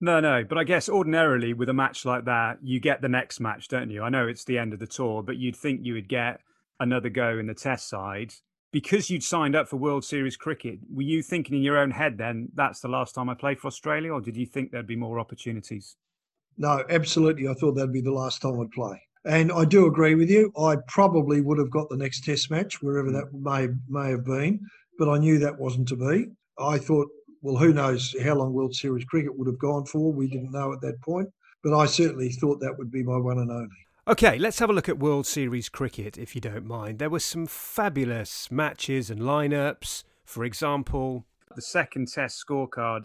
No, 0.00 0.20
no, 0.20 0.44
but 0.44 0.58
I 0.58 0.64
guess 0.64 0.88
ordinarily 0.88 1.54
with 1.54 1.70
a 1.70 1.74
match 1.74 2.04
like 2.04 2.26
that, 2.26 2.58
you 2.62 2.80
get 2.80 3.00
the 3.00 3.08
next 3.08 3.40
match, 3.40 3.68
don't 3.68 3.90
you? 3.90 4.02
I 4.02 4.10
know 4.10 4.26
it's 4.26 4.44
the 4.44 4.58
end 4.58 4.74
of 4.74 4.78
the 4.78 4.86
tour, 4.86 5.22
but 5.22 5.36
you'd 5.36 5.56
think 5.56 5.80
you 5.82 5.94
would 5.94 6.08
get 6.08 6.40
another 6.80 7.08
go 7.08 7.38
in 7.38 7.46
the 7.46 7.54
test 7.54 7.88
side 7.88 8.34
because 8.72 9.08
you'd 9.08 9.24
signed 9.24 9.56
up 9.56 9.68
for 9.68 9.76
World 9.76 10.04
Series 10.04 10.36
cricket. 10.36 10.78
Were 10.92 11.02
you 11.02 11.22
thinking 11.22 11.56
in 11.56 11.62
your 11.62 11.78
own 11.78 11.90
head 11.90 12.18
then 12.18 12.48
that's 12.54 12.80
the 12.80 12.88
last 12.88 13.14
time 13.14 13.30
I 13.30 13.34
play 13.34 13.54
for 13.54 13.68
Australia, 13.68 14.12
or 14.12 14.20
did 14.20 14.36
you 14.36 14.44
think 14.44 14.70
there'd 14.70 14.86
be 14.86 14.96
more 14.96 15.18
opportunities? 15.18 15.96
No, 16.58 16.84
absolutely. 16.90 17.48
I 17.48 17.54
thought 17.54 17.72
that'd 17.72 17.92
be 17.92 18.02
the 18.02 18.12
last 18.12 18.42
time 18.42 18.60
I'd 18.60 18.70
play. 18.72 19.00
And 19.24 19.50
I 19.50 19.64
do 19.64 19.86
agree 19.86 20.14
with 20.14 20.30
you. 20.30 20.52
I 20.58 20.76
probably 20.88 21.40
would 21.40 21.58
have 21.58 21.70
got 21.70 21.88
the 21.88 21.96
next 21.96 22.24
test 22.24 22.50
match, 22.50 22.82
wherever 22.82 23.08
hmm. 23.08 23.14
that 23.14 23.32
may 23.32 23.68
may 23.88 24.10
have 24.10 24.24
been, 24.24 24.60
but 24.98 25.08
I 25.08 25.18
knew 25.18 25.38
that 25.38 25.58
wasn't 25.58 25.88
to 25.88 25.96
be. 25.96 26.26
I 26.58 26.78
thought 26.78 27.08
well, 27.46 27.56
who 27.56 27.72
knows 27.72 28.12
how 28.24 28.34
long 28.34 28.52
World 28.52 28.74
Series 28.74 29.04
cricket 29.04 29.38
would 29.38 29.46
have 29.46 29.60
gone 29.60 29.86
for? 29.86 30.12
We 30.12 30.26
didn't 30.26 30.50
know 30.50 30.72
at 30.72 30.80
that 30.80 31.00
point, 31.00 31.28
but 31.62 31.72
I 31.78 31.86
certainly 31.86 32.30
thought 32.30 32.58
that 32.58 32.76
would 32.76 32.90
be 32.90 33.04
my 33.04 33.18
one 33.18 33.38
and 33.38 33.52
only. 33.52 33.68
Okay, 34.08 34.36
let's 34.36 34.58
have 34.58 34.68
a 34.68 34.72
look 34.72 34.88
at 34.88 34.98
World 34.98 35.28
Series 35.28 35.68
cricket, 35.68 36.18
if 36.18 36.34
you 36.34 36.40
don't 36.40 36.66
mind. 36.66 36.98
There 36.98 37.08
were 37.08 37.20
some 37.20 37.46
fabulous 37.46 38.50
matches 38.50 39.10
and 39.10 39.20
lineups. 39.20 40.02
For 40.24 40.44
example, 40.44 41.24
the 41.54 41.62
second 41.62 42.08
Test 42.08 42.44
scorecard, 42.44 43.02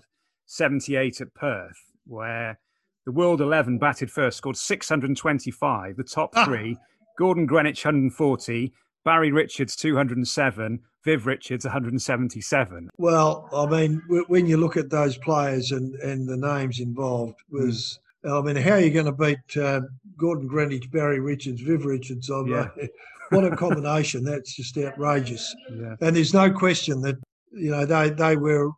78 0.48 1.22
at 1.22 1.36
Perth, 1.36 1.78
where 2.08 2.60
the 3.06 3.12
World 3.12 3.42
11 3.42 3.78
batted 3.78 4.10
first, 4.10 4.40
scored 4.40 4.58
625. 4.58 5.98
The 5.98 6.04
top 6.04 6.32
ah. 6.36 6.46
three, 6.46 6.80
Gordon 7.16 7.48
Greenidge 7.48 7.86
140, 7.86 8.74
Barry 9.06 9.32
Richards 9.32 9.76
207, 9.76 10.80
Viv 11.04 11.26
Richards 11.26 11.66
177. 11.66 12.90
Well, 12.98 13.50
I 13.54 13.66
mean, 13.66 14.02
when 14.28 14.46
you 14.46 14.58
look 14.58 14.78
at 14.78 14.90
those 14.90 15.18
players 15.18 15.72
and, 15.72 15.96
and 15.96 16.28
the 16.28 16.38
names 16.38 16.80
involved, 16.80 17.40
was 17.50 18.00
mm. 18.26 18.40
I 18.40 18.42
mean, 18.46 18.56
how 18.56 18.74
are 18.74 18.80
you 18.80 18.92
going 18.92 19.08
to 19.08 19.12
beat 19.12 19.58
uh, 19.58 19.82
Gordon 20.18 20.48
Greenidge, 20.48 20.92
Barry 20.92 21.20
Richards, 21.20 21.62
Viv 21.62 21.86
Richards? 21.86 22.30
Yeah. 22.48 22.68
what 23.30 23.46
a 23.46 23.56
combination! 23.56 24.24
That's 24.24 24.56
just 24.56 24.78
outrageous. 24.78 25.56
Yeah. 25.74 25.96
And 26.02 26.16
there's 26.16 26.34
no 26.34 26.52
question 26.52 27.02
that 27.02 27.16
you 27.52 27.72
know 27.72 27.86
they 27.86 28.12
they 28.12 28.38
were 28.38 28.70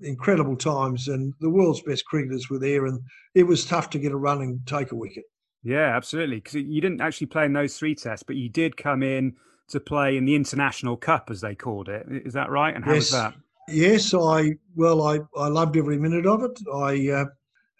incredible 0.00 0.56
times, 0.56 1.08
and 1.08 1.32
the 1.40 1.50
world's 1.50 1.82
best 1.82 2.04
cricketers 2.04 2.50
were 2.50 2.58
there, 2.58 2.84
and 2.84 3.00
it 3.34 3.44
was 3.44 3.64
tough 3.64 3.88
to 3.90 3.98
get 3.98 4.12
a 4.12 4.16
run 4.16 4.42
and 4.42 4.66
take 4.66 4.92
a 4.92 4.96
wicket. 4.96 5.24
Yeah, 5.62 5.96
absolutely. 5.96 6.36
Because 6.36 6.54
you 6.54 6.80
didn't 6.80 7.00
actually 7.00 7.28
play 7.28 7.44
in 7.44 7.52
those 7.52 7.78
three 7.78 7.94
tests, 7.94 8.24
but 8.26 8.36
you 8.36 8.48
did 8.48 8.76
come 8.76 9.02
in 9.02 9.36
to 9.68 9.80
play 9.80 10.16
in 10.16 10.24
the 10.24 10.34
International 10.34 10.96
Cup, 10.96 11.30
as 11.30 11.40
they 11.40 11.54
called 11.54 11.88
it. 11.88 12.06
Is 12.08 12.34
that 12.34 12.50
right? 12.50 12.74
And 12.74 12.84
how 12.84 12.92
yes. 12.92 13.00
was 13.00 13.10
that? 13.12 13.34
Yes, 13.68 14.14
I 14.14 14.54
well, 14.74 15.02
I, 15.02 15.20
I 15.36 15.48
loved 15.48 15.76
every 15.76 15.98
minute 15.98 16.26
of 16.26 16.42
it. 16.42 16.58
I 16.72 17.10
uh, 17.10 17.24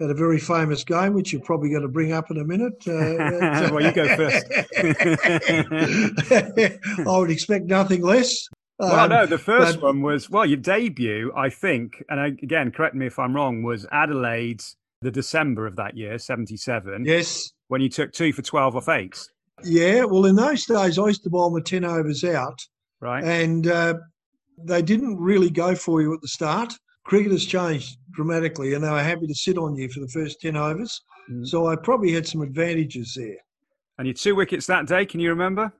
had 0.01 0.11
a 0.11 0.15
very 0.15 0.39
famous 0.39 0.85
game, 0.85 1.15
which 1.15 1.33
you're 1.33 1.43
probably 1.43 1.71
going 1.71 1.83
to 1.83 1.89
bring 1.89 2.13
up 2.13 2.31
in 2.31 2.39
a 2.39 2.45
minute. 2.45 2.75
Uh, 2.87 3.71
well, 3.73 3.83
you 3.83 3.93
go 3.93 4.17
first. 4.17 4.47
I 7.09 7.19
would 7.19 7.31
expect 7.31 7.67
nothing 7.67 8.03
less. 8.03 8.49
Well, 8.79 8.99
um, 8.99 9.11
no, 9.11 9.27
the 9.27 9.39
first 9.39 9.81
but, 9.81 9.87
one 9.87 10.03
was 10.03 10.31
well, 10.31 10.47
your 10.47 10.57
debut, 10.57 11.33
I 11.37 11.51
think, 11.51 12.03
and 12.09 12.39
again, 12.43 12.73
correct 12.73 12.95
me 12.95 13.07
if 13.07 13.19
I'm 13.19 13.35
wrong, 13.35 13.63
was 13.63 13.87
Adelaide, 13.93 14.63
the 15.03 15.11
December 15.11 15.67
of 15.67 15.77
that 15.77 15.97
year, 15.97 16.19
'77. 16.19 17.05
Yes, 17.05 17.53
when 17.69 17.81
you 17.81 17.89
took 17.89 18.13
two 18.13 18.33
for 18.33 18.43
twelve 18.43 18.77
off 18.77 18.89
eight. 18.89 19.29
Yeah, 19.65 20.05
well, 20.05 20.27
in 20.27 20.37
those 20.37 20.65
days, 20.67 20.99
I 20.99 21.07
used 21.07 21.23
to 21.25 21.31
bowl 21.31 21.51
my 21.51 21.61
10 21.61 21.85
overs 21.85 22.25
out. 22.25 22.59
Right. 23.01 23.25
And 23.25 23.67
uh, 23.67 23.95
they 24.59 24.83
didn't 24.83 25.19
really 25.19 25.51
go 25.51 25.75
for 25.75 26.01
you 26.03 26.15
at 26.15 26.21
the 26.21 26.29
start. 26.29 26.73
Cricket 27.05 27.33
has 27.33 27.45
changed 27.45 27.99
dramatically, 28.13 28.75
and 28.75 28.85
they 28.85 28.91
were 28.91 29.03
happy 29.03 29.27
to 29.27 29.35
sit 29.35 29.59
on 29.59 29.75
you 29.75 29.89
for 29.89 30.01
the 30.01 30.09
first 30.09 30.41
10 30.41 30.57
overs. 30.57 31.01
Mm. 31.31 31.47
So 31.47 31.67
I 31.67 31.77
probably 31.77 32.13
had 32.13 32.27
some 32.27 32.43
advantages 32.43 33.15
there. 33.17 33.37
And 33.99 34.07
your 34.07 34.15
two 34.15 34.35
wickets 34.35 34.67
that 34.67 34.87
day, 34.87 35.05
can 35.05 35.21
you 35.21 35.31
remember? 35.31 35.73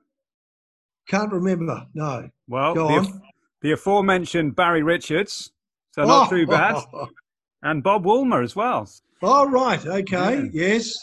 Can't 1.07 1.31
remember, 1.31 1.85
no. 1.93 2.29
Well, 2.47 2.73
the, 2.73 3.21
the, 3.61 3.71
aforementioned 3.73 4.55
Barry 4.55 4.83
Richards, 4.83 5.51
so 5.91 6.05
not 6.05 6.27
oh, 6.27 6.29
too 6.29 6.47
bad. 6.47 6.81
and 7.63 7.83
Bob 7.83 8.05
Woolmer 8.05 8.43
as 8.43 8.55
well. 8.55 8.89
Oh, 9.21 9.49
right, 9.49 9.85
okay, 9.85 10.35
yeah. 10.35 10.49
yes. 10.53 10.95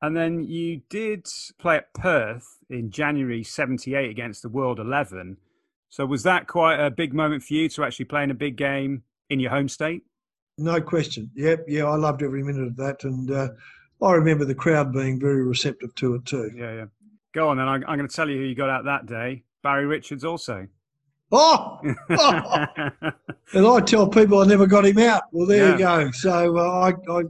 And 0.00 0.16
then 0.16 0.44
you 0.44 0.82
did 0.88 1.26
play 1.58 1.76
at 1.76 1.92
Perth 1.92 2.58
in 2.70 2.90
January 2.90 3.42
78 3.42 4.10
against 4.10 4.42
the 4.42 4.48
World 4.48 4.78
11. 4.78 5.38
So 5.88 6.06
was 6.06 6.22
that 6.22 6.46
quite 6.46 6.78
a 6.78 6.90
big 6.90 7.14
moment 7.14 7.42
for 7.42 7.54
you 7.54 7.68
to 7.70 7.84
actually 7.84 8.04
play 8.04 8.22
in 8.22 8.30
a 8.30 8.34
big 8.34 8.56
game 8.56 9.02
in 9.30 9.40
your 9.40 9.50
home 9.50 9.68
state? 9.68 10.02
No 10.56 10.80
question. 10.80 11.30
Yep, 11.34 11.64
yeah, 11.68 11.84
I 11.84 11.96
loved 11.96 12.22
every 12.22 12.42
minute 12.42 12.66
of 12.66 12.76
that. 12.76 13.04
And 13.04 13.30
uh, 13.30 13.48
I 14.02 14.12
remember 14.12 14.44
the 14.44 14.54
crowd 14.54 14.92
being 14.92 15.18
very 15.18 15.42
receptive 15.44 15.94
to 15.96 16.14
it 16.14 16.24
too. 16.26 16.50
Yeah, 16.54 16.74
yeah. 16.74 16.84
Go 17.34 17.48
on 17.48 17.56
then. 17.56 17.68
I'm, 17.68 17.80
going 17.80 18.08
to 18.08 18.14
tell 18.14 18.28
you 18.28 18.36
who 18.36 18.44
you 18.44 18.54
got 18.54 18.70
out 18.70 18.84
that 18.84 19.06
day. 19.06 19.44
Barry 19.62 19.86
Richards 19.86 20.24
also. 20.24 20.66
Oh, 21.30 21.80
oh. 22.10 22.66
and 23.52 23.66
I 23.66 23.80
tell 23.80 24.08
people 24.08 24.38
I 24.38 24.46
never 24.46 24.66
got 24.66 24.86
him 24.86 24.98
out. 24.98 25.24
Well, 25.32 25.46
there 25.46 25.66
yeah. 25.66 25.72
you 25.72 25.78
go. 25.78 26.10
So 26.12 26.56
uh, 26.56 26.92
I, 27.08 27.12
I, 27.12 27.22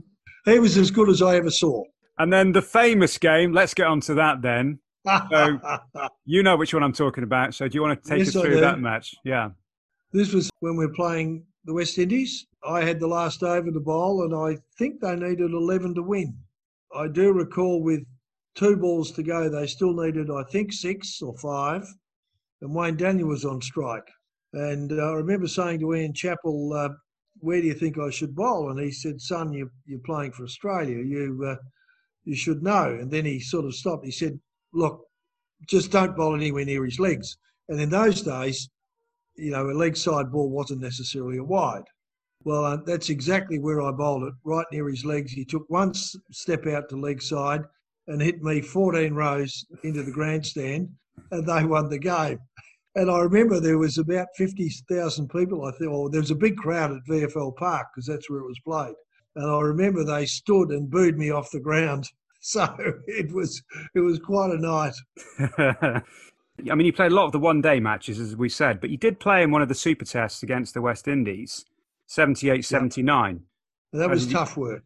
he 0.45 0.59
was 0.59 0.77
as 0.77 0.89
good 0.89 1.09
as 1.09 1.21
I 1.21 1.35
ever 1.35 1.51
saw. 1.51 1.83
And 2.19 2.31
then 2.31 2.51
the 2.51 2.61
famous 2.61 3.17
game, 3.17 3.53
let's 3.53 3.73
get 3.73 3.87
on 3.87 4.01
to 4.01 4.13
that 4.15 4.41
then. 4.41 4.79
So 5.07 5.59
you 6.25 6.43
know 6.43 6.57
which 6.57 6.73
one 6.73 6.83
I'm 6.83 6.93
talking 6.93 7.23
about. 7.23 7.55
So 7.55 7.67
do 7.67 7.75
you 7.75 7.81
want 7.81 8.03
to 8.03 8.09
take 8.09 8.19
yes, 8.19 8.35
us 8.35 8.41
through 8.41 8.59
that 8.59 8.79
match? 8.79 9.15
Yeah. 9.23 9.49
This 10.11 10.33
was 10.33 10.49
when 10.59 10.75
we 10.75 10.85
were 10.85 10.93
playing 10.93 11.45
the 11.65 11.73
West 11.73 11.97
Indies. 11.97 12.45
I 12.67 12.83
had 12.83 12.99
the 12.99 13.07
last 13.07 13.41
over 13.41 13.71
to 13.71 13.79
bowl, 13.79 14.23
and 14.23 14.35
I 14.35 14.59
think 14.77 14.99
they 14.99 15.15
needed 15.15 15.51
11 15.51 15.95
to 15.95 16.03
win. 16.03 16.37
I 16.93 17.07
do 17.07 17.31
recall 17.31 17.81
with 17.81 18.01
two 18.55 18.75
balls 18.75 19.11
to 19.13 19.23
go, 19.23 19.47
they 19.47 19.67
still 19.67 19.93
needed, 19.93 20.29
I 20.29 20.43
think, 20.51 20.73
six 20.73 21.21
or 21.21 21.37
five. 21.37 21.87
And 22.61 22.75
Wayne 22.75 22.97
Daniel 22.97 23.29
was 23.29 23.45
on 23.45 23.61
strike. 23.61 24.07
And 24.53 24.91
uh, 24.91 24.95
I 24.95 25.13
remember 25.13 25.47
saying 25.47 25.79
to 25.79 25.93
Ian 25.93 26.13
Chappell, 26.13 26.73
uh, 26.73 26.89
where 27.39 27.61
do 27.61 27.67
you 27.67 27.73
think 27.73 27.97
I 27.97 28.09
should 28.09 28.35
bowl? 28.35 28.71
And 28.71 28.79
he 28.79 28.91
said, 28.91 29.21
son, 29.21 29.53
you, 29.53 29.69
you're 29.85 29.99
playing 29.99 30.33
for 30.33 30.43
Australia. 30.43 30.97
You, 30.97 31.41
uh, 31.47 31.55
you 32.25 32.35
should 32.35 32.63
know. 32.63 32.97
And 32.99 33.09
then 33.11 33.25
he 33.25 33.39
sort 33.39 33.65
of 33.65 33.75
stopped. 33.75 34.05
He 34.05 34.11
said, 34.11 34.39
look, 34.73 35.05
just 35.67 35.91
don't 35.91 36.15
bowl 36.15 36.35
anywhere 36.35 36.65
near 36.65 36.85
his 36.85 36.99
legs. 36.99 37.37
And 37.67 37.79
in 37.79 37.89
those 37.89 38.21
days, 38.21 38.69
you 39.35 39.51
know, 39.51 39.69
a 39.69 39.71
leg 39.71 39.95
side 39.95 40.31
ball 40.31 40.49
wasn't 40.49 40.81
necessarily 40.81 41.37
a 41.37 41.43
wide. 41.43 41.83
Well, 42.43 42.63
uh, 42.63 42.77
that's 42.85 43.09
exactly 43.09 43.59
where 43.59 43.81
I 43.81 43.91
bowled 43.91 44.23
it, 44.23 44.33
right 44.43 44.65
near 44.71 44.89
his 44.89 45.03
legs. 45.03 45.31
He 45.31 45.43
took 45.43 45.65
one 45.67 45.93
step 45.93 46.65
out 46.67 46.89
to 46.89 46.95
leg 46.95 47.21
side, 47.21 47.63
and 48.07 48.21
hit 48.21 48.41
me 48.41 48.61
14 48.61 49.13
rows 49.13 49.65
into 49.83 50.03
the 50.03 50.11
grandstand, 50.11 50.89
and 51.31 51.47
they 51.47 51.63
won 51.63 51.89
the 51.89 51.99
game. 51.99 52.39
And 52.95 53.09
I 53.09 53.19
remember 53.19 53.59
there 53.59 53.77
was 53.77 53.97
about 53.97 54.27
50,000 54.35 55.29
people, 55.29 55.65
I 55.65 55.71
think, 55.71 55.91
or 55.91 56.09
there 56.09 56.21
was 56.21 56.31
a 56.31 56.35
big 56.35 56.57
crowd 56.57 56.91
at 56.91 57.05
VFL 57.07 57.55
Park 57.55 57.87
because 57.93 58.07
that's 58.07 58.29
where 58.29 58.39
it 58.39 58.47
was 58.47 58.59
played. 58.65 58.95
And 59.39 59.49
I 59.49 59.61
remember 59.61 60.03
they 60.03 60.25
stood 60.25 60.71
and 60.71 60.89
booed 60.89 61.17
me 61.17 61.31
off 61.31 61.51
the 61.51 61.59
ground. 61.59 62.07
So 62.41 62.73
it 63.05 63.33
was 63.33 63.61
it 63.95 63.99
was 63.99 64.17
quite 64.17 64.49
a 64.49 64.57
night. 64.57 64.93
I 66.71 66.73
mean, 66.73 66.85
you 66.85 66.93
played 66.93 67.11
a 67.11 67.15
lot 67.15 67.25
of 67.25 67.33
the 67.33 67.39
one 67.39 67.59
day 67.59 67.81
matches, 67.81 68.17
as 68.17 68.33
we 68.33 68.47
said, 68.47 68.79
but 68.79 68.89
you 68.89 68.95
did 68.95 69.19
play 69.19 69.43
in 69.43 69.51
one 69.51 69.61
of 69.61 69.67
the 69.67 69.75
super 69.75 70.05
tests 70.05 70.41
against 70.41 70.73
the 70.73 70.81
West 70.81 71.09
Indies, 71.09 71.65
78 72.07 72.63
79. 72.63 73.41
That 73.91 74.09
was 74.09 74.25
tough 74.25 74.55
you... 74.55 74.61
work. 74.61 74.83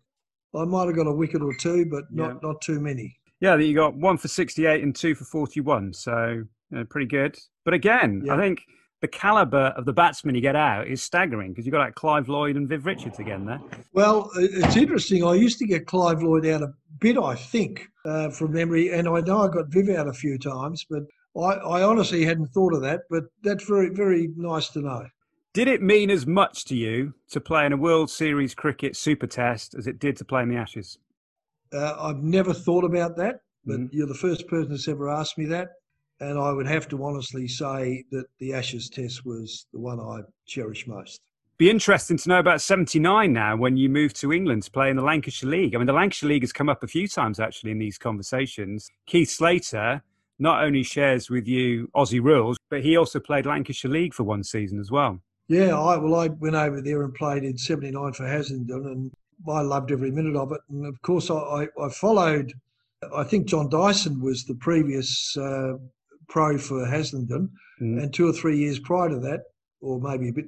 I 0.55 0.65
might 0.65 0.87
have 0.87 0.95
got 0.95 1.05
a 1.05 1.13
wicket 1.13 1.43
or 1.43 1.53
two, 1.53 1.85
but 1.85 2.05
not, 2.09 2.27
yeah. 2.29 2.39
not 2.41 2.59
too 2.59 2.79
many. 2.79 3.15
Yeah, 3.39 3.55
that 3.55 3.63
you 3.63 3.75
got 3.75 3.93
one 3.93 4.17
for 4.17 4.29
68 4.29 4.81
and 4.81 4.95
two 4.95 5.13
for 5.13 5.25
41. 5.25 5.93
So 5.93 6.27
you 6.27 6.47
know, 6.71 6.85
pretty 6.85 7.05
good. 7.05 7.37
But 7.65 7.75
again, 7.75 8.23
yeah. 8.25 8.33
I 8.33 8.37
think 8.37 8.63
the 9.03 9.07
caliber 9.09 9.73
of 9.75 9.83
the 9.83 9.91
batsmen 9.91 10.33
you 10.33 10.39
get 10.39 10.55
out 10.55 10.87
is 10.87 11.03
staggering 11.03 11.51
because 11.51 11.65
you've 11.65 11.73
got 11.73 11.79
like 11.79 11.93
Clive 11.93 12.29
Lloyd 12.29 12.55
and 12.55 12.69
Viv 12.69 12.85
Richards 12.85 13.19
again 13.19 13.45
there. 13.45 13.59
Well, 13.91 14.29
it's 14.35 14.77
interesting. 14.77 15.25
I 15.25 15.33
used 15.33 15.59
to 15.59 15.67
get 15.67 15.87
Clive 15.87 16.23
Lloyd 16.23 16.45
out 16.45 16.61
a 16.61 16.71
bit, 17.01 17.17
I 17.17 17.35
think, 17.35 17.85
uh, 18.05 18.29
from 18.29 18.53
memory, 18.53 18.93
and 18.93 19.09
I 19.09 19.19
know 19.19 19.41
I 19.41 19.49
got 19.49 19.67
Viv 19.67 19.89
out 19.89 20.07
a 20.07 20.13
few 20.13 20.39
times, 20.39 20.85
but 20.89 21.03
I, 21.35 21.55
I 21.55 21.83
honestly 21.83 22.23
hadn't 22.23 22.53
thought 22.53 22.73
of 22.73 22.81
that. 22.83 23.01
But 23.09 23.25
that's 23.43 23.65
very, 23.65 23.89
very 23.89 24.29
nice 24.37 24.69
to 24.69 24.79
know. 24.79 25.05
Did 25.53 25.67
it 25.67 25.81
mean 25.81 26.09
as 26.09 26.25
much 26.25 26.63
to 26.65 26.75
you 26.75 27.13
to 27.31 27.41
play 27.41 27.65
in 27.65 27.73
a 27.73 27.77
World 27.77 28.09
Series 28.09 28.55
cricket 28.55 28.95
Super 28.95 29.27
Test 29.27 29.75
as 29.75 29.85
it 29.85 29.99
did 29.99 30.15
to 30.15 30.23
play 30.23 30.43
in 30.43 30.49
the 30.49 30.55
Ashes? 30.55 30.97
Uh, 31.73 31.93
I've 31.99 32.23
never 32.23 32.53
thought 32.53 32.85
about 32.85 33.17
that, 33.17 33.41
but 33.65 33.81
mm-hmm. 33.81 33.97
you're 33.97 34.07
the 34.07 34.13
first 34.13 34.47
person 34.47 34.69
that's 34.69 34.87
ever 34.87 35.09
asked 35.09 35.37
me 35.37 35.43
that. 35.47 35.71
And 36.29 36.39
I 36.39 36.51
would 36.51 36.67
have 36.67 36.87
to 36.89 37.03
honestly 37.03 37.47
say 37.47 38.05
that 38.11 38.25
the 38.39 38.53
Ashes 38.53 38.89
test 38.89 39.25
was 39.25 39.65
the 39.73 39.79
one 39.79 39.99
I 39.99 40.21
cherish 40.45 40.87
most. 40.87 41.21
Be 41.57 41.69
interesting 41.69 42.17
to 42.17 42.29
know 42.29 42.39
about 42.39 42.61
79 42.61 43.31
now 43.31 43.55
when 43.55 43.77
you 43.77 43.87
move 43.89 44.13
to 44.15 44.33
England 44.33 44.63
to 44.63 44.71
play 44.71 44.89
in 44.89 44.95
the 44.95 45.03
Lancashire 45.03 45.49
League. 45.49 45.75
I 45.75 45.77
mean, 45.77 45.87
the 45.87 45.93
Lancashire 45.93 46.29
League 46.29 46.41
has 46.43 46.51
come 46.51 46.69
up 46.69 46.83
a 46.83 46.87
few 46.87 47.07
times 47.07 47.39
actually 47.39 47.71
in 47.71 47.77
these 47.77 47.97
conversations. 47.97 48.89
Keith 49.05 49.29
Slater 49.29 50.01
not 50.39 50.63
only 50.63 50.81
shares 50.83 51.29
with 51.29 51.47
you 51.47 51.89
Aussie 51.95 52.23
rules, 52.23 52.57
but 52.69 52.81
he 52.81 52.97
also 52.97 53.19
played 53.19 53.45
Lancashire 53.45 53.91
League 53.91 54.13
for 54.13 54.23
one 54.23 54.43
season 54.43 54.79
as 54.79 54.89
well. 54.89 55.19
Yeah, 55.47 55.77
I 55.77 55.97
well, 55.97 56.15
I 56.15 56.27
went 56.27 56.55
over 56.55 56.81
there 56.81 57.03
and 57.03 57.13
played 57.13 57.43
in 57.43 57.57
'79 57.57 58.13
for 58.13 58.23
Haslingden, 58.23 58.87
and 58.87 59.11
I 59.47 59.61
loved 59.61 59.91
every 59.91 60.09
minute 60.09 60.35
of 60.35 60.51
it. 60.53 60.61
And 60.69 60.85
of 60.85 61.01
course, 61.01 61.29
I, 61.29 61.67
I 61.79 61.89
followed. 61.89 62.53
I 63.15 63.23
think 63.23 63.47
John 63.47 63.69
Dyson 63.69 64.21
was 64.21 64.45
the 64.45 64.55
previous 64.55 65.35
uh, 65.37 65.73
pro 66.29 66.57
for 66.57 66.85
Haslingden, 66.85 67.49
mm. 67.81 68.01
and 68.01 68.13
two 68.13 68.27
or 68.27 68.33
three 68.33 68.57
years 68.57 68.79
prior 68.79 69.09
to 69.09 69.19
that, 69.19 69.41
or 69.81 69.99
maybe 69.99 70.29
a 70.29 70.33
bit 70.33 70.45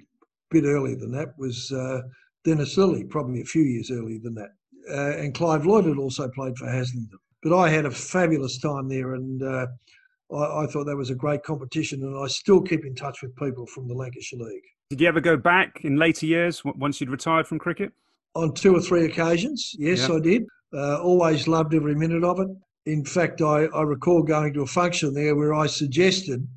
bit 0.51 0.63
earlier 0.63 0.95
than 0.95 1.11
that, 1.11 1.29
was 1.37 1.71
uh, 1.71 2.01
Dennis 2.43 2.77
Lillee, 2.77 3.09
probably 3.09 3.41
a 3.41 3.45
few 3.45 3.63
years 3.63 3.91
earlier 3.91 4.19
than 4.21 4.35
that. 4.35 4.51
Uh, 4.89 5.17
and 5.17 5.33
Clive 5.33 5.65
Lloyd 5.65 5.85
had 5.85 5.97
also 5.97 6.29
played 6.29 6.55
for 6.57 6.67
Haslingden. 6.67 7.17
But 7.41 7.57
I 7.57 7.69
had 7.69 7.85
a 7.85 7.91
fabulous 7.91 8.59
time 8.59 8.87
there, 8.87 9.15
and 9.15 9.41
uh, 9.41 9.67
I, 10.31 10.63
I, 10.63 10.67
thought 10.67 10.85
that 10.85 10.95
was 10.95 11.09
a 11.09 11.15
great 11.15 11.43
competition. 11.43 12.03
And 12.03 12.17
I 12.17 12.27
still 12.27 12.61
keep 12.61 12.85
in 12.85 12.95
touch 12.95 13.21
with 13.21 13.35
people 13.35 13.65
from 13.67 13.87
the 13.87 13.93
Lancashire 13.93 14.39
League. 14.39 14.63
Did 14.89 15.01
you 15.01 15.07
ever 15.07 15.21
go 15.21 15.35
back 15.35 15.83
in 15.83 15.97
later 15.97 16.25
years 16.25 16.63
once 16.63 17.01
you'd 17.01 17.09
retired 17.09 17.47
from 17.47 17.59
cricket? 17.59 17.91
On 18.35 18.53
two 18.53 18.75
or 18.75 18.81
three 18.81 19.05
occasions, 19.05 19.75
yes, 19.77 20.09
I 20.09 20.19
did. 20.19 20.43
Uh, 20.73 21.01
always 21.01 21.47
loved 21.47 21.73
every 21.73 21.95
minute 21.95 22.23
of 22.23 22.39
it. 22.39 22.47
In 22.85 23.03
fact, 23.03 23.41
I, 23.41 23.65
I 23.65 23.81
recall 23.81 24.21
going 24.23 24.53
to 24.53 24.61
a 24.61 24.67
function 24.67 25.13
there 25.13 25.35
where 25.35 25.53
I 25.53 25.67
suggested 25.67 26.47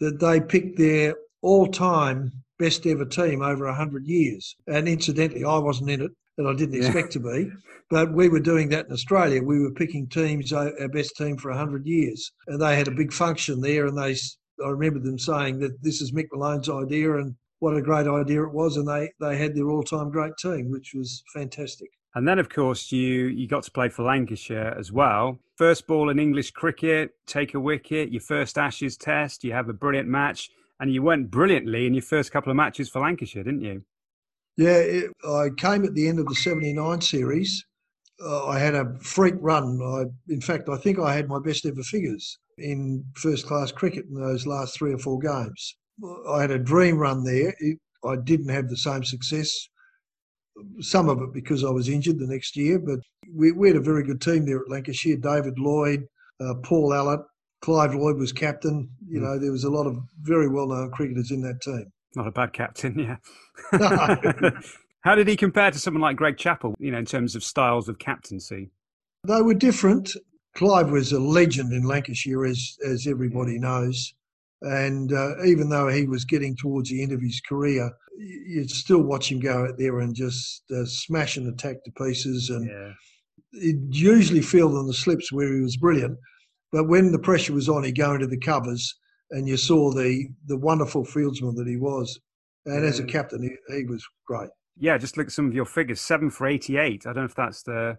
that 0.00 0.20
they 0.20 0.40
pick 0.40 0.76
their 0.76 1.14
all 1.42 1.68
time 1.68 2.32
best 2.58 2.86
ever 2.86 3.04
team 3.04 3.42
over 3.42 3.66
100 3.66 4.06
years. 4.06 4.56
And 4.66 4.88
incidentally, 4.88 5.44
I 5.44 5.58
wasn't 5.58 5.90
in 5.90 6.02
it 6.02 6.10
and 6.36 6.48
I 6.48 6.54
didn't 6.54 6.80
yeah. 6.80 6.86
expect 6.86 7.12
to 7.12 7.20
be. 7.20 7.50
But 7.90 8.12
we 8.12 8.28
were 8.28 8.40
doing 8.40 8.68
that 8.70 8.86
in 8.86 8.92
Australia. 8.92 9.42
We 9.42 9.60
were 9.60 9.72
picking 9.72 10.08
teams, 10.08 10.52
uh, 10.52 10.70
our 10.80 10.88
best 10.88 11.16
team 11.16 11.36
for 11.36 11.50
100 11.50 11.86
years. 11.86 12.32
And 12.46 12.60
they 12.60 12.76
had 12.76 12.88
a 12.88 12.92
big 12.92 13.12
function 13.12 13.60
there. 13.60 13.86
And 13.86 13.96
they, 13.96 14.16
I 14.64 14.68
remember 14.68 15.00
them 15.00 15.18
saying 15.18 15.60
that 15.60 15.82
this 15.82 16.00
is 16.00 16.12
Mick 16.12 16.26
Malone's 16.32 16.68
idea 16.68 17.16
and 17.16 17.34
what 17.60 17.76
a 17.76 17.82
great 17.82 18.06
idea 18.06 18.44
it 18.44 18.52
was. 18.52 18.76
And 18.76 18.88
they, 18.88 19.10
they 19.20 19.36
had 19.36 19.54
their 19.54 19.70
all 19.70 19.82
time 19.82 20.10
great 20.10 20.36
team, 20.40 20.70
which 20.70 20.92
was 20.94 21.22
fantastic. 21.34 21.90
And 22.18 22.26
then, 22.26 22.40
of 22.40 22.48
course, 22.48 22.90
you 22.90 23.26
you 23.26 23.46
got 23.46 23.62
to 23.62 23.70
play 23.70 23.88
for 23.90 24.02
Lancashire 24.02 24.74
as 24.76 24.90
well. 24.90 25.38
First 25.54 25.86
ball 25.86 26.10
in 26.10 26.18
English 26.18 26.50
cricket, 26.50 27.12
take 27.26 27.54
a 27.54 27.60
wicket, 27.60 28.10
your 28.10 28.20
first 28.20 28.58
Ashes 28.58 28.96
test, 28.96 29.44
you 29.44 29.52
have 29.52 29.68
a 29.68 29.72
brilliant 29.72 30.08
match, 30.08 30.50
and 30.80 30.92
you 30.92 31.00
went 31.00 31.30
brilliantly 31.30 31.86
in 31.86 31.94
your 31.94 32.02
first 32.02 32.32
couple 32.32 32.50
of 32.50 32.56
matches 32.56 32.88
for 32.88 33.02
Lancashire, 33.02 33.44
didn't 33.44 33.62
you? 33.62 33.84
Yeah, 34.56 34.78
it, 34.78 35.12
I 35.24 35.50
came 35.56 35.84
at 35.84 35.94
the 35.94 36.08
end 36.08 36.18
of 36.18 36.26
the 36.26 36.34
79 36.34 37.02
series. 37.02 37.64
Uh, 38.20 38.48
I 38.48 38.58
had 38.58 38.74
a 38.74 38.98
freak 39.00 39.36
run. 39.38 39.80
I, 39.80 40.06
in 40.28 40.40
fact, 40.40 40.68
I 40.68 40.76
think 40.76 40.98
I 40.98 41.14
had 41.14 41.28
my 41.28 41.38
best 41.38 41.66
ever 41.66 41.84
figures 41.84 42.36
in 42.58 43.04
first 43.14 43.46
class 43.46 43.70
cricket 43.70 44.06
in 44.06 44.20
those 44.20 44.44
last 44.44 44.76
three 44.76 44.92
or 44.92 44.98
four 44.98 45.20
games. 45.20 45.76
I 46.28 46.40
had 46.40 46.50
a 46.50 46.58
dream 46.58 46.98
run 46.98 47.22
there. 47.22 47.54
It, 47.60 47.78
I 48.04 48.16
didn't 48.16 48.48
have 48.48 48.68
the 48.68 48.76
same 48.76 49.04
success 49.04 49.68
some 50.80 51.08
of 51.08 51.20
it 51.22 51.32
because 51.32 51.64
I 51.64 51.70
was 51.70 51.88
injured 51.88 52.18
the 52.18 52.26
next 52.26 52.56
year. 52.56 52.78
But 52.78 53.00
we, 53.34 53.52
we 53.52 53.68
had 53.68 53.76
a 53.76 53.80
very 53.80 54.04
good 54.04 54.20
team 54.20 54.46
there 54.46 54.60
at 54.60 54.68
Lancashire. 54.68 55.16
David 55.16 55.58
Lloyd, 55.58 56.04
uh, 56.40 56.54
Paul 56.62 56.90
Allott, 56.90 57.24
Clive 57.60 57.94
Lloyd 57.94 58.16
was 58.16 58.32
captain. 58.32 58.88
You 59.06 59.20
mm. 59.20 59.22
know, 59.22 59.38
there 59.38 59.52
was 59.52 59.64
a 59.64 59.70
lot 59.70 59.86
of 59.86 59.98
very 60.22 60.48
well-known 60.48 60.90
cricketers 60.90 61.30
in 61.30 61.42
that 61.42 61.60
team. 61.60 61.86
Not 62.14 62.26
a 62.26 62.32
bad 62.32 62.52
captain, 62.52 62.98
yeah. 62.98 63.16
How 65.02 65.14
did 65.14 65.28
he 65.28 65.36
compare 65.36 65.70
to 65.70 65.78
someone 65.78 66.00
like 66.00 66.16
Greg 66.16 66.36
Chappell, 66.36 66.74
you 66.78 66.90
know, 66.90 66.98
in 66.98 67.04
terms 67.04 67.34
of 67.34 67.44
styles 67.44 67.88
of 67.88 67.98
captaincy? 67.98 68.70
They 69.26 69.42
were 69.42 69.54
different. 69.54 70.10
Clive 70.54 70.90
was 70.90 71.12
a 71.12 71.20
legend 71.20 71.72
in 71.72 71.84
Lancashire, 71.84 72.44
as, 72.44 72.76
as 72.84 73.06
everybody 73.06 73.58
knows. 73.58 74.14
And 74.62 75.12
uh, 75.12 75.44
even 75.44 75.68
though 75.68 75.88
he 75.88 76.06
was 76.06 76.24
getting 76.24 76.56
towards 76.56 76.90
the 76.90 77.02
end 77.02 77.12
of 77.12 77.20
his 77.20 77.40
career, 77.40 77.90
you'd 78.18 78.70
still 78.70 79.02
watch 79.02 79.30
him 79.30 79.38
go 79.38 79.66
out 79.66 79.78
there 79.78 80.00
and 80.00 80.14
just 80.14 80.64
uh, 80.70 80.84
smash 80.84 81.36
and 81.36 81.52
attack 81.52 81.84
to 81.84 81.92
pieces. 81.92 82.50
And 82.50 82.68
yeah. 82.68 83.60
he'd 83.60 83.94
usually 83.94 84.42
field 84.42 84.74
on 84.74 84.86
the 84.86 84.94
slips 84.94 85.32
where 85.32 85.54
he 85.54 85.60
was 85.60 85.76
brilliant. 85.76 86.18
But 86.72 86.88
when 86.88 87.12
the 87.12 87.18
pressure 87.18 87.52
was 87.52 87.68
on, 87.68 87.84
he'd 87.84 87.96
go 87.96 88.14
into 88.14 88.26
the 88.26 88.38
covers 88.38 88.94
and 89.30 89.48
you 89.48 89.56
saw 89.56 89.92
the, 89.92 90.26
the 90.46 90.56
wonderful 90.56 91.04
fieldsman 91.04 91.54
that 91.56 91.68
he 91.68 91.76
was. 91.76 92.18
And 92.66 92.82
yeah. 92.82 92.88
as 92.88 92.98
a 92.98 93.04
captain, 93.04 93.42
he, 93.42 93.76
he 93.76 93.84
was 93.84 94.04
great. 94.26 94.50
Yeah, 94.76 94.98
just 94.98 95.16
look 95.16 95.28
at 95.28 95.32
some 95.32 95.46
of 95.46 95.54
your 95.54 95.64
figures. 95.64 96.00
Seven 96.00 96.30
for 96.30 96.46
88. 96.46 97.06
I 97.06 97.12
don't 97.12 97.16
know 97.16 97.24
if 97.24 97.34
that's 97.34 97.62
the 97.62 97.98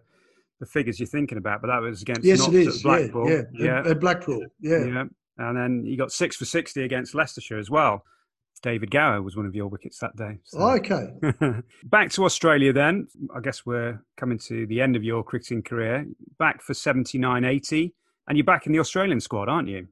the 0.59 0.65
figures 0.65 0.99
you're 0.99 1.07
thinking 1.07 1.37
about, 1.37 1.61
but 1.61 1.67
that 1.67 1.81
was 1.81 2.01
against 2.01 2.23
yes, 2.23 2.45
it 2.47 2.53
is. 2.53 2.83
Blackpool. 2.83 3.29
Yeah, 3.29 3.41
yeah. 3.53 3.65
yeah. 3.65 3.79
At, 3.79 3.87
at 3.87 3.99
Blackpool. 3.99 4.45
Yeah. 4.59 4.85
yeah. 4.85 5.03
And 5.39 5.57
then 5.57 5.85
you 5.85 5.97
got 5.97 6.11
six 6.11 6.35
for 6.35 6.45
60 6.45 6.83
against 6.83 7.15
Leicestershire 7.15 7.57
as 7.57 7.69
well. 7.69 8.03
David 8.61 8.91
Gower 8.91 9.21
was 9.21 9.37
one 9.37 9.45
of 9.45 9.55
your 9.55 9.67
wickets 9.67 9.99
that 9.99 10.15
day. 10.17 10.37
So. 10.43 10.59
Okay. 10.59 11.07
Back 11.85 12.11
to 12.11 12.25
Australia 12.25 12.73
then. 12.73 13.07
I 13.33 13.39
guess 13.39 13.65
we're 13.65 14.03
coming 14.17 14.37
to 14.39 14.67
the 14.67 14.81
end 14.81 14.97
of 14.97 15.03
your 15.03 15.23
cricketing 15.23 15.63
career. 15.63 16.05
Back 16.37 16.61
for 16.61 16.73
79 16.73 17.45
80. 17.45 17.93
And 18.27 18.37
you're 18.37 18.45
back 18.45 18.67
in 18.67 18.73
the 18.73 18.79
Australian 18.79 19.19
squad, 19.21 19.49
aren't 19.49 19.69
you? 19.69 19.87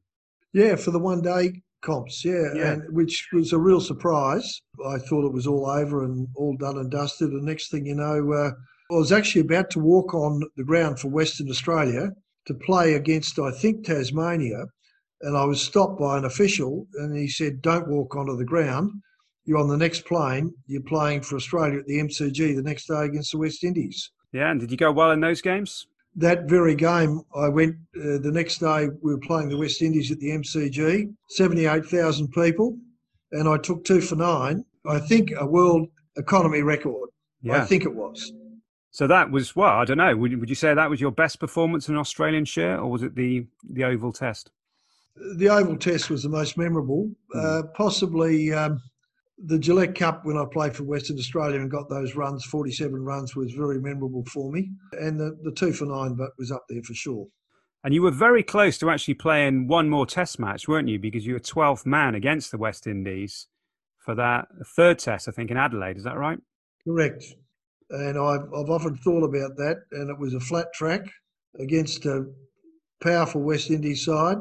Yeah, 0.54 0.76
for 0.76 0.92
the 0.92 1.00
one 1.00 1.22
day 1.22 1.64
comps, 1.82 2.24
yeah, 2.24 2.54
yeah. 2.54 2.72
And, 2.74 2.96
which 2.96 3.30
was 3.34 3.52
a 3.52 3.58
real 3.58 3.82
surprise. 3.82 4.62
I 4.86 5.00
thought 5.00 5.26
it 5.26 5.34
was 5.34 5.48
all 5.48 5.66
over 5.66 6.04
and 6.04 6.28
all 6.36 6.56
done 6.56 6.78
and 6.78 6.92
dusted. 6.92 7.32
And 7.32 7.44
next 7.44 7.72
thing 7.72 7.86
you 7.86 7.96
know, 7.96 8.32
uh, 8.34 8.52
I 8.92 8.96
was 8.96 9.12
actually 9.12 9.42
about 9.42 9.72
to 9.72 9.80
walk 9.80 10.14
on 10.14 10.44
the 10.56 10.64
ground 10.64 11.00
for 11.00 11.08
Western 11.08 11.50
Australia 11.50 12.12
to 12.46 12.54
play 12.54 12.94
against, 12.94 13.40
I 13.40 13.52
think, 13.52 13.86
Tasmania 13.86 14.66
and 15.22 15.38
I 15.38 15.46
was 15.46 15.62
stopped 15.62 16.00
by 16.00 16.18
an 16.18 16.26
official, 16.26 16.88
and 16.96 17.16
he 17.16 17.28
said, 17.28 17.62
"Don't 17.62 17.88
walk 17.88 18.16
onto 18.16 18.36
the 18.36 18.46
ground. 18.46 18.92
You're 19.46 19.60
on 19.60 19.68
the 19.68 19.78
next 19.78 20.06
plane. 20.06 20.54
You're 20.68 20.82
playing 20.82 21.22
for 21.22 21.36
Australia 21.36 21.80
at 21.80 21.86
the 21.86 22.00
MCG 22.00 22.56
the 22.56 22.62
next 22.62 22.88
day 22.88 23.06
against 23.06 23.32
the 23.32 23.38
West 23.38 23.64
Indies." 23.64 24.12
Yeah, 24.32 24.52
and 24.52 24.60
did 24.60 24.72
you 24.72 24.78
go 24.78 24.92
well 24.92 25.12
in 25.12 25.20
those 25.22 25.42
games? 25.42 25.88
That 26.16 26.50
very 26.50 26.76
game, 26.76 27.22
I 27.36 27.48
went 27.48 27.76
uh, 27.96 28.18
the 28.20 28.32
next 28.32 28.58
day. 28.60 28.88
We 29.02 29.14
were 29.14 29.20
playing 29.20 29.50
the 29.50 29.58
West 29.58 29.82
Indies 29.82 30.12
at 30.12 30.20
the 30.20 30.30
MCG, 30.30 31.14
seventy-eight 31.30 31.86
thousand 31.86 32.32
people, 32.32 32.78
and 33.32 33.48
I 33.48 33.58
took 33.58 33.84
two 33.84 34.02
for 34.02 34.16
nine. 34.16 34.66
I 34.86 35.00
think 35.00 35.32
a 35.38 35.46
world 35.46 35.88
economy 36.18 36.62
record. 36.62 37.10
Yeah. 37.42 37.62
I 37.62 37.66
think 37.66 37.84
it 37.84 37.94
was. 37.94 38.32
So 38.92 39.06
that 39.08 39.30
was 39.30 39.56
well, 39.56 39.70
I 39.70 39.86
don't 39.86 39.98
know. 39.98 40.16
Would, 40.16 40.40
would 40.40 40.50
you 40.50 40.56
say 40.56 40.74
that 40.74 40.90
was 40.90 41.00
your 41.00 41.12
best 41.12 41.40
performance 41.40 41.88
in 41.88 41.98
Australian 41.98 42.46
share, 42.46 42.80
or 42.80 42.90
was 42.90 43.04
it 43.04 43.16
the 43.16 43.46
the 43.70 43.84
Oval 43.84 44.12
Test? 44.12 44.52
The 45.36 45.50
Oval 45.50 45.78
Test 45.78 46.10
was 46.10 46.24
the 46.24 46.30
most 46.30 46.58
memorable. 46.58 47.12
Mm. 47.36 47.44
Uh, 47.44 47.68
possibly 47.74 48.54
um, 48.54 48.82
the 49.46 49.60
Gillette 49.60 49.96
Cup 49.96 50.26
when 50.26 50.38
I 50.38 50.46
played 50.52 50.76
for 50.76 50.84
Western 50.84 51.18
Australia 51.18 51.60
and 51.60 51.70
got 51.70 51.90
those 51.90 52.16
runs, 52.16 52.44
47 52.46 53.04
runs, 53.04 53.36
was 53.36 53.52
very 53.52 53.80
memorable 53.80 54.26
for 54.26 54.52
me. 54.52 54.72
And 54.94 55.20
the, 55.20 55.38
the 55.44 55.52
two 55.52 55.74
for 55.74 55.86
nine 55.86 56.16
but 56.16 56.32
was 56.38 56.52
up 56.52 56.66
there 56.70 56.82
for 56.84 56.94
sure. 56.94 57.28
And 57.84 57.94
you 57.94 58.02
were 58.02 58.12
very 58.12 58.44
close 58.44 58.78
to 58.80 58.90
actually 58.90 59.14
playing 59.14 59.68
one 59.68 59.90
more 59.90 60.06
test 60.06 60.40
match, 60.40 60.68
weren't 60.68 60.90
you? 60.90 61.00
Because 61.00 61.26
you 61.26 61.34
were 61.34 61.40
12th 61.40 61.86
man 61.86 62.16
against 62.16 62.52
the 62.52 62.58
West 62.58 62.88
Indies 62.88 63.48
for 64.00 64.16
that 64.16 64.48
third 64.76 65.00
test, 65.00 65.28
I 65.28 65.32
think, 65.32 65.52
in 65.52 65.58
Adelaide. 65.58 65.98
Is 65.98 66.04
that 66.04 66.18
right? 66.18 66.40
Correct. 66.84 67.24
And 67.90 68.18
I've, 68.18 68.52
I've 68.54 68.70
often 68.70 68.96
thought 68.98 69.24
about 69.24 69.56
that. 69.58 69.84
And 69.92 70.10
it 70.10 70.18
was 70.18 70.34
a 70.34 70.40
flat 70.40 70.68
track 70.74 71.02
against 71.60 72.06
a 72.06 72.26
powerful 73.02 73.42
West 73.42 73.70
Indies 73.70 74.04
side. 74.04 74.38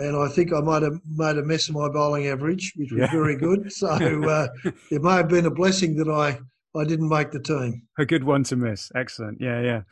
And 0.00 0.16
I 0.16 0.28
think 0.28 0.52
I 0.52 0.60
might 0.60 0.82
have 0.82 0.98
made 1.06 1.36
a 1.36 1.42
mess 1.42 1.68
of 1.68 1.74
my 1.74 1.88
bowling 1.88 2.26
average, 2.26 2.72
which 2.76 2.90
was 2.90 3.00
yeah. 3.00 3.10
very 3.10 3.36
good. 3.36 3.70
So 3.72 3.88
uh, 3.88 4.48
it 4.90 5.02
may 5.02 5.12
have 5.12 5.28
been 5.28 5.46
a 5.46 5.50
blessing 5.50 5.96
that 5.96 6.08
I, 6.08 6.38
I 6.78 6.84
didn't 6.84 7.08
make 7.08 7.32
the 7.32 7.40
team. 7.40 7.82
A 7.98 8.06
good 8.06 8.24
one 8.24 8.42
to 8.44 8.56
miss. 8.56 8.90
Excellent. 8.94 9.40
Yeah, 9.40 9.60
yeah. 9.60 9.82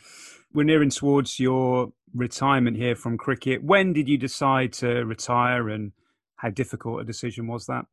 We're 0.55 0.65
nearing 0.65 0.91
towards 0.91 1.39
your 1.39 1.93
retirement 2.15 2.79
here 2.79 2.97
from 2.97 3.19
cricket. 3.19 3.63
When 3.63 3.93
did 3.93 4.09
you 4.09 4.17
decide 4.17 4.73
to 4.75 5.05
retire 5.05 5.69
and 5.69 5.93
how 6.37 6.51
difficult 6.51 7.03
a 7.03 7.05
decision 7.05 7.47
was 7.47 7.67
that? 7.67 7.85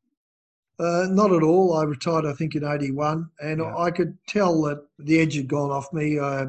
Uh, 0.80 1.07
not 1.09 1.34
at 1.34 1.43
all. 1.43 1.78
I 1.78 1.84
retired, 1.84 2.26
I 2.26 2.34
think, 2.34 2.55
in 2.55 2.66
'81, 2.66 3.30
and 3.39 3.59
yeah. 3.59 3.78
I 3.78 3.91
could 3.91 4.18
tell 4.28 4.61
that 4.63 4.86
the 4.99 5.20
edge 5.20 5.36
had 5.36 5.47
gone 5.47 5.72
off 5.72 5.91
me. 5.93 6.20
Uh, 6.20 6.47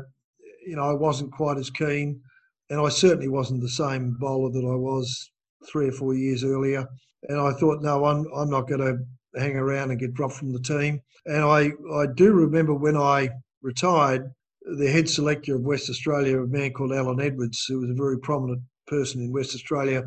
you 0.67 0.75
know, 0.75 0.83
I 0.83 0.95
wasn't 0.95 1.31
quite 1.31 1.59
as 1.59 1.71
keen, 1.71 2.21
and 2.69 2.81
I 2.81 2.89
certainly 2.89 3.29
wasn't 3.29 3.61
the 3.62 3.69
same 3.69 4.17
bowler 4.19 4.51
that 4.51 4.67
I 4.67 4.75
was 4.75 5.31
three 5.67 5.89
or 5.89 5.93
four 5.93 6.14
years 6.14 6.45
earlier. 6.45 6.87
And 7.29 7.41
I 7.41 7.53
thought, 7.53 7.83
no, 7.83 8.05
I'm 8.05 8.27
I'm 8.35 8.51
not 8.51 8.69
going 8.69 8.81
to 8.81 9.41
hang 9.41 9.57
around 9.57 9.91
and 9.91 10.01
get 10.01 10.14
dropped 10.14 10.35
from 10.35 10.53
the 10.53 10.61
team. 10.61 11.01
And 11.27 11.45
I 11.45 11.73
I 11.95 12.07
do 12.14 12.33
remember 12.33 12.75
when 12.75 12.97
I 12.97 13.31
retired, 13.62 14.31
the 14.79 14.91
head 14.91 15.09
selector 15.09 15.57
of 15.57 15.62
West 15.62 15.91
Australia, 15.91 16.43
a 16.43 16.47
man 16.47 16.73
called 16.73 16.93
Alan 16.93 17.21
Edwards, 17.21 17.64
who 17.69 17.81
was 17.81 17.91
a 17.91 17.95
very 17.95 18.19
prominent 18.19 18.62
person 18.87 19.23
in 19.23 19.33
West 19.33 19.55
Australia, 19.55 20.05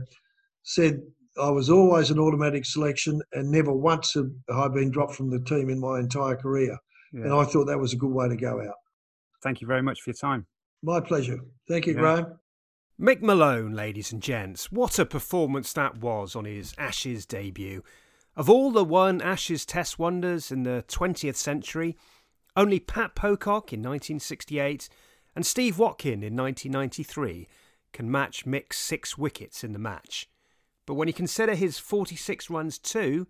said 0.64 1.02
I 1.42 1.50
was 1.50 1.70
always 1.70 2.10
an 2.10 2.20
automatic 2.20 2.66
selection 2.66 3.22
and 3.34 3.50
never 3.50 3.74
once 3.74 4.14
have 4.14 4.30
I 4.54 4.68
been 4.68 4.92
dropped 4.92 5.16
from 5.16 5.30
the 5.30 5.40
team 5.42 5.70
in 5.70 5.80
my 5.80 6.00
entire 6.00 6.36
career. 6.36 6.78
Yeah. 7.14 7.24
And 7.24 7.34
I 7.34 7.44
thought 7.46 7.66
that 7.66 7.80
was 7.80 7.94
a 7.94 7.98
good 7.98 8.12
way 8.12 8.28
to 8.28 8.36
go 8.36 8.62
out. 8.62 8.76
Thank 9.42 9.62
you 9.62 9.68
very 9.68 9.82
much 9.82 10.02
for 10.02 10.10
your 10.10 10.16
time. 10.16 10.46
My 10.84 11.00
pleasure. 11.00 11.40
Thank 11.68 11.88
you, 11.88 11.94
yeah. 11.94 12.00
Graham. 12.00 12.40
Mick 13.00 13.22
Malone, 13.22 13.72
ladies 13.72 14.12
and 14.12 14.22
gents, 14.22 14.74
what 14.74 15.00
a 15.00 15.06
performance 15.06 15.72
that 15.72 16.00
was 16.00 16.36
on 16.36 16.44
his 16.44 16.74
Ashes 16.78 17.26
debut. 17.26 17.82
Of 18.36 18.50
all 18.50 18.72
the 18.72 18.84
one 18.84 19.22
Ashes 19.22 19.66
Test 19.66 19.98
wonders 19.98 20.52
in 20.52 20.64
the 20.64 20.84
20th 20.90 21.38
century, 21.38 21.96
only 22.58 22.78
Pat 22.82 23.16
Pocock 23.16 23.72
in 23.72 23.80
1968 23.80 24.90
and 25.34 25.46
Steve 25.46 25.80
Watkin 25.80 26.24
in 26.24 26.36
1993 26.36 27.48
can 27.94 28.12
match 28.12 28.46
Mick's 28.46 28.78
six 28.78 29.18
wickets 29.18 29.64
in 29.64 29.72
the 29.72 29.80
match. 29.80 30.30
But 30.86 30.96
when 30.96 31.08
you 31.08 31.14
consider 31.14 31.56
his 31.56 31.80
46 31.80 32.50
runs 32.50 32.78
too, 32.78 33.28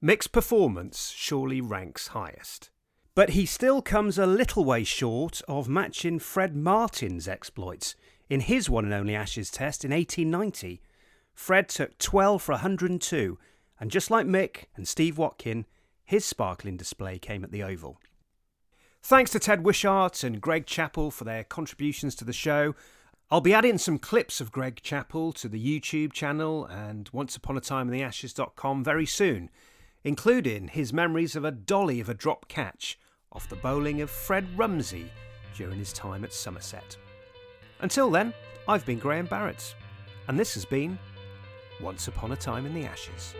Mick's 0.00 0.28
performance 0.28 1.12
surely 1.16 1.60
ranks 1.60 2.08
highest. 2.08 2.70
But 3.16 3.30
he 3.30 3.46
still 3.46 3.82
comes 3.82 4.16
a 4.16 4.26
little 4.26 4.64
way 4.64 4.84
short 4.84 5.42
of 5.48 5.68
matching 5.68 6.20
Fred 6.20 6.54
Martin's 6.54 7.26
exploits 7.26 7.96
in 8.32 8.40
his 8.40 8.70
one 8.70 8.86
and 8.86 8.94
only 8.94 9.14
Ashes 9.14 9.50
test 9.50 9.84
in 9.84 9.90
1890. 9.90 10.80
Fred 11.34 11.68
took 11.68 11.98
12 11.98 12.40
for 12.40 12.52
102, 12.52 13.38
and 13.78 13.90
just 13.90 14.10
like 14.10 14.26
Mick 14.26 14.64
and 14.74 14.88
Steve 14.88 15.18
Watkin, 15.18 15.66
his 16.02 16.24
sparkling 16.24 16.78
display 16.78 17.18
came 17.18 17.44
at 17.44 17.50
the 17.50 17.62
Oval. 17.62 17.98
Thanks 19.02 19.32
to 19.32 19.38
Ted 19.38 19.66
Wishart 19.66 20.24
and 20.24 20.40
Greg 20.40 20.64
Chappell 20.64 21.10
for 21.10 21.24
their 21.24 21.44
contributions 21.44 22.14
to 22.14 22.24
the 22.24 22.32
show, 22.32 22.74
I'll 23.30 23.42
be 23.42 23.52
adding 23.52 23.76
some 23.76 23.98
clips 23.98 24.40
of 24.40 24.50
Greg 24.50 24.80
Chappell 24.82 25.34
to 25.34 25.46
the 25.46 25.62
YouTube 25.62 26.14
channel 26.14 26.64
and 26.64 27.10
Once 27.12 27.36
Upon 27.36 27.58
a 27.58 27.60
Time 27.60 27.88
in 27.88 27.92
the 27.92 28.02
Ashes.com 28.02 28.82
very 28.82 29.06
soon, 29.06 29.50
including 30.04 30.68
his 30.68 30.90
memories 30.90 31.36
of 31.36 31.44
a 31.44 31.50
dolly 31.50 32.00
of 32.00 32.08
a 32.08 32.14
drop 32.14 32.48
catch 32.48 32.98
off 33.30 33.50
the 33.50 33.56
bowling 33.56 34.00
of 34.00 34.10
Fred 34.10 34.46
Rumsey 34.56 35.10
during 35.54 35.78
his 35.78 35.92
time 35.92 36.24
at 36.24 36.32
Somerset. 36.32 36.96
Until 37.82 38.10
then, 38.10 38.32
I've 38.68 38.86
been 38.86 39.00
Graham 39.00 39.26
Barrett, 39.26 39.74
and 40.28 40.38
this 40.38 40.54
has 40.54 40.64
been 40.64 40.98
Once 41.80 42.06
Upon 42.06 42.30
a 42.30 42.36
Time 42.36 42.64
in 42.64 42.74
the 42.74 42.84
Ashes. 42.84 43.34